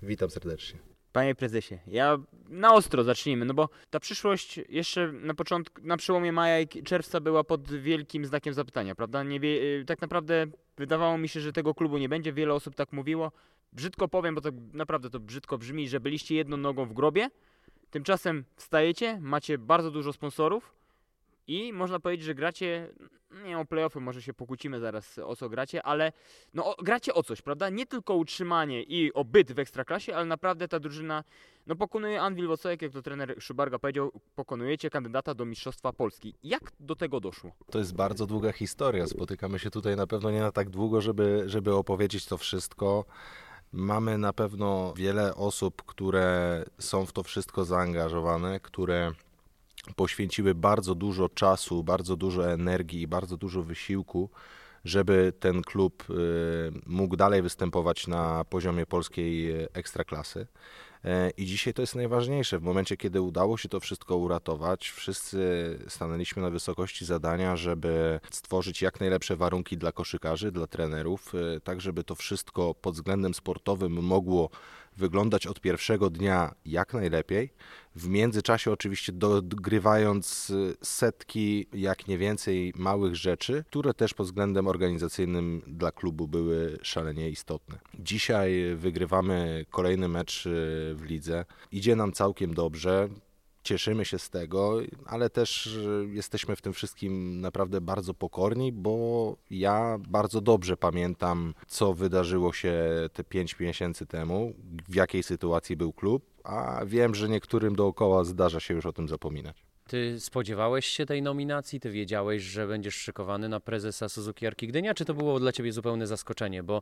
Witam 0.03 0.29
serdecznie. 0.29 0.90
Panie 1.13 1.35
prezesie, 1.35 1.79
ja 1.87 2.17
na 2.49 2.73
ostro 2.73 3.03
zacznijmy, 3.03 3.45
no 3.45 3.53
bo 3.53 3.69
ta 3.89 3.99
przyszłość 3.99 4.59
jeszcze 4.69 5.11
na 5.11 5.33
początku, 5.33 5.81
na 5.83 5.97
przełomie 5.97 6.31
maja 6.31 6.59
i 6.59 6.67
czerwca 6.67 7.19
była 7.19 7.43
pod 7.43 7.71
wielkim 7.71 8.25
znakiem 8.25 8.53
zapytania, 8.53 8.95
prawda? 8.95 9.23
Nie 9.23 9.39
wie, 9.39 9.49
y, 9.49 9.85
tak 9.87 10.01
naprawdę 10.01 10.47
wydawało 10.77 11.17
mi 11.17 11.29
się, 11.29 11.39
że 11.39 11.53
tego 11.53 11.73
klubu 11.73 11.97
nie 11.97 12.09
będzie, 12.09 12.33
wiele 12.33 12.53
osób 12.53 12.75
tak 12.75 12.93
mówiło. 12.93 13.31
Brzydko 13.73 14.07
powiem, 14.07 14.35
bo 14.35 14.41
to 14.41 14.49
naprawdę 14.73 15.09
to 15.09 15.19
brzydko 15.19 15.57
brzmi, 15.57 15.89
że 15.89 15.99
byliście 15.99 16.35
jedną 16.35 16.57
nogą 16.57 16.85
w 16.85 16.93
grobie, 16.93 17.29
tymczasem 17.89 18.45
wstajecie, 18.55 19.19
macie 19.21 19.57
bardzo 19.57 19.91
dużo 19.91 20.13
sponsorów 20.13 20.80
i 21.51 21.73
można 21.73 21.99
powiedzieć, 21.99 22.25
że 22.25 22.35
gracie, 22.35 22.93
nie 23.45 23.59
o 23.59 23.65
playoffy, 23.65 23.99
może 23.99 24.21
się 24.21 24.33
pokłócimy 24.33 24.79
zaraz 24.79 25.19
o 25.19 25.35
co 25.35 25.49
gracie, 25.49 25.83
ale 25.83 26.11
no 26.53 26.65
o, 26.65 26.83
gracie 26.83 27.13
o 27.13 27.23
coś, 27.23 27.41
prawda? 27.41 27.69
Nie 27.69 27.85
tylko 27.85 28.15
utrzymanie 28.15 28.83
i 28.83 29.13
o 29.13 29.25
byt 29.25 29.51
w 29.51 29.59
Ekstraklasie, 29.59 30.15
ale 30.15 30.25
naprawdę 30.25 30.67
ta 30.67 30.79
drużyna 30.79 31.23
no 31.67 31.75
pokonuje 31.75 32.21
Anwil 32.21 32.47
Wocek, 32.47 32.81
jak 32.81 32.91
to 32.91 33.01
trener 33.01 33.35
Szubarga 33.39 33.79
powiedział, 33.79 34.11
pokonujecie 34.35 34.89
kandydata 34.89 35.33
do 35.33 35.45
Mistrzostwa 35.45 35.93
Polski. 35.93 36.35
Jak 36.43 36.71
do 36.79 36.95
tego 36.95 37.19
doszło? 37.19 37.51
To 37.71 37.79
jest 37.79 37.95
bardzo 37.95 38.27
długa 38.27 38.51
historia. 38.51 39.07
Spotykamy 39.07 39.59
się 39.59 39.71
tutaj 39.71 39.95
na 39.95 40.07
pewno 40.07 40.31
nie 40.31 40.39
na 40.39 40.51
tak 40.51 40.69
długo, 40.69 41.01
żeby, 41.01 41.43
żeby 41.45 41.75
opowiedzieć 41.75 42.25
to 42.25 42.37
wszystko. 42.37 43.05
Mamy 43.71 44.17
na 44.17 44.33
pewno 44.33 44.93
wiele 44.97 45.35
osób, 45.35 45.83
które 45.83 46.63
są 46.79 47.05
w 47.05 47.11
to 47.11 47.23
wszystko 47.23 47.65
zaangażowane, 47.65 48.59
które 48.59 49.11
poświęciły 49.95 50.55
bardzo 50.55 50.95
dużo 50.95 51.29
czasu, 51.29 51.83
bardzo 51.83 52.15
dużo 52.15 52.51
energii 52.51 53.01
i 53.01 53.07
bardzo 53.07 53.37
dużo 53.37 53.63
wysiłku, 53.63 54.29
żeby 54.85 55.33
ten 55.39 55.61
klub 55.61 56.09
y, 56.09 56.13
mógł 56.85 57.15
dalej 57.15 57.41
występować 57.41 58.07
na 58.07 58.45
poziomie 58.45 58.85
polskiej 58.85 59.61
y, 59.63 59.67
ekstraklasy. 59.73 60.47
E, 61.05 61.29
I 61.29 61.45
dzisiaj 61.45 61.73
to 61.73 61.81
jest 61.81 61.95
najważniejsze. 61.95 62.59
W 62.59 62.63
momencie, 62.63 62.97
kiedy 62.97 63.21
udało 63.21 63.57
się 63.57 63.69
to 63.69 63.79
wszystko 63.79 64.17
uratować, 64.17 64.89
wszyscy 64.89 65.39
stanęliśmy 65.87 66.41
na 66.41 66.49
wysokości 66.49 67.05
zadania, 67.05 67.55
żeby 67.55 68.19
stworzyć 68.31 68.81
jak 68.81 68.99
najlepsze 68.99 69.35
warunki 69.35 69.77
dla 69.77 69.91
koszykarzy, 69.91 70.51
dla 70.51 70.67
trenerów, 70.67 71.33
tak 71.63 71.81
żeby 71.81 72.03
to 72.03 72.15
wszystko 72.15 72.75
pod 72.75 72.95
względem 72.95 73.33
sportowym 73.33 73.91
mogło 73.91 74.49
wyglądać 74.97 75.47
od 75.47 75.61
pierwszego 75.61 76.09
dnia 76.09 76.55
jak 76.65 76.93
najlepiej. 76.93 77.53
W 77.95 78.07
międzyczasie 78.07 78.71
oczywiście 78.71 79.11
dogrywając 79.41 80.49
y, 80.49 80.75
setki, 80.81 81.67
jak 81.73 82.07
nie 82.07 82.17
więcej, 82.17 82.73
małych 82.75 83.15
rzeczy, 83.15 83.63
które 83.67 83.93
też 83.93 84.13
pod 84.13 84.25
względem 84.25 84.67
organizacyjnym 84.67 85.61
dla 85.67 85.91
klubu 85.91 86.27
były 86.27 86.79
szalenie 86.81 87.29
istotne. 87.29 87.79
Dzisiaj 87.99 88.75
wygrywamy 88.75 89.65
kolejny 89.69 90.07
mecz 90.07 90.45
y, 90.45 90.49
w 90.95 91.01
lidze. 91.05 91.45
Idzie 91.71 91.95
nam 91.95 92.11
całkiem 92.11 92.53
dobrze. 92.53 93.09
Cieszymy 93.63 94.05
się 94.05 94.19
z 94.19 94.29
tego, 94.29 94.77
ale 95.05 95.29
też 95.29 95.77
jesteśmy 96.11 96.55
w 96.55 96.61
tym 96.61 96.73
wszystkim 96.73 97.41
naprawdę 97.41 97.81
bardzo 97.81 98.13
pokorni, 98.13 98.71
bo 98.71 99.35
ja 99.49 99.97
bardzo 100.09 100.41
dobrze 100.41 100.77
pamiętam, 100.77 101.53
co 101.67 101.93
wydarzyło 101.93 102.53
się 102.53 102.73
te 103.13 103.23
5 103.23 103.59
miesięcy 103.59 104.05
temu, 104.05 104.53
w 104.89 104.95
jakiej 104.95 105.23
sytuacji 105.23 105.77
był 105.77 105.93
klub, 105.93 106.25
a 106.43 106.81
wiem, 106.85 107.15
że 107.15 107.29
niektórym 107.29 107.75
dookoła 107.75 108.23
zdarza 108.23 108.59
się 108.59 108.73
już 108.73 108.85
o 108.85 108.93
tym 108.93 109.07
zapominać. 109.07 109.63
Ty 109.87 110.19
spodziewałeś 110.19 110.85
się 110.85 111.05
tej 111.05 111.21
nominacji? 111.21 111.79
Ty 111.79 111.91
wiedziałeś, 111.91 112.43
że 112.43 112.67
będziesz 112.67 112.95
szykowany 112.95 113.49
na 113.49 113.59
prezesa 113.59 114.09
Suzuki 114.09 114.47
Arki 114.47 114.67
Gdynia? 114.67 114.93
Czy 114.93 115.05
to 115.05 115.13
było 115.13 115.39
dla 115.39 115.51
ciebie 115.51 115.71
zupełne 115.71 116.07
zaskoczenie? 116.07 116.63
Bo 116.63 116.81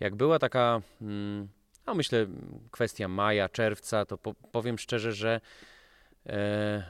jak 0.00 0.16
była 0.16 0.38
taka, 0.38 0.82
mm, 1.00 1.48
no 1.86 1.94
myślę, 1.94 2.26
kwestia 2.70 3.08
maja, 3.08 3.48
czerwca, 3.48 4.04
to 4.04 4.18
po, 4.18 4.34
powiem 4.34 4.78
szczerze, 4.78 5.12
że 5.12 5.40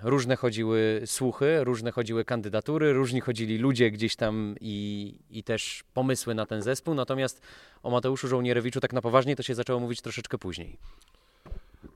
różne 0.02 0.36
chodziły 0.36 1.02
słuchy, 1.06 1.64
różne 1.64 1.92
chodziły 1.92 2.24
kandydatury, 2.24 2.92
różni 2.92 3.20
chodzili 3.20 3.58
ludzie 3.58 3.90
gdzieś 3.90 4.16
tam 4.16 4.54
i, 4.60 5.14
i 5.30 5.42
też 5.42 5.84
pomysły 5.94 6.34
na 6.34 6.46
ten 6.46 6.62
zespół. 6.62 6.94
Natomiast 6.94 7.42
o 7.82 7.90
Mateuszu 7.90 8.28
Żołnierewiczu 8.28 8.80
tak 8.80 8.92
na 8.92 9.02
poważnie 9.02 9.36
to 9.36 9.42
się 9.42 9.54
zaczęło 9.54 9.80
mówić 9.80 10.00
troszeczkę 10.00 10.38
później. 10.38 10.78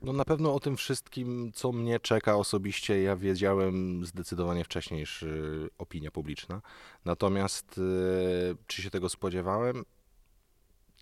No 0.01 0.13
na 0.13 0.25
pewno 0.25 0.55
o 0.55 0.59
tym 0.59 0.77
wszystkim, 0.77 1.51
co 1.55 1.71
mnie 1.71 1.99
czeka 1.99 2.35
osobiście, 2.35 3.01
ja 3.01 3.15
wiedziałem 3.15 4.05
zdecydowanie 4.05 4.63
wcześniej 4.63 4.99
niż 4.99 5.23
y, 5.23 5.69
opinia 5.77 6.11
publiczna. 6.11 6.61
Natomiast 7.05 7.77
y, 7.77 8.55
czy 8.67 8.81
się 8.81 8.89
tego 8.89 9.09
spodziewałem? 9.09 9.85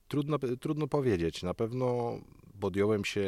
Trudno, 0.07 0.37
trudno 0.59 0.87
powiedzieć. 0.87 1.43
Na 1.43 1.53
pewno 1.53 2.17
podjąłem 2.61 3.05
się 3.05 3.21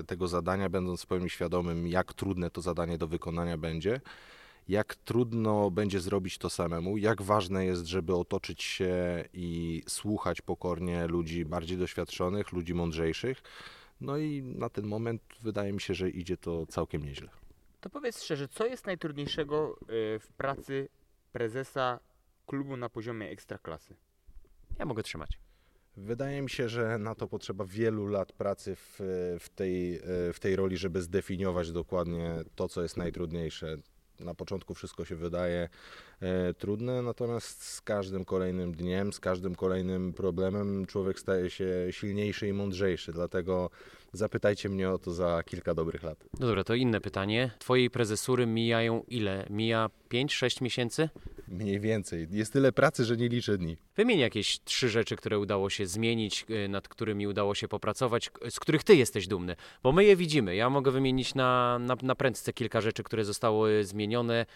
y, 0.00 0.04
tego 0.04 0.28
zadania, 0.28 0.68
będąc 0.68 1.02
w 1.02 1.06
pełni 1.06 1.30
świadomym, 1.30 1.86
jak 1.86 2.12
trudne 2.12 2.50
to 2.50 2.60
zadanie 2.60 2.98
do 2.98 3.08
wykonania 3.08 3.58
będzie 3.58 4.00
jak 4.68 4.94
trudno 4.94 5.70
będzie 5.70 6.00
zrobić 6.00 6.38
to 6.38 6.50
samemu, 6.50 6.96
jak 6.96 7.22
ważne 7.22 7.64
jest, 7.64 7.86
żeby 7.86 8.14
otoczyć 8.14 8.62
się 8.62 9.24
i 9.32 9.82
słuchać 9.88 10.40
pokornie 10.40 11.06
ludzi 11.06 11.44
bardziej 11.44 11.78
doświadczonych, 11.78 12.52
ludzi 12.52 12.74
mądrzejszych. 12.74 13.42
No 14.00 14.16
i 14.16 14.42
na 14.42 14.68
ten 14.68 14.86
moment 14.86 15.22
wydaje 15.40 15.72
mi 15.72 15.80
się, 15.80 15.94
że 15.94 16.10
idzie 16.10 16.36
to 16.36 16.66
całkiem 16.66 17.04
nieźle. 17.04 17.28
To 17.80 17.90
powiedz 17.90 18.22
szczerze, 18.22 18.48
co 18.48 18.66
jest 18.66 18.86
najtrudniejszego 18.86 19.78
y, 19.82 20.18
w 20.18 20.28
pracy 20.36 20.88
prezesa 21.32 22.00
klubu 22.46 22.76
na 22.76 22.88
poziomie 22.88 23.30
ekstraklasy? 23.30 23.96
Ja 24.78 24.84
mogę 24.84 25.02
trzymać. 25.02 25.38
Wydaje 26.04 26.42
mi 26.42 26.50
się, 26.50 26.68
że 26.68 26.98
na 26.98 27.14
to 27.14 27.28
potrzeba 27.28 27.64
wielu 27.64 28.06
lat 28.06 28.32
pracy 28.32 28.76
w, 28.76 28.96
w, 29.40 29.48
tej, 29.48 30.00
w 30.32 30.36
tej 30.40 30.56
roli, 30.56 30.76
żeby 30.76 31.02
zdefiniować 31.02 31.72
dokładnie 31.72 32.34
to, 32.54 32.68
co 32.68 32.82
jest 32.82 32.96
najtrudniejsze. 32.96 33.76
Na 34.20 34.34
początku 34.34 34.74
wszystko 34.74 35.04
się 35.04 35.16
wydaje 35.16 35.68
e, 36.20 36.54
trudne, 36.54 37.02
natomiast 37.02 37.62
z 37.62 37.80
każdym 37.80 38.24
kolejnym 38.24 38.74
dniem, 38.74 39.12
z 39.12 39.20
każdym 39.20 39.54
kolejnym 39.54 40.12
problemem 40.12 40.86
człowiek 40.86 41.20
staje 41.20 41.50
się 41.50 41.68
silniejszy 41.90 42.48
i 42.48 42.52
mądrzejszy. 42.52 43.12
Dlatego 43.12 43.70
zapytajcie 44.12 44.68
mnie 44.68 44.90
o 44.90 44.98
to 44.98 45.12
za 45.12 45.42
kilka 45.42 45.74
dobrych 45.74 46.02
lat. 46.02 46.24
No 46.40 46.46
dobra, 46.46 46.64
to 46.64 46.74
inne 46.74 47.00
pytanie. 47.00 47.50
Twojej 47.58 47.90
prezesury 47.90 48.46
mijają 48.46 49.02
ile? 49.08 49.46
Mija 49.50 49.90
5-6 50.10 50.62
miesięcy? 50.62 51.08
Mniej 51.48 51.80
więcej. 51.80 52.28
Jest 52.30 52.52
tyle 52.52 52.72
pracy, 52.72 53.04
że 53.04 53.16
nie 53.16 53.28
liczę 53.28 53.58
dni. 53.58 53.76
Wymień 53.96 54.18
jakieś 54.18 54.60
trzy 54.60 54.88
rzeczy, 54.88 55.16
które 55.16 55.38
udało 55.38 55.70
się 55.70 55.86
zmienić, 55.86 56.46
y, 56.50 56.68
nad 56.68 56.88
którymi 56.88 57.26
udało 57.26 57.54
się 57.54 57.68
popracować, 57.68 58.30
z 58.50 58.60
których 58.60 58.84
ty 58.84 58.96
jesteś 58.96 59.26
dumny. 59.28 59.56
Bo 59.82 59.92
my 59.92 60.04
je 60.04 60.16
widzimy. 60.16 60.56
Ja 60.56 60.70
mogę 60.70 60.90
wymienić 60.90 61.34
na, 61.34 61.78
na, 61.78 61.96
na 62.02 62.14
prędce 62.14 62.52
kilka 62.52 62.80
rzeczy, 62.80 63.02
które 63.02 63.24
zostały 63.24 63.84
zmienione. 63.84 64.46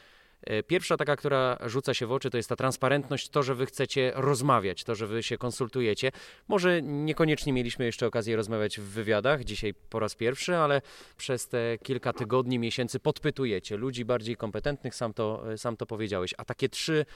E, 0.42 0.62
Pierwsza 0.62 0.96
taka, 0.96 1.16
która 1.16 1.58
rzuca 1.66 1.94
się 1.94 2.06
w 2.06 2.12
oczy, 2.12 2.30
to 2.30 2.36
jest 2.36 2.48
ta 2.48 2.56
transparentność, 2.56 3.28
to, 3.28 3.42
że 3.42 3.54
wy 3.54 3.66
chcecie 3.66 4.12
rozmawiać, 4.14 4.84
to, 4.84 4.94
że 4.94 5.06
wy 5.06 5.22
się 5.22 5.38
konsultujecie. 5.38 6.12
Może 6.48 6.82
niekoniecznie 6.82 7.52
mieliśmy 7.52 7.84
jeszcze 7.84 8.06
okazję 8.06 8.36
rozmawiać 8.36 8.80
w 8.80 8.82
wywiadach, 8.82 9.44
dzisiaj 9.44 9.74
po 9.90 9.98
raz 9.98 10.14
pierwszy, 10.14 10.56
ale 10.56 10.82
przez 11.16 11.48
te 11.48 11.78
kilka 11.82 12.12
tygodni, 12.12 12.58
miesięcy 12.58 13.00
podpytujecie 13.00 13.76
ludzi 13.76 14.04
bardziej 14.04 14.36
kompetentnych, 14.36 14.94
sam 14.94 15.14
to, 15.14 15.44
sam 15.56 15.76
to 15.76 15.86
powiedziałeś. 15.86 16.34
A 16.38 16.44
takie 16.44 16.68
trzy, 16.68 17.06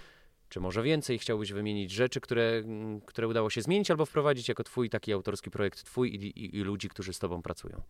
czy 0.48 0.60
może 0.60 0.82
więcej, 0.82 1.18
chciałbyś 1.18 1.52
wymienić 1.52 1.90
rzeczy, 1.90 2.20
które, 2.20 2.62
mm, 2.64 3.00
które 3.00 3.28
udało 3.28 3.50
się 3.50 3.62
zmienić 3.62 3.90
albo 3.90 4.06
wprowadzić 4.06 4.48
jako 4.48 4.64
twój 4.64 4.90
taki 4.90 5.12
autorski 5.12 5.50
projekt, 5.50 5.84
twój 5.84 6.14
i, 6.14 6.44
i, 6.44 6.56
i 6.56 6.62
ludzi, 6.62 6.88
którzy 6.88 7.12
z 7.12 7.18
tobą 7.18 7.42
pracują. 7.42 7.82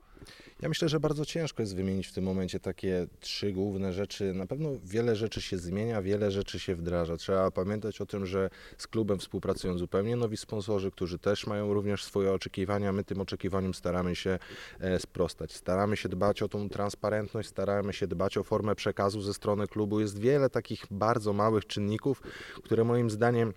Ja 0.60 0.68
myślę, 0.68 0.88
że 0.88 1.00
bardzo 1.00 1.24
ciężko 1.24 1.62
jest 1.62 1.76
wymienić 1.76 2.06
w 2.06 2.12
tym 2.12 2.24
momencie 2.24 2.60
takie 2.60 3.06
trzy 3.20 3.52
główne 3.52 3.92
rzeczy. 3.92 4.34
Na 4.34 4.46
pewno 4.46 4.70
wiele 4.84 5.16
rzeczy 5.16 5.42
się 5.42 5.58
zmienia, 5.58 6.02
wiele 6.02 6.30
rzeczy 6.30 6.58
się 6.58 6.74
wdraża. 6.74 7.16
Trzeba 7.16 7.50
pamiętać 7.50 8.00
o 8.00 8.06
tym, 8.06 8.26
że 8.26 8.50
z 8.78 8.86
klubem 8.86 9.18
współpracują 9.18 9.78
zupełnie 9.78 10.16
nowi 10.16 10.36
sponsorzy, 10.36 10.90
którzy 10.90 11.18
też 11.18 11.46
mają 11.46 11.74
również 11.74 12.04
swoje 12.04 12.32
oczekiwania. 12.32 12.92
My 12.92 13.04
tym 13.04 13.20
oczekiwaniom 13.20 13.74
staramy 13.74 14.16
się 14.16 14.38
e, 14.80 14.98
sprostać. 14.98 15.52
Staramy 15.52 15.96
się 15.96 16.08
dbać 16.08 16.42
o 16.42 16.48
tą 16.48 16.68
transparentność, 16.68 17.48
staramy 17.48 17.92
się 17.92 18.06
dbać 18.06 18.38
o 18.38 18.42
formę 18.42 18.74
przekazu 18.74 19.20
ze 19.20 19.34
strony 19.34 19.66
klubu. 19.66 20.00
Jest 20.00 20.18
wiele 20.18 20.50
takich 20.50 20.84
bardzo 20.90 21.32
małych 21.32 21.66
czynników, 21.66 22.22
które 22.62 22.84
moim 22.84 23.10
zdaniem 23.10 23.52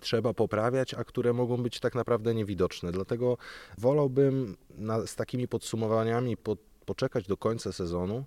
trzeba 0.00 0.34
poprawiać, 0.34 0.94
a 0.94 1.04
które 1.04 1.32
mogą 1.32 1.62
być 1.62 1.80
tak 1.80 1.94
naprawdę 1.94 2.34
niewidoczne. 2.34 2.92
Dlatego 2.92 3.36
wolałbym 3.78 4.56
na, 4.70 5.06
z 5.06 5.14
takimi 5.14 5.48
podsumowaniami 5.48 6.36
po, 6.36 6.56
poczekać 6.86 7.26
do 7.26 7.36
końca 7.36 7.72
sezonu. 7.72 8.24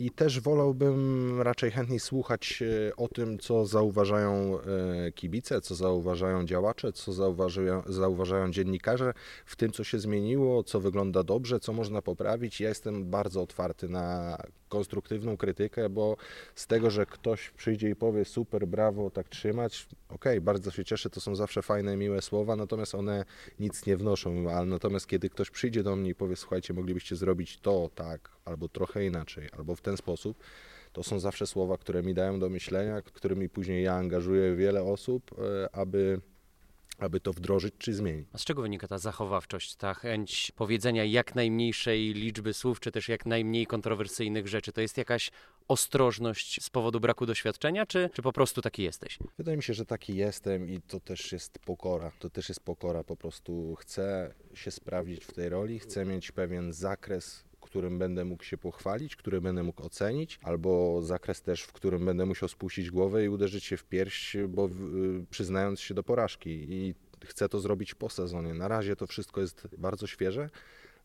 I 0.00 0.10
też 0.10 0.40
wolałbym 0.40 1.42
raczej 1.42 1.70
chętniej 1.70 2.00
słuchać 2.00 2.62
e, 2.62 2.96
o 2.96 3.08
tym, 3.08 3.38
co 3.38 3.66
zauważają 3.66 4.58
e, 4.60 5.12
kibice, 5.12 5.60
co 5.60 5.74
zauważają 5.74 6.44
działacze, 6.44 6.92
co 6.92 7.12
zauważają, 7.12 7.82
zauważają 7.86 8.50
dziennikarze 8.50 9.14
w 9.46 9.56
tym, 9.56 9.72
co 9.72 9.84
się 9.84 9.98
zmieniło, 9.98 10.62
co 10.62 10.80
wygląda 10.80 11.22
dobrze, 11.22 11.60
co 11.60 11.72
można 11.72 12.02
poprawić. 12.02 12.60
Ja 12.60 12.68
jestem 12.68 13.10
bardzo 13.10 13.42
otwarty 13.42 13.88
na 13.88 14.36
konstruktywną 14.68 15.36
krytykę, 15.36 15.88
bo 15.88 16.16
z 16.54 16.66
tego, 16.66 16.90
że 16.90 17.06
ktoś 17.06 17.50
przyjdzie 17.50 17.90
i 17.90 17.96
powie 17.96 18.24
super, 18.24 18.66
brawo, 18.66 19.10
tak 19.10 19.28
trzymać, 19.28 19.88
okej, 20.08 20.40
bardzo 20.40 20.70
się 20.70 20.84
cieszę, 20.84 21.10
to 21.10 21.20
są 21.20 21.34
zawsze 21.34 21.62
fajne, 21.62 21.96
miłe 21.96 22.22
słowa, 22.22 22.56
natomiast 22.56 22.94
one 22.94 23.24
nic 23.60 23.86
nie 23.86 23.96
wnoszą, 23.96 24.50
ale 24.50 24.66
natomiast 24.66 25.06
kiedy 25.06 25.30
ktoś 25.30 25.50
przyjdzie 25.50 25.82
do 25.82 25.96
mnie 25.96 26.10
i 26.10 26.14
powie, 26.14 26.36
słuchajcie, 26.36 26.74
moglibyście 26.74 27.16
zrobić 27.16 27.58
to 27.58 27.90
tak, 27.94 28.30
albo 28.48 28.68
trochę 28.68 29.06
inaczej, 29.06 29.48
albo 29.58 29.76
w 29.76 29.80
ten 29.80 29.96
sposób, 29.96 30.38
to 30.92 31.02
są 31.02 31.20
zawsze 31.20 31.46
słowa, 31.46 31.78
które 31.78 32.02
mi 32.02 32.14
dają 32.14 32.40
do 32.40 32.48
myślenia, 32.48 33.02
którymi 33.02 33.48
później 33.48 33.84
ja 33.84 33.94
angażuję 33.94 34.56
wiele 34.56 34.82
osób, 34.82 35.30
e, 35.38 35.68
aby, 35.76 36.20
aby 36.98 37.20
to 37.20 37.32
wdrożyć 37.32 37.74
czy 37.78 37.94
zmienić. 37.94 38.28
A 38.32 38.38
z 38.38 38.44
czego 38.44 38.62
wynika 38.62 38.88
ta 38.88 38.98
zachowawczość, 38.98 39.76
ta 39.76 39.94
chęć 39.94 40.52
powiedzenia 40.56 41.04
jak 41.04 41.34
najmniejszej 41.34 42.12
liczby 42.14 42.54
słów, 42.54 42.80
czy 42.80 42.92
też 42.92 43.08
jak 43.08 43.26
najmniej 43.26 43.66
kontrowersyjnych 43.66 44.48
rzeczy? 44.48 44.72
To 44.72 44.80
jest 44.80 44.98
jakaś 44.98 45.30
ostrożność 45.68 46.64
z 46.64 46.70
powodu 46.70 47.00
braku 47.00 47.26
doświadczenia, 47.26 47.86
czy, 47.86 48.10
czy 48.12 48.22
po 48.22 48.32
prostu 48.32 48.62
taki 48.62 48.82
jesteś? 48.82 49.18
Wydaje 49.38 49.56
mi 49.56 49.62
się, 49.62 49.74
że 49.74 49.86
taki 49.86 50.16
jestem 50.16 50.68
i 50.68 50.80
to 50.80 51.00
też 51.00 51.32
jest 51.32 51.58
pokora. 51.58 52.12
To 52.18 52.30
też 52.30 52.48
jest 52.48 52.60
pokora. 52.60 53.04
Po 53.04 53.16
prostu 53.16 53.74
chcę 53.74 54.34
się 54.54 54.70
sprawdzić 54.70 55.24
w 55.24 55.32
tej 55.32 55.48
roli, 55.48 55.78
chcę 55.78 56.04
mieć 56.04 56.32
pewien 56.32 56.72
zakres, 56.72 57.47
którym 57.68 57.98
będę 57.98 58.24
mógł 58.24 58.44
się 58.44 58.58
pochwalić, 58.58 59.16
który 59.16 59.40
będę 59.40 59.62
mógł 59.62 59.82
ocenić, 59.82 60.38
albo 60.42 61.02
zakres 61.02 61.42
też, 61.42 61.62
w 61.62 61.72
którym 61.72 62.04
będę 62.04 62.26
musiał 62.26 62.48
spuścić 62.48 62.90
głowę 62.90 63.24
i 63.24 63.28
uderzyć 63.28 63.64
się 63.64 63.76
w 63.76 63.84
pierś, 63.84 64.36
bo 64.48 64.68
w- 64.68 65.26
przyznając 65.30 65.80
się 65.80 65.94
do 65.94 66.02
porażki. 66.02 66.50
I 66.70 66.94
chcę 67.24 67.48
to 67.48 67.60
zrobić 67.60 67.94
po 67.94 68.08
sezonie. 68.10 68.54
Na 68.54 68.68
razie 68.68 68.96
to 68.96 69.06
wszystko 69.06 69.40
jest 69.40 69.68
bardzo 69.78 70.06
świeże. 70.06 70.50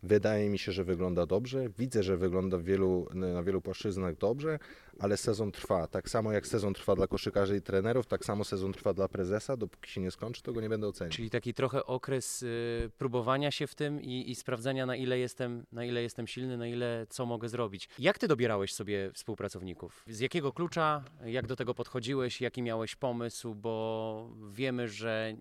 Wydaje 0.04 0.50
mi 0.50 0.60
się, 0.60 0.72
że 0.72 0.84
wygląda 0.84 1.26
dobrze. 1.26 1.70
Widzę, 1.78 2.04
że 2.04 2.18
wygląda 2.18 2.58
wielu, 2.58 3.08
na 3.14 3.44
wielu 3.44 3.62
płaszczyznach 3.62 4.18
dobrze, 4.18 4.60
ale 5.00 5.18
sezon 5.18 5.52
trwa. 5.52 5.88
Tak 5.88 6.10
samo 6.10 6.32
jak 6.32 6.48
sezon 6.48 6.74
trwa 6.74 6.96
dla 6.96 7.08
koszykarzy 7.08 7.58
i 7.58 7.62
trenerów, 7.62 8.08
tak 8.08 8.26
samo 8.26 8.44
sezon 8.44 8.74
trwa 8.74 8.94
dla 8.94 9.08
prezesa. 9.08 9.58
Dopóki 9.58 9.92
się 9.92 10.02
nie 10.02 10.12
skończy, 10.12 10.42
to 10.42 10.54
go 10.54 10.62
nie 10.62 10.70
będę 10.70 10.88
oceniał. 10.88 11.12
Czyli 11.12 11.30
taki 11.30 11.54
trochę 11.54 11.86
okres 11.86 12.44
y, 12.44 12.92
próbowania 12.98 13.52
się 13.52 13.68
w 13.68 13.76
tym 13.76 14.02
i, 14.02 14.32
i 14.32 14.36
sprawdzania, 14.36 14.86
na 14.86 14.96
ile, 14.96 15.20
jestem, 15.20 15.66
na 15.72 15.86
ile 15.86 16.02
jestem 16.02 16.28
silny, 16.28 16.58
na 16.58 16.68
ile 16.68 17.08
co 17.10 17.26
mogę 17.26 17.50
zrobić. 17.50 17.90
Jak 18.00 18.18
ty 18.20 18.28
dobierałeś 18.28 18.74
sobie 18.74 19.12
współpracowników? 19.14 20.04
Z 20.08 20.20
jakiego 20.20 20.54
klucza, 20.54 21.04
jak 21.26 21.48
do 21.48 21.56
tego 21.56 21.74
podchodziłeś, 21.74 22.42
jaki 22.42 22.62
miałeś 22.62 22.96
pomysł, 22.96 23.56
bo 23.56 24.30
wiemy, 24.52 24.88
że 24.88 25.36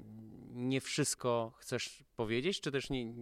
nie 0.52 0.80
wszystko 0.80 1.52
chcesz 1.56 2.04
powiedzieć, 2.16 2.60
czy 2.60 2.70
też 2.70 2.90
nie, 2.90 3.14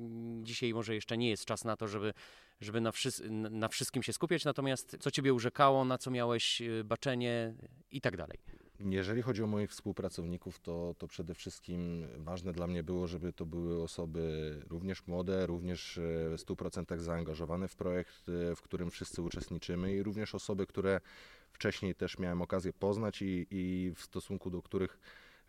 dzisiaj 0.42 0.74
może 0.74 0.94
jeszcze 0.94 1.16
nie 1.16 1.30
jest 1.30 1.44
czas 1.44 1.64
na 1.64 1.76
to, 1.76 1.88
żeby, 1.88 2.12
żeby 2.60 2.80
na, 2.80 2.90
wszys- 2.90 3.30
na 3.50 3.68
wszystkim 3.68 4.02
się 4.02 4.12
skupiać, 4.12 4.44
natomiast 4.44 4.96
co 5.00 5.10
ciebie 5.10 5.34
urzekało, 5.34 5.84
na 5.84 5.98
co 5.98 6.10
miałeś 6.10 6.60
y, 6.60 6.84
baczenie 6.84 7.54
i 7.90 8.00
tak 8.00 8.16
dalej. 8.16 8.38
Jeżeli 8.84 9.22
chodzi 9.22 9.42
o 9.42 9.46
moich 9.46 9.70
współpracowników, 9.70 10.58
to, 10.58 10.94
to 10.98 11.08
przede 11.08 11.34
wszystkim 11.34 12.06
ważne 12.16 12.52
dla 12.52 12.66
mnie 12.66 12.82
było, 12.82 13.06
żeby 13.06 13.32
to 13.32 13.46
były 13.46 13.82
osoby 13.82 14.54
również 14.68 15.06
młode, 15.06 15.46
również 15.46 15.98
e, 15.98 16.02
w 16.02 16.36
100% 16.36 16.98
zaangażowane 16.98 17.68
w 17.68 17.76
projekt, 17.76 18.28
e, 18.28 18.56
w 18.56 18.62
którym 18.62 18.90
wszyscy 18.90 19.22
uczestniczymy 19.22 19.94
i 19.94 20.02
również 20.02 20.34
osoby, 20.34 20.66
które 20.66 21.00
wcześniej 21.52 21.94
też 21.94 22.18
miałem 22.18 22.42
okazję 22.42 22.72
poznać 22.72 23.22
i, 23.22 23.46
i 23.50 23.92
w 23.96 24.02
stosunku 24.02 24.50
do 24.50 24.62
których 24.62 24.98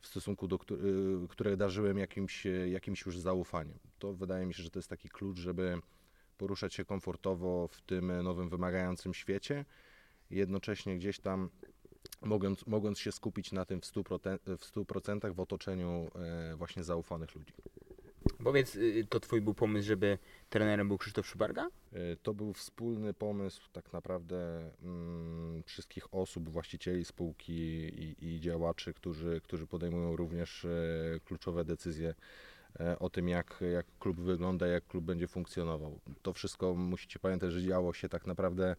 w 0.01 0.07
stosunku 0.07 0.47
do 0.47 0.55
y, 0.55 1.27
które 1.29 1.57
darzyłem 1.57 1.97
jakimś, 1.97 2.45
e, 2.45 2.69
jakimś 2.69 3.05
już 3.05 3.19
zaufaniem. 3.19 3.79
To 3.99 4.13
wydaje 4.13 4.45
mi 4.45 4.53
się, 4.53 4.63
że 4.63 4.69
to 4.69 4.79
jest 4.79 4.89
taki 4.89 5.09
klucz, 5.09 5.37
żeby 5.37 5.81
poruszać 6.37 6.73
się 6.73 6.85
komfortowo 6.85 7.67
w 7.67 7.81
tym 7.81 8.23
nowym, 8.23 8.49
wymagającym 8.49 9.13
świecie, 9.13 9.65
jednocześnie 10.29 10.95
gdzieś 10.95 11.19
tam 11.19 11.49
mogąc, 12.21 12.67
mogąc 12.67 12.99
się 12.99 13.11
skupić 13.11 13.51
na 13.51 13.65
tym 13.65 13.81
w 13.81 13.85
100%, 13.85 14.37
w 14.57 14.75
100% 14.75 15.33
w 15.33 15.39
otoczeniu 15.39 16.11
właśnie 16.55 16.83
zaufanych 16.83 17.35
ludzi. 17.35 17.53
Powiedz, 18.43 18.75
y, 18.75 19.07
to 19.09 19.19
twój 19.19 19.41
był 19.41 19.53
pomysł, 19.53 19.87
żeby 19.87 20.17
trenerem 20.49 20.87
był 20.87 20.97
Krzysztof 20.97 21.27
Szubarga? 21.27 21.69
E, 21.93 22.15
To 22.15 22.33
był 22.33 22.53
wspólny 22.53 23.13
pomysł 23.13 23.61
tak 23.71 23.93
naprawdę 23.93 24.71
mm, 24.83 25.63
wszystkich 25.63 26.13
osób, 26.13 26.49
właścicieli 26.49 27.05
spółki 27.05 27.53
i, 27.53 28.15
i 28.25 28.39
działaczy, 28.39 28.93
którzy, 28.93 29.41
którzy 29.43 29.67
podejmują 29.67 30.15
również 30.15 30.65
e, 30.65 30.69
kluczowe 31.25 31.65
decyzje 31.65 32.13
e, 32.79 32.99
o 32.99 33.09
tym, 33.09 33.29
jak, 33.29 33.63
jak 33.73 33.85
klub 33.99 34.19
wygląda, 34.19 34.67
jak 34.67 34.87
klub 34.87 35.05
będzie 35.05 35.27
funkcjonował. 35.27 35.99
To 36.21 36.33
wszystko 36.33 36.73
musicie 36.75 37.19
pamiętać, 37.19 37.51
że 37.51 37.61
działo 37.63 37.93
się 37.93 38.09
tak 38.09 38.27
naprawdę 38.27 38.75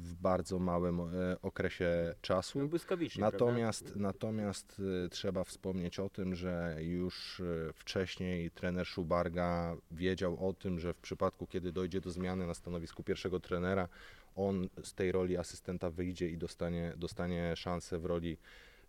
w 0.00 0.14
bardzo 0.14 0.58
małym 0.58 1.00
e, 1.00 1.06
okresie 1.42 2.14
czasu. 2.20 2.58
No 2.58 2.66
błyskawicznie, 2.66 3.20
Natomiast, 3.20 3.96
natomiast 3.96 4.82
y, 5.04 5.08
trzeba 5.08 5.44
wspomnieć 5.44 5.98
o 5.98 6.08
tym, 6.08 6.34
że 6.34 6.76
już 6.80 7.40
y, 7.40 7.72
wcześniej 7.74 8.50
trener 8.50 8.86
Szubarga 8.86 9.76
wiedział 9.90 10.48
o 10.48 10.52
tym, 10.52 10.80
że 10.80 10.94
w 10.94 10.98
przypadku, 10.98 11.46
kiedy 11.46 11.72
dojdzie 11.72 12.00
do 12.00 12.10
zmiany 12.10 12.46
na 12.46 12.54
stanowisku 12.54 13.02
pierwszego 13.02 13.40
trenera, 13.40 13.88
on 14.36 14.68
z 14.82 14.94
tej 14.94 15.12
roli 15.12 15.36
asystenta 15.36 15.90
wyjdzie 15.90 16.28
i 16.28 16.38
dostanie, 16.38 16.92
dostanie 16.96 17.56
szansę 17.56 17.98
w 17.98 18.04
roli 18.04 18.36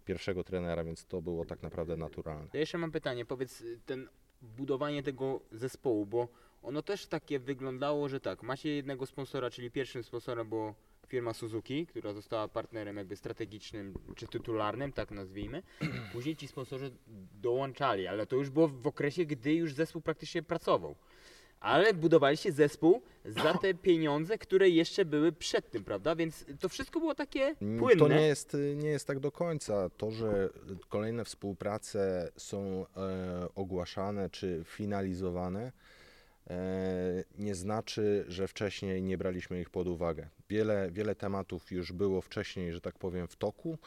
pierwszego 0.06 0.44
trenera, 0.44 0.84
więc 0.84 1.06
to 1.06 1.22
było 1.22 1.46
tak 1.46 1.64
naprawdę 1.64 1.98
naturalne. 1.98 2.48
Ja 2.54 2.60
jeszcze 2.60 2.78
mam 2.78 2.92
pytanie, 2.92 3.26
powiedz, 3.26 3.62
y, 3.62 3.80
ten 3.86 4.10
budowanie 4.42 5.04
tego 5.04 5.42
zespołu, 5.52 6.06
bo 6.06 6.28
ono 6.64 6.82
też 6.82 7.08
takie 7.08 7.40
wyglądało, 7.40 8.10
że 8.10 8.20
tak, 8.20 8.44
macie 8.44 8.70
jednego 8.70 9.06
sponsora, 9.06 9.50
czyli 9.50 9.72
pierwszym 9.72 10.04
sponsorem 10.04 10.50
było 10.50 10.76
firma 11.12 11.34
Suzuki, 11.34 11.86
która 11.86 12.14
została 12.14 12.48
partnerem 12.48 12.98
jakby 12.98 13.16
strategicznym 13.16 13.94
czy 14.16 14.28
tytularnym, 14.28 14.92
tak 14.94 15.12
nazwijmy. 15.12 15.64
Później 16.14 16.36
ci 16.36 16.48
sponsorzy 16.48 16.92
dołączali, 17.42 18.08
ale 18.08 18.26
to 18.26 18.36
już 18.36 18.50
było 18.50 18.68
w 18.68 18.88
okresie, 18.88 19.26
gdy 19.26 19.54
już 19.54 19.74
zespół 19.74 20.02
praktycznie 20.02 20.44
pracował. 20.44 20.96
Ale 21.60 21.94
budowaliście 21.94 22.52
zespół 22.52 23.02
za 23.26 23.54
te 23.54 23.74
pieniądze, 23.88 24.38
które 24.38 24.70
jeszcze 24.70 25.06
były 25.06 25.32
przed 25.32 25.72
tym, 25.72 25.84
prawda? 25.84 26.16
Więc 26.16 26.46
to 26.60 26.70
wszystko 26.70 27.00
było 27.00 27.16
takie 27.16 27.56
płynne. 27.80 28.00
To 28.00 28.08
nie 28.08 28.28
jest, 28.28 28.58
nie 28.76 28.90
jest 28.90 29.08
tak 29.08 29.20
do 29.20 29.32
końca. 29.32 29.90
To, 29.90 30.12
że 30.12 30.50
kolejne 30.90 31.26
współprace 31.26 32.32
są 32.38 32.86
e, 32.98 33.48
ogłaszane 33.56 34.30
czy 34.30 34.64
finalizowane, 34.66 35.72
e, 36.50 37.24
nie 37.38 37.56
znaczy, 37.56 38.26
że 38.28 38.48
wcześniej 38.48 39.02
nie 39.02 39.18
braliśmy 39.18 39.62
ich 39.62 39.70
pod 39.70 39.88
uwagę. 39.88 40.30
Wiele, 40.52 40.90
wiele 40.92 41.16
tematów 41.16 41.72
już 41.72 41.92
było 41.92 42.22
wcześniej, 42.22 42.74
że 42.74 42.82
tak 42.82 42.98
powiem, 42.98 43.28
w 43.28 43.36
toku. 43.36 43.78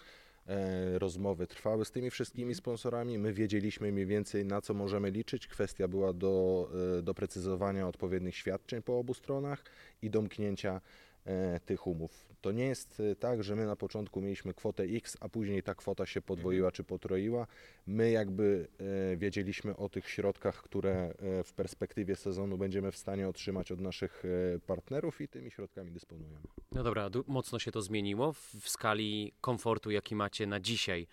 E, 0.47 0.99
rozmowy 0.99 1.47
trwały 1.47 1.85
z 1.85 1.91
tymi 1.91 2.11
wszystkimi 2.11 2.55
sponsorami. 2.55 3.19
My 3.19 3.33
wiedzieliśmy 3.33 3.93
mniej 3.93 4.07
więcej 4.07 4.45
na 4.45 4.61
co 4.61 4.75
możemy 4.75 5.11
liczyć. 5.11 5.47
Kwestia 5.47 5.89
była 5.89 6.12
do 6.12 6.69
e, 6.99 7.03
doprecyzowania 7.03 7.89
odpowiednich 7.89 8.37
świadczeń 8.37 8.83
po 8.83 8.99
obu 8.99 9.15
stronach 9.15 9.65
i 10.03 10.11
domknięcia 10.11 10.81
e, 11.25 11.61
tych 11.61 11.87
umów. 11.87 12.34
To 12.45 12.53
nie 12.53 12.67
jest 12.67 13.01
e, 13.01 13.17
tak, 13.17 13.43
że 13.43 13.57
my 13.57 13.67
na 13.67 13.77
początku 13.77 14.21
mieliśmy 14.21 14.55
kwotę 14.55 14.83
X, 14.83 15.17
a 15.21 15.29
później 15.29 15.63
ta 15.63 15.75
kwota 15.75 16.07
się 16.07 16.23
podwoiła 16.23 16.73
czy 16.73 16.85
potroiła. 16.85 17.47
My 17.87 18.11
jakby 18.11 18.69
e, 19.13 19.17
wiedzieliśmy 19.17 19.77
o 19.77 19.89
tych 19.89 20.11
środkach, 20.11 20.63
które 20.63 20.93
e, 20.93 21.45
w 21.45 21.53
perspektywie 21.53 22.17
sezonu 22.17 22.59
będziemy 22.59 22.93
w 22.93 22.97
stanie 22.97 23.29
otrzymać 23.29 23.73
od 23.73 23.81
naszych 23.81 24.23
partnerów 24.67 25.21
i 25.21 25.29
tymi 25.29 25.51
środkami 25.51 25.93
dysponujemy. 25.93 26.39
No 26.73 26.83
dobra, 26.83 27.11
mocno 27.27 27.59
się 27.59 27.73
to 27.73 27.83
zmieniło 27.83 28.33
w 28.33 28.69
skali 28.69 29.33
komfortu, 29.41 29.91
jaki 29.91 30.15
macie 30.15 30.47
na 30.47 30.61
dzisiaj. 30.61 31.07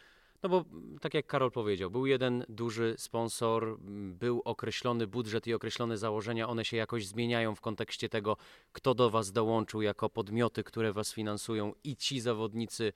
No 0.44 0.50
bo 0.50 0.66
mm, 0.72 1.00
tak 1.00 1.14
jak 1.14 1.28
Karol 1.28 1.52
powiedział, 1.52 1.92
był 1.92 2.06
jeden 2.06 2.46
duży 2.50 2.96
sponsor, 2.98 3.64
m, 3.64 4.16
był 4.20 4.42
określony 4.46 5.08
budżet 5.08 5.48
i 5.48 5.54
określone 5.54 5.98
założenia, 5.98 6.50
one 6.50 6.66
się 6.66 6.78
jakoś 6.78 7.08
zmieniają 7.08 7.56
w 7.56 7.62
kontekście 7.62 8.10
tego, 8.10 8.38
kto 8.72 8.94
do 8.94 9.10
was 9.10 9.32
dołączył 9.32 9.82
jako 9.82 10.10
podmioty, 10.10 10.64
które 10.64 10.94
was 10.94 11.14
finansują 11.14 11.74
i 11.84 11.96
ci 11.96 12.20
zawodnicy. 12.20 12.94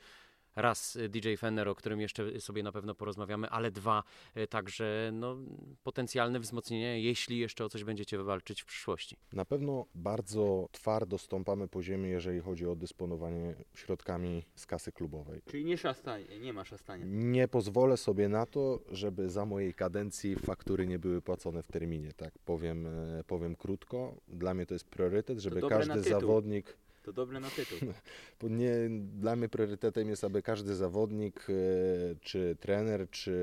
Raz 0.56 0.96
y, 0.96 1.10
DJ 1.10 1.36
Fenner, 1.36 1.68
o 1.68 1.76
którym 1.76 2.02
jeszcze 2.02 2.42
sobie 2.42 2.64
na 2.64 2.72
pewno 2.72 2.96
porozmawiamy, 2.96 3.50
ale 3.50 3.72
dwa, 3.72 4.04
y, 4.38 4.48
także 4.48 5.10
no, 5.14 5.38
potencjalne 5.84 6.40
wzmocnienie, 6.40 7.02
jeśli 7.02 7.38
jeszcze 7.38 7.66
o 7.66 7.70
coś 7.70 7.84
będziecie 7.84 8.18
walczyć 8.18 8.62
w 8.62 8.66
przyszłości. 8.66 9.18
Na 9.34 9.46
pewno 9.46 9.86
bardzo 9.96 10.70
twardo 10.72 11.18
stąpamy 11.18 11.68
po 11.68 11.84
ziemi, 11.84 12.10
jeżeli 12.10 12.40
chodzi 12.40 12.66
o 12.66 12.76
dysponowanie 12.76 13.56
środkami 13.74 14.46
z 14.56 14.66
kasy 14.66 14.92
klubowej. 14.92 15.42
Czyli 15.46 15.66
nie 15.66 15.78
szastanie, 15.78 16.40
nie 16.40 16.54
ma 16.54 16.66
szastania. 16.66 17.06
Nie 17.08 17.48
pozwolę 17.48 17.98
sobie 17.98 18.30
na 18.30 18.46
to, 18.46 18.80
żeby 18.92 19.30
za 19.30 19.46
mojej 19.46 19.74
kadencji 19.74 20.36
faktury 20.36 20.88
nie 20.88 21.00
były 21.00 21.22
płacone 21.22 21.64
w 21.64 21.68
terminie, 21.68 22.12
tak 22.14 22.40
powiem, 22.46 22.88
e, 22.88 23.24
powiem 23.28 23.56
krótko. 23.56 24.16
Dla 24.28 24.54
mnie 24.54 24.66
to 24.66 24.74
jest 24.76 24.86
priorytet, 24.86 25.40
żeby 25.40 25.62
każdy 25.70 26.02
zawodnik, 26.02 26.78
To 27.06 27.14
dobre 27.14 27.40
na 27.40 27.50
tytuł. 27.50 27.78
nie, 28.50 28.74
dla 29.20 29.36
mnie 29.36 29.50
priorytetem 29.50 30.10
jest, 30.10 30.24
aby 30.24 30.42
każdy 30.42 30.76
zawodnik, 30.76 31.48
e, 31.50 31.54
czy 32.22 32.56
trener, 32.60 33.10
czy 33.10 33.36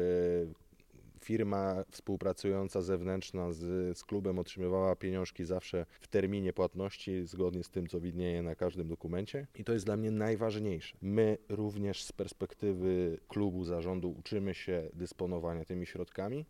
firma 1.21 1.85
współpracująca 1.91 2.83
zewnętrzna 2.83 3.53
z, 3.53 3.99
z 3.99 4.05
klubem 4.05 4.39
otrzymywała 4.39 4.97
pieniążki 4.97 5.45
zawsze 5.45 5.87
w 6.01 6.09
terminie 6.09 6.53
płatności, 6.53 7.27
zgodnie 7.27 7.65
z 7.65 7.71
tym, 7.71 7.87
co 7.87 8.01
widnieje 8.01 8.43
na 8.43 8.55
każdym 8.55 8.89
dokumencie. 8.89 9.47
I 9.59 9.65
to 9.65 9.73
jest 9.73 9.85
dla 9.87 9.97
mnie 9.97 10.11
najważniejsze. 10.11 10.97
My 11.03 11.39
również 11.49 12.05
z 12.05 12.13
perspektywy 12.13 13.19
klubu, 13.29 13.65
zarządu 13.65 14.11
uczymy 14.19 14.55
się 14.55 14.91
dysponowania 14.95 15.65
tymi 15.65 15.87
środkami 15.87 16.47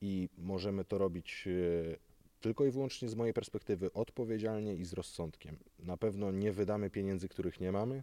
i 0.00 0.28
możemy 0.38 0.84
to 0.84 0.98
robić 0.98 1.48
e, 1.48 2.05
tylko 2.46 2.64
i 2.64 2.70
wyłącznie 2.70 3.08
z 3.08 3.14
mojej 3.14 3.34
perspektywy 3.34 3.92
odpowiedzialnie 3.92 4.74
i 4.74 4.84
z 4.84 4.92
rozsądkiem. 4.92 5.56
Na 5.78 5.96
pewno 5.96 6.30
nie 6.30 6.52
wydamy 6.52 6.90
pieniędzy, 6.90 7.28
których 7.28 7.60
nie 7.60 7.72
mamy 7.72 8.02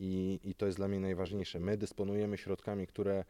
i, 0.00 0.40
i 0.44 0.54
to 0.54 0.66
jest 0.66 0.78
dla 0.78 0.88
mnie 0.88 1.00
najważniejsze. 1.00 1.60
My 1.60 1.76
dysponujemy 1.76 2.38
środkami, 2.38 2.86
które, 2.86 3.24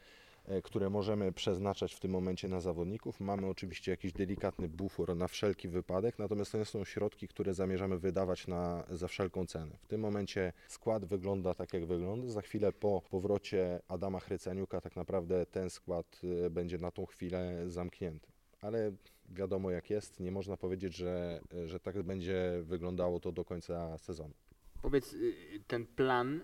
e, 0.44 0.62
które 0.62 0.90
możemy 0.90 1.32
przeznaczać 1.32 1.94
w 1.94 2.00
tym 2.00 2.10
momencie 2.10 2.48
na 2.48 2.60
zawodników. 2.60 3.20
Mamy 3.20 3.46
oczywiście 3.46 3.90
jakiś 3.90 4.12
delikatny 4.12 4.68
bufor 4.68 5.16
na 5.16 5.28
wszelki 5.28 5.68
wypadek, 5.68 6.18
natomiast 6.18 6.52
to 6.52 6.58
nie 6.58 6.64
są 6.64 6.84
środki, 6.84 7.28
które 7.28 7.54
zamierzamy 7.54 7.98
wydawać 7.98 8.46
na, 8.46 8.84
za 8.90 9.08
wszelką 9.08 9.46
cenę. 9.46 9.76
W 9.82 9.86
tym 9.86 10.00
momencie 10.00 10.52
skład 10.68 11.04
wygląda 11.04 11.54
tak, 11.54 11.74
jak 11.74 11.86
wygląda. 11.86 12.30
Za 12.30 12.42
chwilę 12.42 12.72
po 12.72 13.02
powrocie 13.10 13.80
Adama 13.88 14.20
Chryceniuka 14.20 14.80
tak 14.80 14.96
naprawdę 14.96 15.46
ten 15.46 15.70
skład 15.70 16.20
e, 16.46 16.50
będzie 16.50 16.78
na 16.78 16.90
tą 16.90 17.06
chwilę 17.06 17.70
zamknięty. 17.70 18.32
Ale 18.60 18.92
wiadomo 19.32 19.70
jak 19.70 19.90
jest, 19.90 20.20
nie 20.20 20.32
można 20.32 20.56
powiedzieć, 20.56 20.96
że, 20.96 21.40
że 21.66 21.80
tak 21.80 22.02
będzie 22.02 22.60
wyglądało 22.62 23.20
to 23.20 23.32
do 23.32 23.44
końca 23.44 23.98
sezonu. 23.98 24.34
Powiedz, 24.82 25.12
y, 25.12 25.34
ten 25.66 25.86
plan 25.86 26.40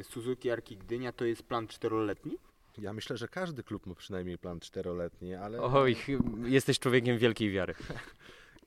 y, 0.00 0.04
Suzuki 0.04 0.50
Arki 0.50 0.76
Gdynia 0.76 1.12
to 1.12 1.24
jest 1.24 1.42
plan 1.42 1.68
czteroletni? 1.68 2.38
Ja 2.78 2.92
myślę, 2.92 3.16
że 3.16 3.28
każdy 3.28 3.62
klub 3.62 3.86
ma 3.86 3.94
przynajmniej 3.94 4.38
plan 4.38 4.60
czteroletni, 4.60 5.34
ale, 5.34 5.60
Oj, 5.60 5.96
jesteś 6.44 6.78
człowiekiem 6.78 7.18
wielkiej 7.18 7.50
wiary. 7.50 7.74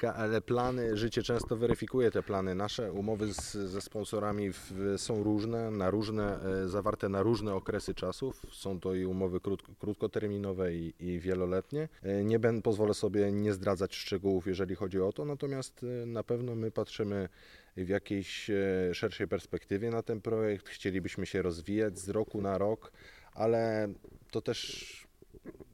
ale 0.04 0.42
plany, 0.42 0.98
życie 0.98 1.24
często 1.24 1.58
weryfikuje 1.58 2.12
te 2.12 2.24
plany. 2.24 2.56
Nasze 2.56 2.92
umowy 2.92 3.34
z, 3.34 3.52
ze 3.52 3.82
sponsorami 3.82 4.52
w, 4.52 4.72
są 4.98 5.24
różne, 5.24 5.72
na 5.72 5.90
różne, 5.90 6.40
e, 6.44 6.70
zawarte 6.70 7.10
na 7.10 7.24
różne 7.24 7.54
okresy 7.54 7.94
czasów. 7.96 8.42
Są 8.52 8.80
to 8.80 8.96
i 8.96 9.06
umowy 9.06 9.40
krótko, 9.40 9.72
krótkoterminowe 9.80 10.76
i, 10.76 10.94
i 11.00 11.20
wieloletnie. 11.20 11.90
E, 12.04 12.24
Nie 12.24 12.40
będę, 12.40 12.62
pozwolę 12.62 12.94
sobie 12.94 13.32
nie 13.32 13.54
zdradzać 13.54 13.96
szczegółów, 13.96 14.48
jeżeli 14.48 14.76
chodzi 14.76 15.02
o 15.02 15.14
to, 15.14 15.26
natomiast 15.26 15.84
e, 15.84 16.06
na 16.06 16.24
pewno 16.24 16.56
my 16.56 16.72
patrzymy 16.72 17.30
w 17.78 17.90
jakiejś 17.90 18.52
szerszej 18.94 19.28
perspektywie 19.28 19.90
na 19.90 20.04
ten 20.04 20.22
projekt. 20.22 20.70
Chcielibyśmy 20.70 21.26
się 21.26 21.42
rozwijać 21.42 22.00
z 22.00 22.10
roku 22.10 22.42
na 22.42 22.58
rok, 22.58 22.92
ale 23.34 23.88
to 24.32 24.42
też 24.42 25.11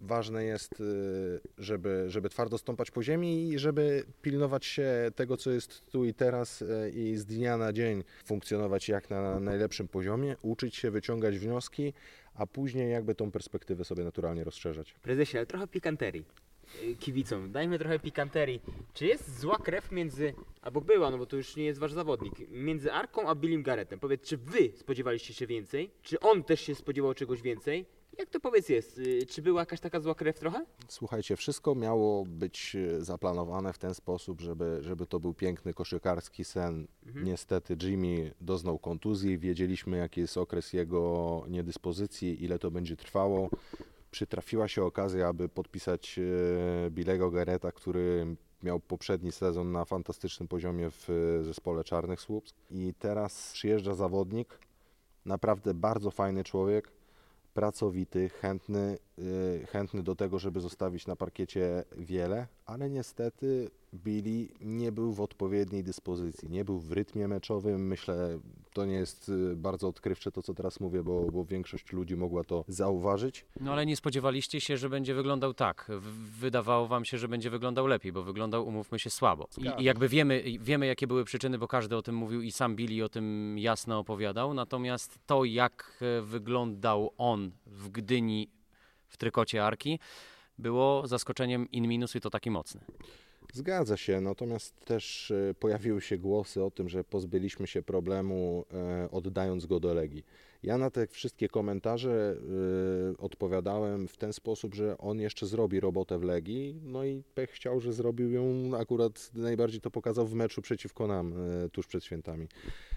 ważne 0.01 0.43
jest, 0.43 0.81
y, 0.81 1.39
żeby, 1.57 2.05
żeby 2.07 2.29
twardo 2.29 2.57
stąpać 2.57 2.91
po 2.91 3.03
ziemi 3.03 3.49
i 3.49 3.59
żeby 3.59 4.05
pilnować 4.21 4.65
się 4.65 5.11
tego, 5.15 5.37
co 5.37 5.51
jest 5.51 5.85
tu 5.91 6.05
i 6.05 6.13
teraz 6.13 6.61
y, 6.61 6.91
i 6.95 7.15
z 7.15 7.25
dnia 7.25 7.57
na 7.57 7.73
dzień 7.73 8.03
funkcjonować 8.25 8.89
jak 8.89 9.09
na 9.09 9.39
najlepszym 9.39 9.87
poziomie, 9.87 10.35
uczyć 10.41 10.75
się, 10.75 10.91
wyciągać 10.91 11.39
wnioski, 11.39 11.93
a 12.35 12.47
później 12.47 12.91
jakby 12.91 13.15
tą 13.15 13.31
perspektywę 13.31 13.85
sobie 13.85 14.03
naturalnie 14.03 14.43
rozszerzać. 14.43 14.93
Prezesie, 14.93 15.37
ale 15.37 15.45
trochę 15.45 15.67
pikanterii. 15.67 16.25
Y, 16.83 16.95
Kibicom, 16.95 17.51
dajmy 17.51 17.79
trochę 17.79 17.99
pikanterii. 17.99 18.61
Czy 18.93 19.05
jest 19.05 19.39
zła 19.39 19.57
krew 19.57 19.91
między, 19.91 20.33
albo 20.61 20.81
była, 20.81 21.11
no 21.11 21.17
bo 21.17 21.25
to 21.25 21.37
już 21.37 21.55
nie 21.55 21.65
jest 21.65 21.79
wasz 21.79 21.93
zawodnik, 21.93 22.33
między 22.49 22.91
Arką 22.91 23.29
a 23.29 23.35
Billim 23.35 23.63
Garrettem? 23.63 23.99
Powiedz, 23.99 24.21
czy 24.21 24.37
wy 24.37 24.71
spodziewaliście 24.75 25.33
się 25.33 25.47
więcej? 25.47 25.91
Czy 26.01 26.19
on 26.19 26.43
też 26.43 26.61
się 26.61 26.75
spodziewał 26.75 27.13
czegoś 27.13 27.41
więcej? 27.41 27.85
Jak 28.17 28.29
to 28.29 28.39
powiedz 28.39 28.69
jest? 28.69 28.97
Y, 28.97 29.25
Czy 29.25 29.41
była 29.41 29.61
jakaś 29.61 29.79
taka 29.79 29.99
zła 29.99 30.15
krew 30.15 30.39
trochę? 30.39 30.65
Słuchajcie, 30.87 31.35
wszystko 31.35 31.75
miało 31.75 32.25
być 32.25 32.75
e, 32.75 33.01
zaplanowane 33.01 33.73
w 33.73 33.77
ten 33.77 33.93
sposób, 33.93 34.41
żeby, 34.41 34.77
żeby 34.81 35.05
to 35.05 35.19
był 35.19 35.33
piękny 35.33 35.73
koszykarski 35.73 36.43
sen. 36.43 36.87
Niestety 37.15 37.77
Jimmy 37.83 38.33
doznał 38.41 38.79
kontuzji, 38.79 39.37
wiedzieliśmy 39.37 39.97
jaki 39.97 40.21
jest 40.21 40.37
okres 40.37 40.73
jego 40.73 41.43
niedyspozycji, 41.49 42.43
ile 42.43 42.59
to 42.59 42.71
będzie 42.71 42.95
trwało. 42.95 43.49
Przytrafiła 44.11 44.67
się 44.67 44.83
okazja, 44.83 45.27
aby 45.27 45.49
podpisać 45.49 46.19
e, 46.19 46.91
Billego 46.91 47.31
Gareta, 47.31 47.71
który 47.71 48.35
miał 48.63 48.79
poprzedni 48.79 49.31
sezon 49.31 49.71
na 49.71 49.85
fantastycznym 49.85 50.47
poziomie 50.47 50.89
w 50.91 51.09
e, 51.09 51.43
zespole 51.43 51.83
Czarnych 51.83 52.21
Słupsk. 52.21 52.55
I 52.71 52.93
teraz 52.99 53.51
przyjeżdża 53.53 53.93
zawodnik, 53.93 54.59
naprawdę 55.25 55.73
bardzo 55.73 56.11
fajny 56.11 56.43
człowiek, 56.43 56.96
pracowity, 57.57 58.29
chętny, 58.29 58.97
y, 59.19 59.67
chętny 59.71 60.03
do 60.03 60.15
tego, 60.15 60.39
żeby 60.39 60.61
zostawić 60.61 61.07
na 61.07 61.15
parkiecie 61.15 61.83
wiele, 61.97 62.47
ale 62.65 62.89
niestety 62.89 63.69
Billy 63.93 64.47
nie 64.61 64.91
był 64.91 65.13
w 65.13 65.21
odpowiedniej 65.21 65.83
dyspozycji, 65.83 66.49
nie 66.49 66.65
był 66.65 66.79
w 66.79 66.91
rytmie 66.91 67.27
meczowym. 67.27 67.87
Myślę, 67.87 68.39
to 68.73 68.85
nie 68.85 68.93
jest 68.93 69.29
y, 69.29 69.55
bardzo 69.55 69.87
odkrywcze 69.87 70.31
to, 70.31 70.41
co 70.41 70.53
teraz 70.53 70.79
mówię, 70.79 71.03
bo, 71.03 71.31
bo 71.31 71.45
większość 71.45 71.91
ludzi 71.91 72.15
mogła 72.15 72.43
to 72.43 72.65
zauważyć. 72.67 73.45
No 73.59 73.71
ale 73.71 73.85
nie 73.85 73.95
spodziewaliście 73.95 74.61
się, 74.61 74.77
że 74.77 74.89
będzie 74.89 75.13
wyglądał 75.13 75.53
tak. 75.53 75.91
Wydawało 76.39 76.87
wam 76.87 77.05
się, 77.05 77.17
że 77.17 77.27
będzie 77.27 77.49
wyglądał 77.49 77.87
lepiej, 77.87 78.11
bo 78.11 78.23
wyglądał, 78.23 78.67
umówmy 78.67 78.99
się, 78.99 79.09
słabo. 79.09 79.47
I, 79.57 79.81
i 79.81 79.83
jakby 79.83 80.09
wiemy, 80.09 80.43
wiemy, 80.59 80.85
jakie 80.85 81.07
były 81.07 81.25
przyczyny, 81.25 81.57
bo 81.57 81.67
każdy 81.67 81.95
o 81.95 82.01
tym 82.01 82.15
mówił 82.15 82.41
i 82.41 82.51
sam 82.51 82.75
Billy 82.75 83.03
o 83.03 83.09
tym 83.09 83.55
jasno 83.59 83.99
opowiadał. 83.99 84.53
Natomiast 84.53 85.19
to, 85.25 85.45
jak 85.45 85.99
e, 86.01 86.21
wyglądał 86.21 87.13
on 87.17 87.51
w 87.65 87.89
Gdyni 87.89 88.49
w 89.07 89.17
trykocie 89.17 89.65
Arki, 89.65 89.99
było 90.57 91.07
zaskoczeniem 91.07 91.71
in 91.71 91.87
minus 91.87 92.15
i 92.15 92.21
to 92.21 92.29
taki 92.29 92.51
mocny. 92.51 92.81
Zgadza 93.57 93.97
się, 93.97 94.21
natomiast 94.21 94.85
też 94.85 95.31
e, 95.31 95.53
pojawiły 95.53 96.01
się 96.01 96.17
głosy 96.17 96.63
o 96.63 96.71
tym, 96.71 96.89
że 96.89 97.03
pozbyliśmy 97.03 97.67
się 97.67 97.81
problemu 97.81 98.65
e, 98.73 99.11
oddając 99.11 99.65
go 99.65 99.79
do 99.79 99.93
Legii. 99.93 100.25
Ja 100.63 100.77
na 100.77 100.89
te 100.89 101.07
wszystkie 101.07 101.47
komentarze 101.47 102.35
e, 103.13 103.17
odpowiadałem 103.17 104.07
w 104.07 104.17
ten 104.17 104.33
sposób, 104.33 104.75
że 104.75 104.97
on 104.97 105.19
jeszcze 105.19 105.47
zrobi 105.47 105.79
robotę 105.79 106.19
w 106.19 106.23
Legii, 106.23 106.79
no 106.83 107.05
i 107.05 107.23
pech 107.35 107.49
chciał, 107.49 107.79
że 107.79 107.93
zrobił 107.93 108.31
ją, 108.31 108.71
akurat 108.77 109.31
najbardziej 109.33 109.81
to 109.81 109.91
pokazał 109.91 110.27
w 110.27 110.33
meczu 110.33 110.61
przeciwko 110.61 111.07
nam 111.07 111.33
tuż 111.71 111.87
przed 111.87 112.03
świętami. 112.03 112.47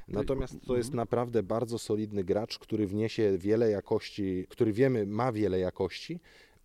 Natomiast 0.09 0.57
to 0.67 0.77
jest 0.77 0.95
naprawdę 0.95 1.43
bardzo 1.43 1.79
solidny 1.79 2.25
gracz, 2.25 2.59
który 2.59 2.87
wniesie 2.87 3.39
wiele 3.39 3.71
jakości, 3.71 4.47
który 4.49 4.73
wiemy 4.73 5.07
ma 5.07 5.33
wiele 5.33 5.59
jakości, 5.59 6.21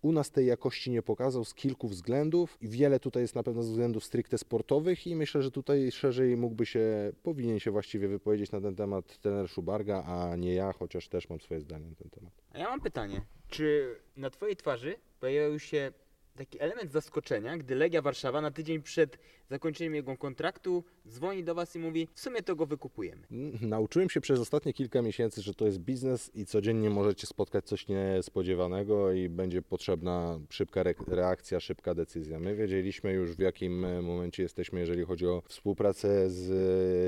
u 0.06 0.12
nas 0.12 0.30
tej 0.30 0.46
jakości 0.46 0.90
nie 0.90 1.02
pokazał 1.02 1.44
z 1.44 1.54
kilku 1.54 1.88
względów 1.88 2.58
i 2.60 2.68
wiele 2.68 3.00
tutaj 3.00 3.22
jest 3.22 3.34
na 3.34 3.42
pewno 3.42 3.62
ze 3.62 3.70
względów 3.70 4.04
stricte 4.04 4.38
sportowych 4.38 5.06
i 5.06 5.16
myślę, 5.16 5.42
że 5.42 5.50
tutaj 5.50 5.92
szerzej 5.92 6.36
mógłby 6.36 6.66
się, 6.66 7.12
powinien 7.22 7.58
się 7.58 7.70
właściwie 7.70 8.08
wypowiedzieć 8.08 8.52
na 8.52 8.60
ten 8.60 8.76
temat 8.76 9.18
trener 9.18 9.48
Szubarga, 9.48 10.04
a 10.04 10.36
nie 10.36 10.54
ja, 10.54 10.72
chociaż 10.72 11.08
też 11.08 11.28
mam 11.28 11.40
swoje 11.40 11.60
zdanie 11.60 11.88
na 11.88 11.94
ten 11.94 12.10
temat. 12.10 12.32
A 12.52 12.58
ja 12.58 12.70
mam 12.70 12.80
pytanie. 12.80 13.20
Czy 13.48 13.96
na 14.16 14.30
twojej 14.30 14.56
twarzy 14.56 14.96
pojawił 15.20 15.58
się 15.58 15.92
taki 16.36 16.60
element 16.60 16.92
zaskoczenia, 16.92 17.58
gdy 17.58 17.74
Legia 17.74 18.02
Warszawa 18.02 18.40
na 18.40 18.50
tydzień 18.50 18.82
przed 18.82 19.18
zakończeniem 19.50 19.94
jego 19.94 20.16
kontraktu 20.16 20.84
dzwoni 21.08 21.44
do 21.44 21.54
was 21.54 21.76
i 21.76 21.78
mówi 21.78 22.08
w 22.14 22.20
sumie 22.20 22.42
to 22.42 22.56
go 22.56 22.66
wykupujemy. 22.66 23.22
N- 23.30 23.52
Nauczyłem 23.62 24.10
się 24.10 24.20
przez 24.20 24.40
ostatnie 24.40 24.72
kilka 24.72 25.02
miesięcy, 25.02 25.42
że 25.42 25.54
to 25.54 25.66
jest 25.66 25.78
biznes 25.78 26.30
i 26.34 26.46
codziennie 26.46 26.90
możecie 26.90 27.26
spotkać 27.26 27.64
coś 27.64 27.86
niespodziewanego 27.88 29.12
i 29.12 29.28
będzie 29.28 29.62
potrzebna 29.62 30.40
szybka 30.50 30.80
re- 30.80 30.94
reakcja, 31.06 31.60
szybka 31.60 31.94
decyzja. 31.94 32.38
My 32.40 32.56
wiedzieliśmy 32.56 33.12
już 33.12 33.30
w 33.36 33.38
jakim 33.38 33.84
e, 33.84 34.02
momencie 34.02 34.42
jesteśmy, 34.42 34.80
jeżeli 34.80 35.04
chodzi 35.04 35.26
o 35.26 35.42
współpracę 35.48 36.30
z 36.30 36.50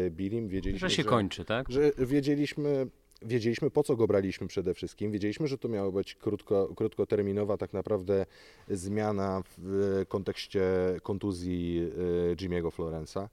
e, 0.06 0.10
Bilim. 0.10 0.48
Wiedzieliśmy, 0.48 0.88
Że 0.88 0.94
się 0.96 1.04
kończy, 1.04 1.44
tak? 1.44 1.70
że 1.70 1.92
wiedzieliśmy, 1.98 2.86
wiedzieliśmy 3.22 3.70
po 3.70 3.82
co 3.82 3.96
go 3.96 4.06
braliśmy 4.06 4.46
przede 4.46 4.74
wszystkim. 4.74 5.12
Wiedzieliśmy, 5.12 5.48
że 5.48 5.58
to 5.58 5.68
miała 5.68 5.90
być 5.90 6.14
krótko, 6.14 6.68
krótkoterminowa 6.76 7.56
tak 7.56 7.72
naprawdę 7.72 8.26
zmiana 8.68 9.42
w 9.58 10.04
kontekście 10.08 10.62
kontuzji 11.02 11.90
e, 12.32 12.34
Jimmy'ego 12.34 12.70
Florensa. 12.70 13.28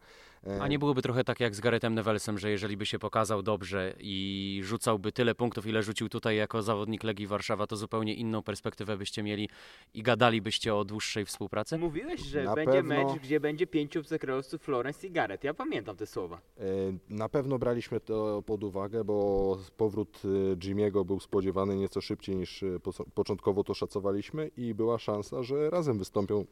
E, 0.47 0.61
A 0.61 0.67
nie 0.67 0.79
byłoby 0.79 1.01
trochę 1.01 1.23
tak 1.23 1.39
jak 1.39 1.55
z 1.55 1.59
Garethem 1.59 1.93
Nevelsem, 1.93 2.37
że 2.39 2.49
jeżeli 2.51 2.77
by 2.77 2.85
się 2.85 2.99
pokazał 2.99 3.43
dobrze 3.43 3.93
i 3.99 4.59
rzucałby 4.63 5.11
tyle 5.11 5.35
punktów, 5.35 5.67
ile 5.67 5.83
rzucił 5.83 6.09
tutaj 6.09 6.35
jako 6.37 6.61
zawodnik 6.63 7.03
Legii 7.03 7.27
Warszawa, 7.27 7.67
to 7.67 7.75
zupełnie 7.77 8.13
inną 8.13 8.43
perspektywę 8.43 8.97
byście 8.97 9.23
mieli 9.23 9.49
i 9.93 10.03
gadalibyście 10.03 10.75
o 10.75 10.85
dłuższej 10.85 11.25
współpracy? 11.25 11.77
Mówiłeś, 11.77 12.21
że 12.21 12.43
Na 12.43 12.55
będzie 12.55 12.71
pewno- 12.73 12.95
mecz, 13.13 13.21
gdzie 13.21 13.39
będzie 13.39 13.67
pięciu 13.67 13.99
obcokrajowców 13.99 14.61
Florence 14.61 15.07
i 15.07 15.11
Gareth. 15.11 15.43
Ja 15.43 15.53
pamiętam 15.53 15.95
te 15.95 16.05
słowa. 16.05 16.41
E, 16.57 16.63
Na 17.09 17.29
pewno 17.29 17.59
braliśmy 17.59 17.99
to 17.99 18.43
pod 18.45 18.63
uwagę, 18.63 19.03
bo 19.03 19.57
powrót 19.77 20.21
e, 20.25 20.55
Jimmy'ego 20.55 21.05
był 21.05 21.19
spodziewany 21.19 21.75
nieco 21.75 22.01
szybciej 22.01 22.35
niż 22.35 22.63
po- 22.83 23.05
początkowo 23.13 23.63
to 23.63 23.73
szacowaliśmy 23.73 24.51
i 24.57 24.73
była 24.73 24.99
szansa, 24.99 25.43
że 25.43 25.69
razem 25.69 25.97
wystąpią 25.97 26.45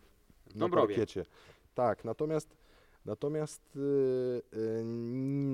na 0.56 0.60
Dąbrowie. 0.60 0.96
parkiecie. 0.96 1.26
Tak, 1.76 2.06
natomiast 2.06 2.56
natomiast 3.06 3.62
e, 3.76 3.80
e, 4.80 4.84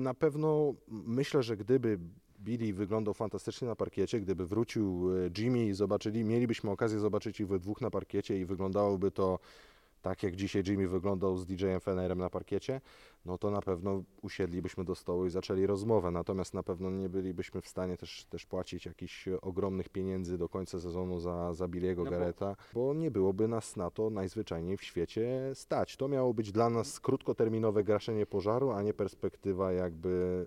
na 0.02 0.14
pewno 0.14 0.74
myślę, 0.88 1.42
że 1.42 1.56
gdyby 1.56 1.98
Billy 2.40 2.72
wyglądał 2.72 3.14
fantastycznie 3.14 3.68
na 3.68 3.76
parkiecie, 3.76 4.20
gdyby 4.20 4.46
wrócił 4.46 5.10
e, 5.12 5.30
Jimmy 5.38 5.66
i 5.66 5.72
zobaczyli, 5.72 6.24
mielibyśmy 6.24 6.70
okazję 6.70 6.98
zobaczyć 6.98 7.40
ich 7.40 7.46
we 7.48 7.58
dwóch 7.58 7.80
na 7.80 7.90
parkiecie 7.90 8.40
i 8.40 8.44
wyglądałoby 8.44 9.10
to 9.10 9.38
tak 10.02 10.22
jak 10.22 10.36
dzisiaj 10.36 10.62
Jimmy 10.66 10.88
wyglądał 10.88 11.36
z 11.36 11.46
DJ-em 11.46 11.80
Fenerem 11.80 12.18
na 12.18 12.30
parkiecie, 12.30 12.80
no 13.24 13.38
to 13.38 13.50
na 13.50 13.60
pewno 13.62 14.02
usiedlibyśmy 14.22 14.84
do 14.84 14.94
stołu 14.94 15.26
i 15.26 15.30
zaczęli 15.30 15.66
rozmowę. 15.66 16.10
Natomiast 16.10 16.54
na 16.54 16.62
pewno 16.62 16.90
nie 16.90 17.08
bylibyśmy 17.08 17.60
w 17.60 17.68
stanie 17.68 17.96
też, 17.96 18.24
też 18.24 18.46
płacić 18.46 18.86
jakichś 18.86 19.28
ogromnych 19.42 19.88
pieniędzy 19.88 20.38
do 20.38 20.48
końca 20.48 20.80
sezonu 20.80 21.20
za, 21.20 21.54
za 21.54 21.68
Billiego 21.68 22.04
No 22.04 22.10
bo- 22.10 22.18
Gareta, 22.18 22.56
bo 22.74 22.94
nie 22.94 23.10
byłoby 23.10 23.48
nas 23.48 23.76
na 23.76 23.90
to 23.90 24.10
najzwyczajniej 24.10 24.76
w 24.76 24.82
świecie 24.84 25.50
stać. 25.54 25.96
To 25.96 26.08
miało 26.08 26.34
być 26.34 26.52
dla 26.52 26.70
nas 26.70 27.00
krótkoterminowe 27.00 27.84
gaszenie 27.84 28.26
pożaru, 28.26 28.70
a 28.70 28.82
nie 28.82 28.94
perspektywa 28.94 29.72
jakby 29.72 30.46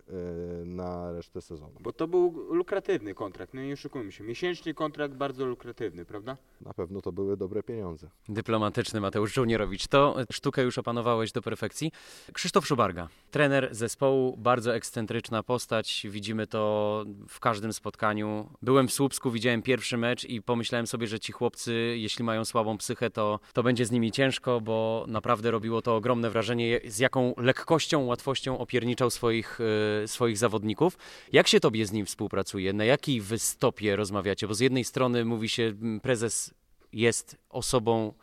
e, 0.62 0.66
na 0.66 1.12
resztę 1.12 1.42
sezonu. 1.42 1.74
Bo 1.80 1.94
to 1.94 2.08
był 2.08 2.32
lukratywny 2.54 3.14
kontrakt, 3.14 3.54
no 3.54 3.62
nie 3.62 3.74
oszukujmy 3.74 4.12
się. 4.12 4.24
Miesięczny 4.24 4.74
kontrakt 4.74 5.14
bardzo 5.16 5.46
lukratywny, 5.46 6.06
prawda? 6.06 6.38
Na 6.62 6.74
pewno 6.74 7.02
to 7.02 7.12
były 7.12 7.38
dobre 7.38 7.64
pieniądze. 7.64 8.10
Dyplomatyczny 8.30 9.02
Mateusz 9.02 9.34
Żołnierowicz. 9.34 9.88
To 9.88 10.16
sztukę 10.32 10.64
już 10.64 10.78
opanowałeś 10.78 11.32
do 11.32 11.42
perfekcji. 11.42 11.92
Krzysztof 12.34 12.62
Szubarga, 12.66 13.07
trener 13.32 13.70
zespołu, 13.72 14.38
bardzo 14.38 14.76
ekscentryczna 14.76 15.43
postać. 15.43 16.07
Widzimy 16.09 16.47
to 16.47 17.05
w 17.30 17.39
każdym 17.39 17.74
spotkaniu. 17.74 18.49
Byłem 18.61 18.88
w 18.88 18.93
Słupsku, 18.93 19.32
widziałem 19.32 19.61
pierwszy 19.61 19.97
mecz 19.97 20.26
i 20.26 20.41
pomyślałem 20.41 20.88
sobie, 20.88 21.07
że 21.07 21.20
ci 21.20 21.32
chłopcy, 21.32 21.95
jeśli 21.97 22.24
mają 22.24 22.45
słabą 22.45 22.78
psychę, 22.78 23.09
to, 23.09 23.39
to 23.53 23.64
będzie 23.64 23.86
z 23.86 23.91
nimi 23.91 24.11
ciężko, 24.11 24.61
bo 24.61 25.05
naprawdę 25.07 25.51
robiło 25.51 25.82
to 25.82 25.95
ogromne 25.95 26.30
wrażenie, 26.30 26.80
z 26.88 26.99
jaką 26.99 27.34
lekkością, 27.38 28.05
łatwością 28.05 28.57
opierniczał 28.57 29.09
swoich, 29.09 29.59
e, 30.03 30.07
swoich 30.07 30.38
zawodników. 30.38 30.97
Jak 31.32 31.47
się 31.47 31.59
tobie 31.59 31.86
z 31.86 31.91
nim 31.91 32.05
współpracuje? 32.05 32.74
Na 32.74 32.86
jakiej 32.86 33.22
wystopie 33.22 33.95
rozmawiacie? 33.95 34.47
Bo 34.47 34.53
z 34.53 34.59
jednej 34.59 34.84
strony 34.84 35.26
mówi 35.26 35.49
się, 35.49 35.74
prezes 36.01 36.53
jest 36.93 37.38
osobą 37.49 38.14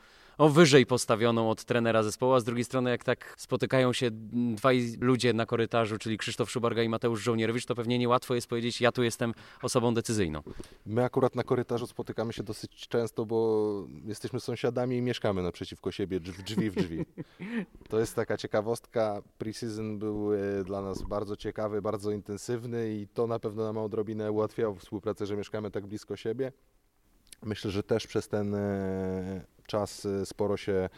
o 0.41 0.49
wyżej 0.49 0.87
postawioną 0.87 1.51
od 1.51 1.65
trenera 1.65 2.03
zespołu, 2.03 2.33
a 2.33 2.41
z 2.41 2.45
drugiej 2.45 2.65
strony 2.65 2.91
jak 2.91 3.05
tak 3.05 3.35
spotykają 3.37 3.93
się 3.93 4.11
dwaj 4.57 4.93
ludzie 5.01 5.33
na 5.33 5.47
korytarzu, 5.47 5.99
czyli 5.99 6.19
Krzysztof 6.19 6.51
Szubarga 6.51 6.83
i 6.83 6.89
Mateusz 6.89 7.23
Żołnierowicz, 7.23 7.67
to 7.67 7.75
pewnie 7.75 7.99
niełatwo 7.99 8.35
jest 8.35 8.47
powiedzieć, 8.47 8.81
ja 8.81 8.93
tu 8.93 9.03
jestem 9.03 9.35
osobą 9.63 9.95
decyzyjną. 9.95 10.43
My 10.87 11.05
akurat 11.05 11.35
na 11.35 11.43
korytarzu 11.43 11.87
spotykamy 11.87 12.33
się 12.33 12.43
dosyć 12.43 12.89
często, 12.89 13.27
bo 13.27 13.87
jesteśmy 14.05 14.41
sąsiadami 14.41 14.97
i 14.97 15.03
mieszkamy 15.03 15.43
naprzeciwko 15.43 15.93
siebie, 15.93 16.21
drz- 16.21 16.33
w 16.33 16.43
drzwi 16.43 16.71
w 16.71 16.75
drzwi. 16.75 17.05
To 17.89 18.01
jest 18.01 18.17
taka 18.17 18.37
ciekawostka. 18.37 19.23
Pre-season 19.39 19.99
był 19.99 20.33
e, 20.35 20.65
dla 20.65 20.83
nas 20.83 21.03
bardzo 21.03 21.37
ciekawy, 21.37 21.83
bardzo 21.83 22.11
intensywny 22.11 22.95
i 22.95 23.09
to 23.15 23.27
na 23.27 23.39
pewno 23.39 23.65
nam 23.65 23.79
odrobinę 23.79 24.33
ułatwiało 24.33 24.75
współpracę, 24.75 25.27
że 25.27 25.37
mieszkamy 25.37 25.71
tak 25.71 25.87
blisko 25.87 26.17
siebie. 26.17 26.53
Myślę, 27.43 27.71
że 27.71 27.83
też 27.83 28.07
przez 28.07 28.29
ten 28.29 28.55
e, 28.55 29.45
czas 29.71 30.07
e, 30.07 30.27
sporo 30.27 30.57
się 30.57 30.89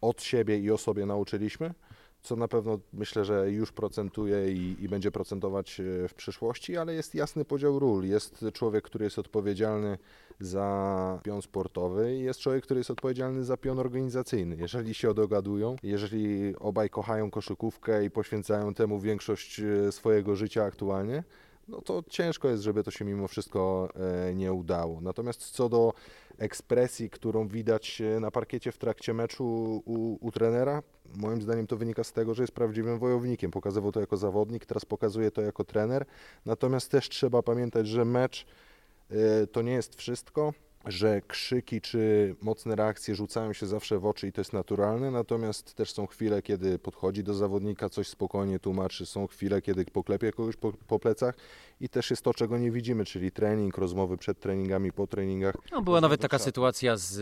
od 0.00 0.22
siebie 0.22 0.58
i 0.58 0.70
o 0.70 0.78
sobie 0.78 1.06
nauczyliśmy, 1.06 1.74
co 2.22 2.36
na 2.36 2.48
pewno 2.48 2.78
myślę, 2.92 3.24
że 3.24 3.50
już 3.50 3.72
procentuje 3.72 4.52
i, 4.52 4.76
i 4.80 4.88
będzie 4.88 5.10
procentować 5.10 5.80
e, 5.80 6.08
w 6.08 6.14
przyszłości, 6.14 6.76
ale 6.76 6.94
jest 6.94 7.14
jasny 7.14 7.44
podział 7.44 7.78
ról. 7.78 8.04
Jest 8.04 8.44
człowiek, 8.52 8.84
który 8.84 9.04
jest 9.04 9.18
odpowiedzialny 9.18 9.98
za 10.40 11.20
pion 11.24 11.42
sportowy 11.42 12.16
i 12.16 12.20
jest 12.20 12.40
człowiek, 12.40 12.64
który 12.64 12.80
jest 12.80 12.90
odpowiedzialny 12.90 13.44
za 13.44 13.56
pion 13.56 13.78
organizacyjny. 13.78 14.56
Jeżeli 14.56 14.94
się 14.94 15.14
dogadują, 15.14 15.76
jeżeli 15.82 16.56
obaj 16.56 16.90
kochają 16.90 17.30
koszykówkę 17.30 18.04
i 18.04 18.10
poświęcają 18.10 18.74
temu 18.74 19.00
większość 19.00 19.60
e, 19.60 19.92
swojego 19.92 20.36
życia 20.36 20.64
aktualnie, 20.64 21.24
no 21.68 21.80
to 21.80 22.02
ciężko 22.10 22.48
jest, 22.48 22.62
żeby 22.62 22.82
to 22.82 22.90
się 22.90 23.04
mimo 23.04 23.28
wszystko 23.28 23.88
e, 24.28 24.34
nie 24.34 24.52
udało. 24.52 25.00
Natomiast 25.00 25.50
co 25.50 25.68
do 25.68 25.92
ekspresji, 26.38 27.10
którą 27.10 27.48
widać 27.48 28.00
e, 28.00 28.20
na 28.20 28.30
parkiecie 28.30 28.72
w 28.72 28.78
trakcie 28.78 29.14
meczu 29.14 29.44
u, 29.84 30.26
u 30.26 30.32
trenera, 30.32 30.82
moim 31.16 31.42
zdaniem 31.42 31.66
to 31.66 31.76
wynika 31.76 32.04
z 32.04 32.12
tego, 32.12 32.34
że 32.34 32.42
jest 32.42 32.52
prawdziwym 32.52 32.98
wojownikiem. 32.98 33.50
Pokazywał 33.50 33.92
to 33.92 34.00
jako 34.00 34.16
zawodnik, 34.16 34.66
teraz 34.66 34.84
pokazuje 34.84 35.30
to 35.30 35.42
jako 35.42 35.64
trener. 35.64 36.06
Natomiast 36.46 36.90
też 36.90 37.08
trzeba 37.08 37.42
pamiętać, 37.42 37.88
że 37.88 38.04
mecz 38.04 38.46
e, 39.10 39.46
to 39.46 39.62
nie 39.62 39.72
jest 39.72 39.94
wszystko. 39.94 40.52
Że 40.86 41.22
krzyki 41.28 41.80
czy 41.80 42.34
mocne 42.42 42.76
reakcje 42.76 43.14
rzucają 43.14 43.52
się 43.52 43.66
zawsze 43.66 43.98
w 43.98 44.06
oczy 44.06 44.28
i 44.28 44.32
to 44.32 44.40
jest 44.40 44.52
naturalne, 44.52 45.10
natomiast 45.10 45.74
też 45.74 45.92
są 45.92 46.06
chwile, 46.06 46.42
kiedy 46.42 46.78
podchodzi 46.78 47.24
do 47.24 47.34
zawodnika, 47.34 47.88
coś 47.88 48.08
spokojnie 48.08 48.58
tłumaczy, 48.58 49.06
są 49.06 49.26
chwile, 49.26 49.62
kiedy 49.62 49.84
poklepie 49.84 50.32
kogoś 50.32 50.56
po, 50.56 50.72
po 50.72 50.98
plecach 50.98 51.34
i 51.80 51.88
też 51.88 52.10
jest 52.10 52.22
to, 52.22 52.34
czego 52.34 52.58
nie 52.58 52.70
widzimy, 52.70 53.04
czyli 53.04 53.30
trening, 53.30 53.78
rozmowy 53.78 54.16
przed 54.16 54.40
treningami, 54.40 54.92
po 54.92 55.06
treningach. 55.06 55.54
No, 55.72 55.82
była 55.82 56.00
nawet 56.00 56.20
taka 56.20 56.38
sytuacja 56.38 56.96
z 56.96 57.18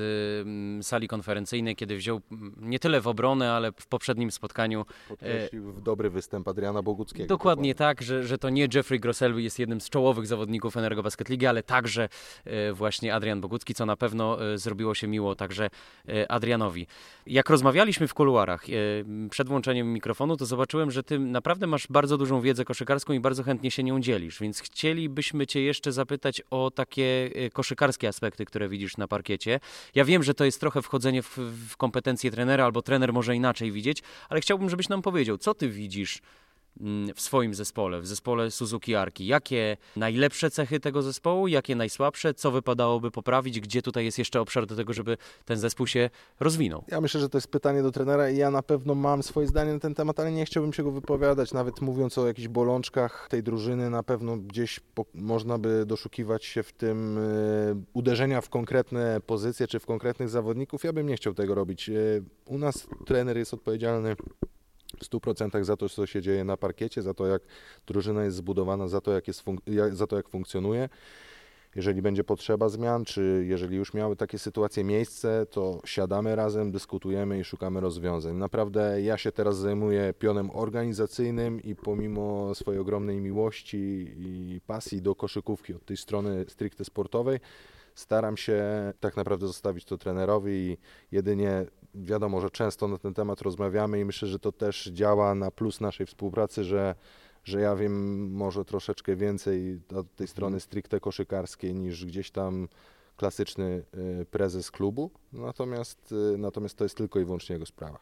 y, 0.81 0.83
sali 0.83 1.09
konferencyjnej, 1.09 1.77
kiedy 1.77 1.97
wziął 1.97 2.21
mm, 2.33 2.55
nie 2.61 2.79
tyle 2.79 3.01
w 3.01 3.09
obronę, 3.09 3.53
ale 3.53 3.73
w 3.73 3.87
poprzednim 3.87 4.31
spotkaniu. 4.31 4.87
Podkreślił 5.09 5.73
dobry 5.73 6.11
występ 6.11 6.49
Adriana 6.49 6.83
Boguckiego. 6.83 7.27
Dokładnie, 7.27 7.75
dokładnie. 7.75 7.75
tak, 7.75 8.03
że, 8.03 8.25
że 8.25 8.39
to 8.39 8.51
nie 8.51 8.69
Jeffrey 8.75 9.01
Grossell 9.01 9.43
jest 9.43 9.59
jednym 9.59 9.81
z 9.81 9.91
czołowych 9.91 10.27
zawodników 10.27 10.77
Energo 10.77 11.03
Basket 11.03 11.29
League, 11.29 11.47
ale 11.47 11.63
także 11.63 12.09
y, 12.47 12.73
właśnie 12.73 13.15
Adrian 13.15 13.41
Bogucki, 13.41 13.52
co 13.75 13.87
na 13.87 13.97
pewno 13.97 14.53
y, 14.53 14.59
zrobiło 14.59 14.95
się 14.95 15.07
miło 15.07 15.35
także 15.35 15.71
y, 16.09 16.29
Adrianowi. 16.29 16.87
Jak 17.27 17.51
rozmawialiśmy 17.51 18.09
w 18.09 18.15
kuluarach 18.15 18.69
y, 18.69 19.05
przed 19.31 19.49
włączeniem 19.49 19.93
mikrofonu, 19.93 20.37
to 20.37 20.47
zobaczyłem, 20.47 20.91
że 20.91 21.03
ty 21.03 21.19
naprawdę 21.19 21.67
masz 21.67 21.87
bardzo 21.87 22.19
dużą 22.19 22.41
wiedzę 22.41 22.65
koszykarską 22.65 23.13
i 23.13 23.21
bardzo 23.21 23.43
chętnie 23.43 23.71
się 23.71 23.83
nią 23.83 24.01
dzielisz, 24.01 24.41
więc 24.41 24.61
chcielibyśmy 24.61 25.47
cię 25.47 25.63
jeszcze 25.63 25.93
zapytać 25.93 26.43
o 26.51 26.71
takie 26.71 27.31
koszykarskie 27.53 28.09
aspekty, 28.09 28.45
które 28.45 28.69
widzisz 28.69 28.97
na 28.97 29.09
parkiecie. 29.09 29.61
Ja 29.95 30.05
wiem, 30.05 30.23
że 30.23 30.35
to 30.35 30.45
jest 30.45 30.61
trochę 30.61 30.83
wchodzenie 30.83 31.23
w, 31.23 31.39
w 31.69 31.77
kompetencje 31.77 32.31
trenera, 32.31 32.65
albo 32.65 32.83
trener 32.83 33.13
może 33.13 33.37
inaczej 33.37 33.73
widzieć, 33.73 34.03
ale 34.29 34.41
chciałbym, 34.41 34.71
żebyś 34.71 34.89
nam 34.89 35.03
powiedział, 35.03 35.39
co 35.39 35.55
ty 35.55 35.69
widzisz 35.69 36.23
w 37.15 37.21
swoim 37.21 37.55
zespole, 37.55 38.01
w 38.01 38.07
zespole 38.07 38.51
Suzuki 38.51 38.95
Arki. 38.95 39.27
Jakie 39.27 39.77
najlepsze 39.97 40.51
cechy 40.51 40.81
tego 40.81 41.03
zespołu, 41.03 41.49
jakie 41.49 41.77
najsłabsze, 41.77 42.35
co 42.35 42.51
wypadałoby 42.51 43.11
poprawić, 43.11 43.61
gdzie 43.61 43.83
tutaj 43.83 44.05
jest 44.05 44.19
jeszcze 44.19 44.41
obszar 44.41 44.67
do 44.67 44.77
tego, 44.77 44.93
żeby 44.93 45.17
ten 45.45 45.59
zespół 45.59 45.87
się 45.87 46.11
rozwinął? 46.41 46.85
Ja 46.89 47.01
myślę, 47.01 47.21
że 47.21 47.29
to 47.29 47.39
jest 47.39 47.49
pytanie 47.49 47.83
do 47.83 47.91
trenera 47.91 48.31
i 48.31 48.37
ja 48.37 48.51
na 48.51 48.63
pewno 48.63 48.95
mam 48.95 49.23
swoje 49.23 49.47
zdanie 49.47 49.73
na 49.73 49.79
ten 49.79 49.95
temat, 49.95 50.21
ale 50.21 50.33
nie 50.33 50.45
chciałbym 50.45 50.73
się 50.73 50.83
go 50.83 50.91
wypowiadać. 50.91 51.53
Nawet 51.53 51.81
mówiąc 51.81 52.19
o 52.19 52.27
jakichś 52.27 52.49
bolączkach 52.49 53.29
tej 53.31 53.43
drużyny, 53.43 53.91
na 53.91 54.03
pewno 54.03 54.37
gdzieś 54.37 54.81
można 55.15 55.59
by 55.59 55.87
doszukiwać 55.87 56.45
się 56.45 56.63
w 56.63 56.73
tym 56.73 57.19
y, 57.19 57.77
uderzenia 57.93 58.41
w 58.41 58.49
konkretne 58.49 59.21
pozycje 59.27 59.67
czy 59.67 59.81
w 59.81 59.87
konkretnych 59.87 60.29
zawodników. 60.29 60.85
Ja 60.85 60.93
bym 60.93 61.07
nie 61.07 61.17
chciał 61.17 61.35
tego 61.35 61.55
robić. 61.55 61.89
Y, 61.89 62.25
u 62.47 62.59
nas 62.59 62.87
trener 63.07 63.39
jest 63.39 63.55
odpowiedzialny 63.55 64.17
w 65.03 65.11
100% 65.11 65.65
za 65.65 65.77
to, 65.77 65.89
co 65.89 66.07
się 66.07 66.23
dzieje 66.23 66.45
na 66.45 66.57
parkiecie, 66.57 67.03
za 67.03 67.15
to, 67.15 67.27
jak 67.27 67.43
drużyna 67.87 68.25
jest 68.25 68.37
zbudowana, 68.37 68.89
za 68.89 69.01
to, 69.01 69.13
jak, 69.13 69.29
jest 69.29 69.45
za 69.93 70.07
to, 70.07 70.17
jak 70.17 70.29
funkcjonuje. 70.29 70.89
Jeżeli 71.77 72.03
będzie 72.03 72.25
potrzeba 72.25 72.69
zmian, 72.69 73.05
czy 73.05 73.45
jeżeli 73.49 73.77
już 73.77 73.95
miały 73.95 74.17
takie 74.17 74.39
sytuacje 74.39 74.85
miejsce, 74.85 75.47
to 75.51 75.81
siadamy 75.85 76.37
razem, 76.37 76.73
dyskutujemy 76.73 77.41
i 77.41 77.45
szukamy 77.45 77.81
rozwiązań. 77.81 78.37
Naprawdę 78.37 79.03
ja 79.03 79.19
się 79.19 79.33
teraz 79.33 79.57
zajmuję 79.57 80.15
pionem 80.19 80.51
organizacyjnym 80.51 81.63
i 81.63 81.75
pomimo 81.75 82.55
swojej 82.55 82.81
ogromnej 82.81 83.21
miłości 83.21 84.15
i 84.17 84.61
pasji 84.67 85.03
do 85.03 85.15
koszykówki 85.15 85.75
od 85.75 85.85
tej 85.85 85.97
strony 85.97 86.45
stricte 86.49 86.85
sportowej, 86.85 87.41
staram 87.95 88.37
się 88.37 88.63
tak 89.01 89.17
naprawdę 89.17 89.47
zostawić 89.47 89.85
to 89.85 89.99
trenerowi 89.99 90.53
i 90.53 90.79
jedynie 91.13 91.67
wiadomo, 91.95 92.41
że 92.41 92.51
często 92.51 92.89
na 92.89 92.99
ten 92.99 93.15
temat 93.15 93.43
rozmawiamy 93.43 94.01
i 94.01 94.05
myślę, 94.05 94.29
że 94.29 94.39
to 94.39 94.53
też 94.53 94.91
działa 94.93 95.35
na 95.35 95.51
plus 95.51 95.81
naszej 95.81 96.07
współpracy, 96.07 96.65
że, 96.65 96.95
że 97.45 97.61
ja 97.61 97.77
wiem 97.77 98.27
może 98.33 98.65
troszeczkę 98.65 99.17
więcej 99.17 99.81
od 99.97 100.15
tej 100.15 100.27
strony 100.27 100.61
stricte 100.61 101.01
koszykarskiej 101.01 101.75
niż 101.75 102.07
gdzieś 102.07 102.31
tam 102.31 102.69
klasyczny 103.17 103.85
y, 104.21 104.27
prezes 104.27 104.71
klubu, 104.71 105.11
natomiast, 105.33 106.15
y, 106.35 106.39
natomiast 106.39 106.77
to 106.77 106.85
jest 106.85 106.97
tylko 106.97 107.21
i 107.21 107.25
wyłącznie 107.25 107.53
jego 107.53 107.67
sprawa. 107.67 107.99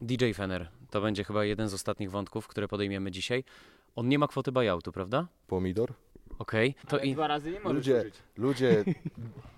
DJ 0.00 0.32
Fener, 0.32 0.68
to 0.90 1.00
będzie 1.00 1.24
chyba 1.24 1.44
jeden 1.44 1.68
z 1.68 1.74
ostatnich 1.74 2.10
wątków, 2.10 2.48
które 2.48 2.68
podejmiemy 2.68 3.10
dzisiaj. 3.10 3.44
On 3.96 4.08
nie 4.08 4.18
ma 4.18 4.28
kwoty 4.28 4.52
buyoutu, 4.52 4.92
prawda? 4.92 5.28
Pomidor? 5.46 5.92
Okej. 6.38 6.70
Okay. 6.70 6.90
To 6.90 6.98
i... 6.98 7.14
dwa 7.14 7.26
razy 7.26 7.50
nie 7.50 7.60
możesz 7.60 7.76
ludzie, 7.76 8.00
użyć. 8.00 8.14
Ludzie 8.36 8.84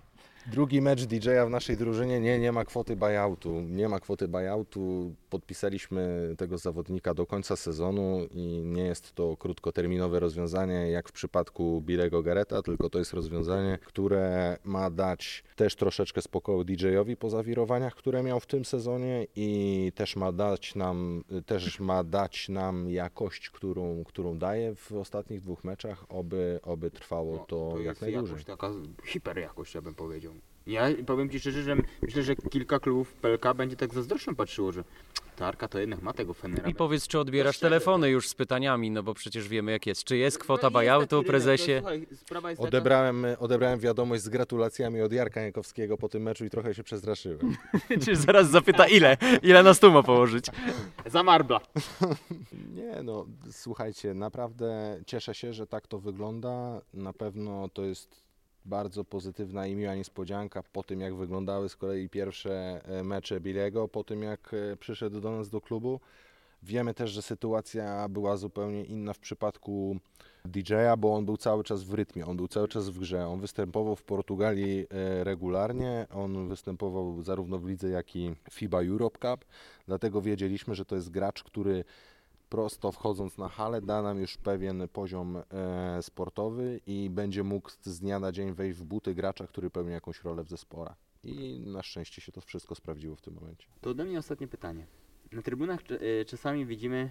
Drugi 0.50 0.82
mecz 0.82 1.04
DJ-a 1.04 1.46
w 1.46 1.50
naszej 1.50 1.76
drużynie 1.76 2.20
nie, 2.20 2.38
nie 2.38 2.52
ma 2.52 2.64
kwoty 2.64 2.96
buyoutu. 2.96 3.60
Nie 3.60 3.88
ma 3.88 4.00
kwoty 4.00 4.28
buyoutu. 4.28 5.14
Podpisaliśmy 5.30 6.34
tego 6.38 6.58
zawodnika 6.58 7.14
do 7.14 7.26
końca 7.26 7.56
sezonu 7.56 8.26
i 8.30 8.62
nie 8.64 8.82
jest 8.82 9.12
to 9.12 9.36
krótkoterminowe 9.36 10.20
rozwiązanie 10.20 10.90
jak 10.90 11.08
w 11.08 11.12
przypadku 11.12 11.82
Bilego 11.86 12.22
Gareta, 12.22 12.62
tylko 12.62 12.90
to 12.90 12.98
jest 12.98 13.12
rozwiązanie, 13.12 13.78
które 13.86 14.56
ma 14.64 14.90
dać 14.90 15.44
też 15.60 15.76
troszeczkę 15.76 16.22
spokoju 16.22 16.64
DJ-owi 16.64 17.16
po 17.16 17.30
zawirowaniach, 17.30 17.94
które 17.94 18.22
miał 18.22 18.40
w 18.40 18.46
tym 18.46 18.64
sezonie 18.64 19.26
i 19.36 19.92
też 19.94 20.16
ma 20.16 20.32
dać 20.32 20.74
nam, 20.74 21.24
też 21.46 21.80
ma 21.80 22.04
dać 22.04 22.48
nam 22.48 22.90
jakość, 22.90 23.50
którą, 23.50 24.04
którą 24.04 24.38
daje 24.38 24.74
w 24.74 24.92
ostatnich 24.92 25.40
dwóch 25.40 25.64
meczach, 25.64 26.04
oby, 26.08 26.60
oby 26.62 26.90
trwało 26.90 27.36
no, 27.36 27.38
to, 27.38 27.70
to 27.72 27.80
jak 27.80 28.00
najdłużej. 28.00 28.28
Jakość, 28.28 28.46
taka 28.46 28.70
hiperjakość, 29.04 29.74
ja 29.74 29.82
bym 29.82 29.94
powiedział. 29.94 30.32
Ja 30.66 30.88
powiem 31.06 31.30
Ci 31.30 31.40
szczerze, 31.40 31.62
że 31.62 31.76
myślę, 32.02 32.22
że 32.22 32.36
kilka 32.36 32.80
klubów 32.80 33.12
PLK 33.12 33.54
będzie 33.54 33.76
tak 33.76 33.94
zazdroszczą 33.94 34.34
patrzyło, 34.34 34.72
że 34.72 34.84
ta 35.40 35.46
Arka 35.46 35.68
to 35.68 35.78
jednak 35.78 36.02
ma 36.02 36.12
tego 36.12 36.34
Fenera. 36.34 36.68
I 36.68 36.74
powiedz, 36.74 37.08
czy 37.08 37.18
odbierasz 37.18 37.58
telefony 37.58 38.10
już 38.10 38.28
z 38.28 38.34
pytaniami, 38.34 38.90
no 38.90 39.02
bo 39.02 39.14
przecież 39.14 39.48
wiemy 39.48 39.72
jak 39.72 39.86
jest. 39.86 40.04
Czy 40.04 40.16
jest 40.16 40.38
kwota 40.38 40.66
no 40.66 40.70
buyoutu, 40.70 41.22
prezesie? 41.22 41.82
odebrałem, 42.58 43.26
odebrałem 43.38 43.80
wiadomość 43.80 44.22
z 44.22 44.28
gratulacjami 44.28 45.02
od 45.02 45.12
Jarka 45.12 45.40
Jankowskiego 45.40 45.96
po 45.96 46.08
tym 46.08 46.22
meczu 46.22 46.44
i 46.44 46.50
trochę 46.50 46.74
się 46.74 46.82
przestraszyłem. 46.82 47.56
czy 48.04 48.16
zaraz 48.16 48.50
zapyta 48.50 48.86
ile? 48.86 49.16
Ile 49.42 49.62
na 49.62 49.74
stół 49.74 49.90
ma 49.90 50.02
położyć? 50.02 50.46
Za 51.06 51.22
marbla. 51.22 51.60
Nie 52.76 53.02
no, 53.02 53.26
słuchajcie, 53.50 54.14
naprawdę 54.14 55.00
cieszę 55.06 55.34
się, 55.34 55.52
że 55.52 55.66
tak 55.66 55.86
to 55.86 55.98
wygląda. 55.98 56.80
Na 56.94 57.12
pewno 57.12 57.68
to 57.68 57.84
jest 57.84 58.29
bardzo 58.64 59.04
pozytywna 59.04 59.66
i 59.66 59.74
miła 59.74 59.94
niespodzianka 59.94 60.62
po 60.72 60.82
tym, 60.82 61.00
jak 61.00 61.14
wyglądały 61.14 61.68
z 61.68 61.76
kolei 61.76 62.08
pierwsze 62.08 62.80
e, 62.84 63.04
mecze 63.04 63.40
Bilego, 63.40 63.88
po 63.88 64.04
tym 64.04 64.22
jak 64.22 64.54
e, 64.54 64.76
przyszedł 64.76 65.20
do 65.20 65.30
nas 65.30 65.50
do 65.50 65.60
klubu. 65.60 66.00
Wiemy 66.62 66.94
też, 66.94 67.10
że 67.10 67.22
sytuacja 67.22 68.08
była 68.08 68.36
zupełnie 68.36 68.84
inna 68.84 69.12
w 69.12 69.18
przypadku 69.18 69.96
DJ-a, 70.44 70.96
bo 70.96 71.14
on 71.14 71.24
był 71.24 71.36
cały 71.36 71.64
czas 71.64 71.82
w 71.82 71.94
rytmie, 71.94 72.26
on 72.26 72.36
był 72.36 72.48
cały 72.48 72.68
czas 72.68 72.88
w 72.88 72.98
grze. 72.98 73.26
On 73.26 73.40
występował 73.40 73.96
w 73.96 74.02
Portugalii 74.02 74.86
e, 74.90 75.24
regularnie, 75.24 76.06
on 76.10 76.48
występował 76.48 77.22
zarówno 77.22 77.58
w 77.58 77.68
lidze, 77.68 77.88
jak 77.88 78.16
i 78.16 78.34
FIBA 78.50 78.82
Europe 78.82 79.18
Cup, 79.18 79.44
dlatego 79.86 80.22
wiedzieliśmy, 80.22 80.74
że 80.74 80.84
to 80.84 80.94
jest 80.94 81.10
gracz, 81.10 81.42
który 81.42 81.84
prosto 82.50 82.92
wchodząc 82.92 83.38
na 83.38 83.48
halę 83.48 83.80
da 83.80 84.02
nam 84.02 84.18
już 84.18 84.36
pewien 84.36 84.88
poziom 84.92 85.36
e, 85.36 86.02
sportowy 86.02 86.80
i 86.86 87.10
będzie 87.10 87.42
mógł 87.44 87.70
z 87.82 88.00
dnia 88.00 88.18
na 88.18 88.32
dzień 88.32 88.52
wejść 88.52 88.78
w 88.78 88.84
buty 88.84 89.14
gracza, 89.14 89.46
który 89.46 89.70
pełni 89.70 89.92
jakąś 89.92 90.24
rolę 90.24 90.44
w 90.44 90.48
zespole. 90.48 90.94
I 91.24 91.60
na 91.66 91.82
szczęście 91.82 92.20
się 92.22 92.32
to 92.32 92.40
wszystko 92.40 92.74
sprawdziło 92.74 93.16
w 93.16 93.20
tym 93.20 93.34
momencie. 93.34 93.68
To 93.80 93.90
ode 93.90 94.04
mnie 94.04 94.18
ostatnie 94.18 94.48
pytanie. 94.48 94.86
Na 95.32 95.42
trybunach 95.42 95.80
e, 95.90 96.24
czasami 96.24 96.66
widzimy 96.66 97.10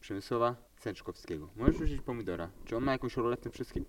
Przemysława 0.00 0.56
Sęczkowskiego. 0.76 1.48
Możesz 1.56 1.80
użyć 1.80 2.00
pomidora. 2.00 2.50
Czy 2.64 2.76
on 2.76 2.84
ma 2.84 2.92
jakąś 2.92 3.16
rolę 3.16 3.36
w 3.36 3.40
tym 3.40 3.52
wszystkim? 3.52 3.84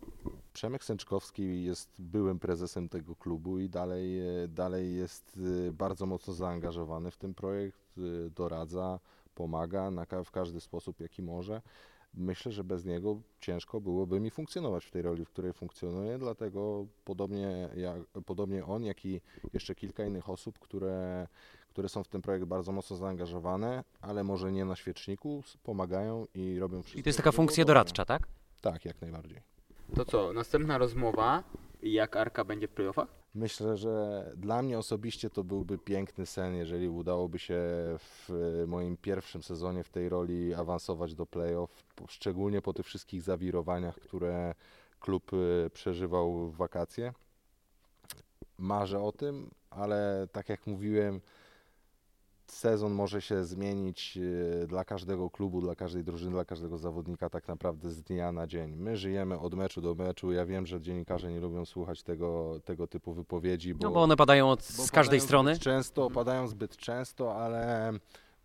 Przemek 0.54 0.84
Sęczkowski 0.84 1.64
jest 1.64 1.90
byłym 2.00 2.40
prezesem 2.40 2.90
tego 2.90 3.16
klubu 3.16 3.60
i 3.60 3.70
dalej, 3.70 4.20
e, 4.20 4.48
dalej 4.48 4.96
jest 4.96 5.40
e, 5.68 5.72
bardzo 5.72 6.06
mocno 6.06 6.34
zaangażowany 6.34 7.12
w 7.12 7.18
ten 7.18 7.34
projekt, 7.34 7.80
doradza, 8.36 9.00
pomaga 9.38 9.92
na, 9.92 10.06
w 10.26 10.32
każdy 10.32 10.62
sposób, 10.62 11.00
jaki 11.00 11.22
może. 11.22 11.62
Myślę, 12.14 12.52
że 12.52 12.64
bez 12.64 12.86
niego 12.86 13.22
ciężko 13.40 13.82
byłoby 13.82 14.20
mi 14.20 14.32
funkcjonować 14.32 14.86
w 14.86 14.92
tej 14.92 15.02
roli, 15.02 15.26
w 15.26 15.30
której 15.30 15.54
funkcjonuję, 15.54 16.18
dlatego 16.18 16.86
podobnie, 17.06 17.70
jak, 17.76 18.24
podobnie 18.26 18.66
on, 18.66 18.84
jak 18.84 19.06
i 19.06 19.22
jeszcze 19.54 19.76
kilka 19.76 20.06
innych 20.06 20.30
osób, 20.30 20.60
które, 20.60 21.28
które 21.70 21.90
są 21.90 22.04
w 22.04 22.08
ten 22.08 22.22
projekt 22.22 22.46
bardzo 22.46 22.72
mocno 22.72 22.96
zaangażowane, 22.96 23.84
ale 24.02 24.24
może 24.24 24.52
nie 24.52 24.66
na 24.66 24.76
świeczniku, 24.76 25.44
pomagają 25.64 26.28
i 26.36 26.60
robią 26.60 26.82
wszystko. 26.82 27.00
I 27.00 27.04
to 27.04 27.10
jest 27.10 27.18
taka 27.18 27.32
funkcja 27.32 27.66
doradcza, 27.66 28.06
tak? 28.06 28.28
Tak, 28.62 28.86
jak 28.86 29.02
najbardziej. 29.02 29.42
To 29.96 30.06
co, 30.06 30.34
następna 30.34 30.78
rozmowa, 30.78 31.44
jak 31.84 32.16
Arka 32.16 32.44
będzie 32.44 32.68
w 32.68 32.72
playoffach? 32.72 33.08
Myślę, 33.38 33.78
że 33.78 34.26
dla 34.36 34.62
mnie 34.62 34.78
osobiście 34.78 35.30
to 35.30 35.44
byłby 35.44 35.78
piękny 35.78 36.26
sen, 36.26 36.56
jeżeli 36.56 36.90
udałoby 36.90 37.40
się 37.40 37.60
w 38.00 38.30
moim 38.68 38.98
pierwszym 38.98 39.44
sezonie 39.44 39.84
w 39.84 39.90
tej 39.90 40.10
roli 40.10 40.54
awansować 40.54 41.16
do 41.16 41.26
playoff, 41.26 41.84
szczególnie 42.08 42.62
po 42.62 42.74
tych 42.74 42.86
wszystkich 42.86 43.22
zawirowaniach, 43.22 43.96
które 43.96 44.56
klub 45.00 45.34
y, 45.34 45.70
przeżywał 45.74 46.50
w 46.50 46.56
wakacje. 46.56 47.14
Marzę 48.58 49.02
o 49.02 49.12
tym, 49.12 49.50
ale 49.70 50.28
tak 50.32 50.50
jak 50.50 50.68
mówiłem, 50.68 51.22
sezon 52.52 52.94
może 52.94 53.22
się 53.22 53.44
zmienić 53.44 54.18
e, 54.64 54.68
dla 54.68 54.86
każdego 54.86 55.30
klubu, 55.30 55.62
dla 55.62 55.76
każdej 55.76 56.04
drużyny, 56.04 56.32
dla 56.32 56.46
każdego 56.46 56.78
zawodnika 56.78 57.30
tak 57.30 57.48
naprawdę 57.48 57.90
z 57.90 58.04
dnia 58.04 58.32
na 58.32 58.48
dzień. 58.48 58.76
My 58.76 58.98
żyjemy 58.98 59.40
od 59.40 59.54
meczu 59.54 59.82
do 59.82 59.96
meczu. 59.96 60.32
Ja 60.32 60.46
wiem, 60.46 60.66
że 60.66 60.82
dziennikarze 60.82 61.32
nie 61.32 61.40
lubią 61.40 61.66
słuchać 61.66 62.04
tego, 62.04 62.60
tego 62.66 62.88
typu 62.88 63.14
wypowiedzi, 63.14 63.74
bo, 63.76 63.88
No 63.88 63.94
bo 63.94 64.04
one 64.04 64.16
padają 64.16 64.50
od, 64.50 64.60
bo 64.78 64.84
z 64.84 64.92
każdej 64.92 65.20
strony. 65.22 65.60
Często, 65.60 66.10
padają 66.10 66.48
zbyt 66.48 66.78
często, 66.78 67.36
ale 67.36 67.94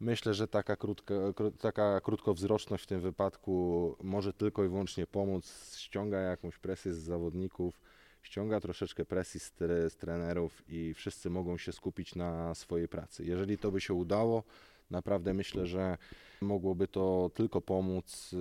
myślę, 0.01 0.35
że 0.35 0.49
taka, 0.49 0.77
krótka, 0.77 1.15
kró- 1.15 1.53
taka 1.59 2.01
krótkowzroczność 2.01 2.85
w 2.85 2.87
tym 2.87 3.01
wypadku 3.01 3.97
może 4.03 4.33
tylko 4.33 4.65
i 4.65 4.69
wyłącznie 4.69 5.07
pomóc. 5.07 5.75
Ściąga 5.77 6.19
jakąś 6.19 6.59
presję 6.59 6.95
z 6.95 6.99
zawodników, 6.99 7.81
ściąga 8.23 8.61
troszeczkę 8.61 9.05
presji 9.05 9.41
z, 9.41 9.53
tre- 9.53 9.91
z 9.91 9.97
trenerów 9.97 10.63
i 10.69 10.95
wszyscy 10.95 11.31
mogą 11.31 11.59
się 11.59 11.73
skupić 11.73 12.15
na 12.15 12.55
swojej 12.55 12.89
pracy. 12.89 13.25
Jeżeli 13.25 13.59
to 13.59 13.71
by 13.71 13.81
się 13.81 13.95
udało, 13.95 14.43
naprawdę 14.91 15.35
myślę, 15.35 15.67
że 15.67 15.99
mogłoby 16.41 16.89
to 16.89 17.31
tylko 17.35 17.61
pomóc 17.61 18.33
y, 18.33 18.37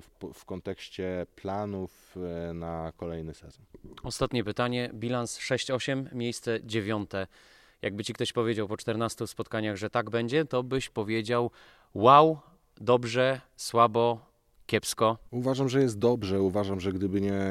w, 0.00 0.32
w 0.34 0.44
kontekście 0.44 1.26
planów 1.36 2.16
y, 2.50 2.54
na 2.54 2.92
kolejny 2.96 3.34
sezon. 3.34 3.64
Ostatnie 4.02 4.44
pytanie. 4.44 4.90
Bilans 4.94 5.38
6-8, 5.38 6.14
miejsce 6.14 6.58
dziewiąte. 6.64 7.26
Jakby 7.82 8.04
ci 8.04 8.12
ktoś 8.12 8.32
powiedział 8.32 8.68
po 8.68 8.76
14 8.76 9.26
spotkaniach, 9.26 9.76
że 9.76 9.90
tak 9.90 10.10
będzie, 10.10 10.44
to 10.44 10.62
byś 10.62 10.88
powiedział 10.88 11.50
wow, 11.94 12.38
dobrze, 12.80 13.40
słabo, 13.56 14.26
kiepsko. 14.66 15.18
Uważam, 15.30 15.68
że 15.68 15.80
jest 15.82 15.98
dobrze. 15.98 16.40
Uważam, 16.42 16.80
że 16.80 16.92
gdyby 16.92 17.20
nie 17.20 17.42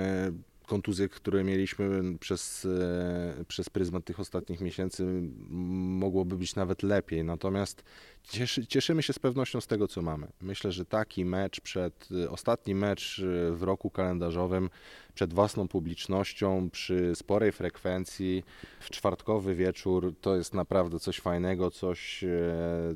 kontuzje, 0.66 1.10
które 1.10 1.44
mieliśmy 1.44 2.18
przez, 2.20 2.66
e, 2.66 3.46
przez 3.48 3.70
pryzmat 3.70 4.06
tych 4.06 4.20
ostatnich 4.20 4.62
miesięcy, 4.62 5.06
mogłoby 5.50 6.38
być 6.38 6.56
nawet 6.56 6.84
lepiej. 6.84 7.24
Natomiast 7.24 7.84
cieszy, 8.24 8.68
cieszymy 8.68 9.04
się 9.04 9.14
z 9.14 9.20
pewnością 9.20 9.62
z 9.62 9.68
tego, 9.68 9.88
co 9.88 10.02
mamy. 10.02 10.28
Myślę, 10.42 10.72
że 10.72 10.86
taki 10.86 11.26
mecz 11.26 11.62
przed, 11.62 12.10
ostatni 12.30 12.76
mecz 12.76 13.22
w 13.52 13.64
roku 13.64 13.90
kalendarzowym, 13.90 14.70
przed 15.16 15.34
własną 15.34 15.68
publicznością, 15.68 16.70
przy 16.70 17.16
sporej 17.16 17.52
frekwencji, 17.52 18.44
w 18.80 18.90
czwartkowy 18.90 19.56
wieczór, 19.56 20.14
to 20.22 20.36
jest 20.36 20.54
naprawdę 20.54 21.00
coś 21.00 21.20
fajnego, 21.20 21.72
coś, 21.72 22.24
e, 22.24 22.28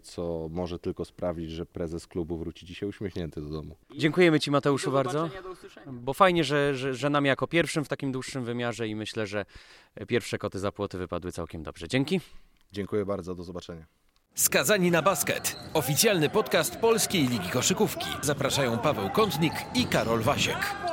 co 0.03 0.47
może 0.51 0.80
tylko 0.80 1.05
sprawić, 1.05 1.51
że 1.51 1.65
prezes 1.65 2.07
klubu 2.07 2.38
wróci 2.38 2.65
dzisiaj 2.65 2.89
uśmiechnięty 2.89 3.41
do 3.41 3.49
domu. 3.49 3.76
Dziękujemy 3.95 4.39
ci 4.39 4.51
Mateuszu 4.51 4.91
Do 4.91 4.95
bardzo. 4.95 5.30
Bo 5.88 6.13
fajnie, 6.13 6.43
że, 6.43 6.76
że, 6.76 6.93
że 6.93 7.09
nam 7.09 7.26
jako 7.26 7.47
pierwszym 7.47 7.86
w 7.86 7.88
takim 7.88 8.11
dłuższym 8.11 8.43
wymiarze 8.43 8.88
i 8.88 8.95
myślę, 8.95 9.28
że 9.28 9.45
pierwsze 10.07 10.38
koty 10.38 10.59
za 10.59 10.72
płoty 10.72 10.97
wypadły 10.97 11.32
całkiem 11.32 11.63
dobrze. 11.63 11.88
Dzięki. 11.88 12.22
Dziękuję 12.72 13.05
bardzo, 13.05 13.36
do 13.36 13.43
zobaczenia. 13.43 13.86
Skazani 14.36 14.91
na 14.91 15.01
basket. 15.01 15.55
Oficjalny 15.74 16.30
podcast 16.30 16.78
Polskiej 16.78 17.28
Ligi 17.28 17.49
Koszykówki. 17.49 18.07
Zapraszają 18.22 18.78
Paweł 18.78 19.09
Kątnik 19.09 19.53
i 19.76 19.86
Karol 19.86 20.22
Wasiek. 20.22 20.89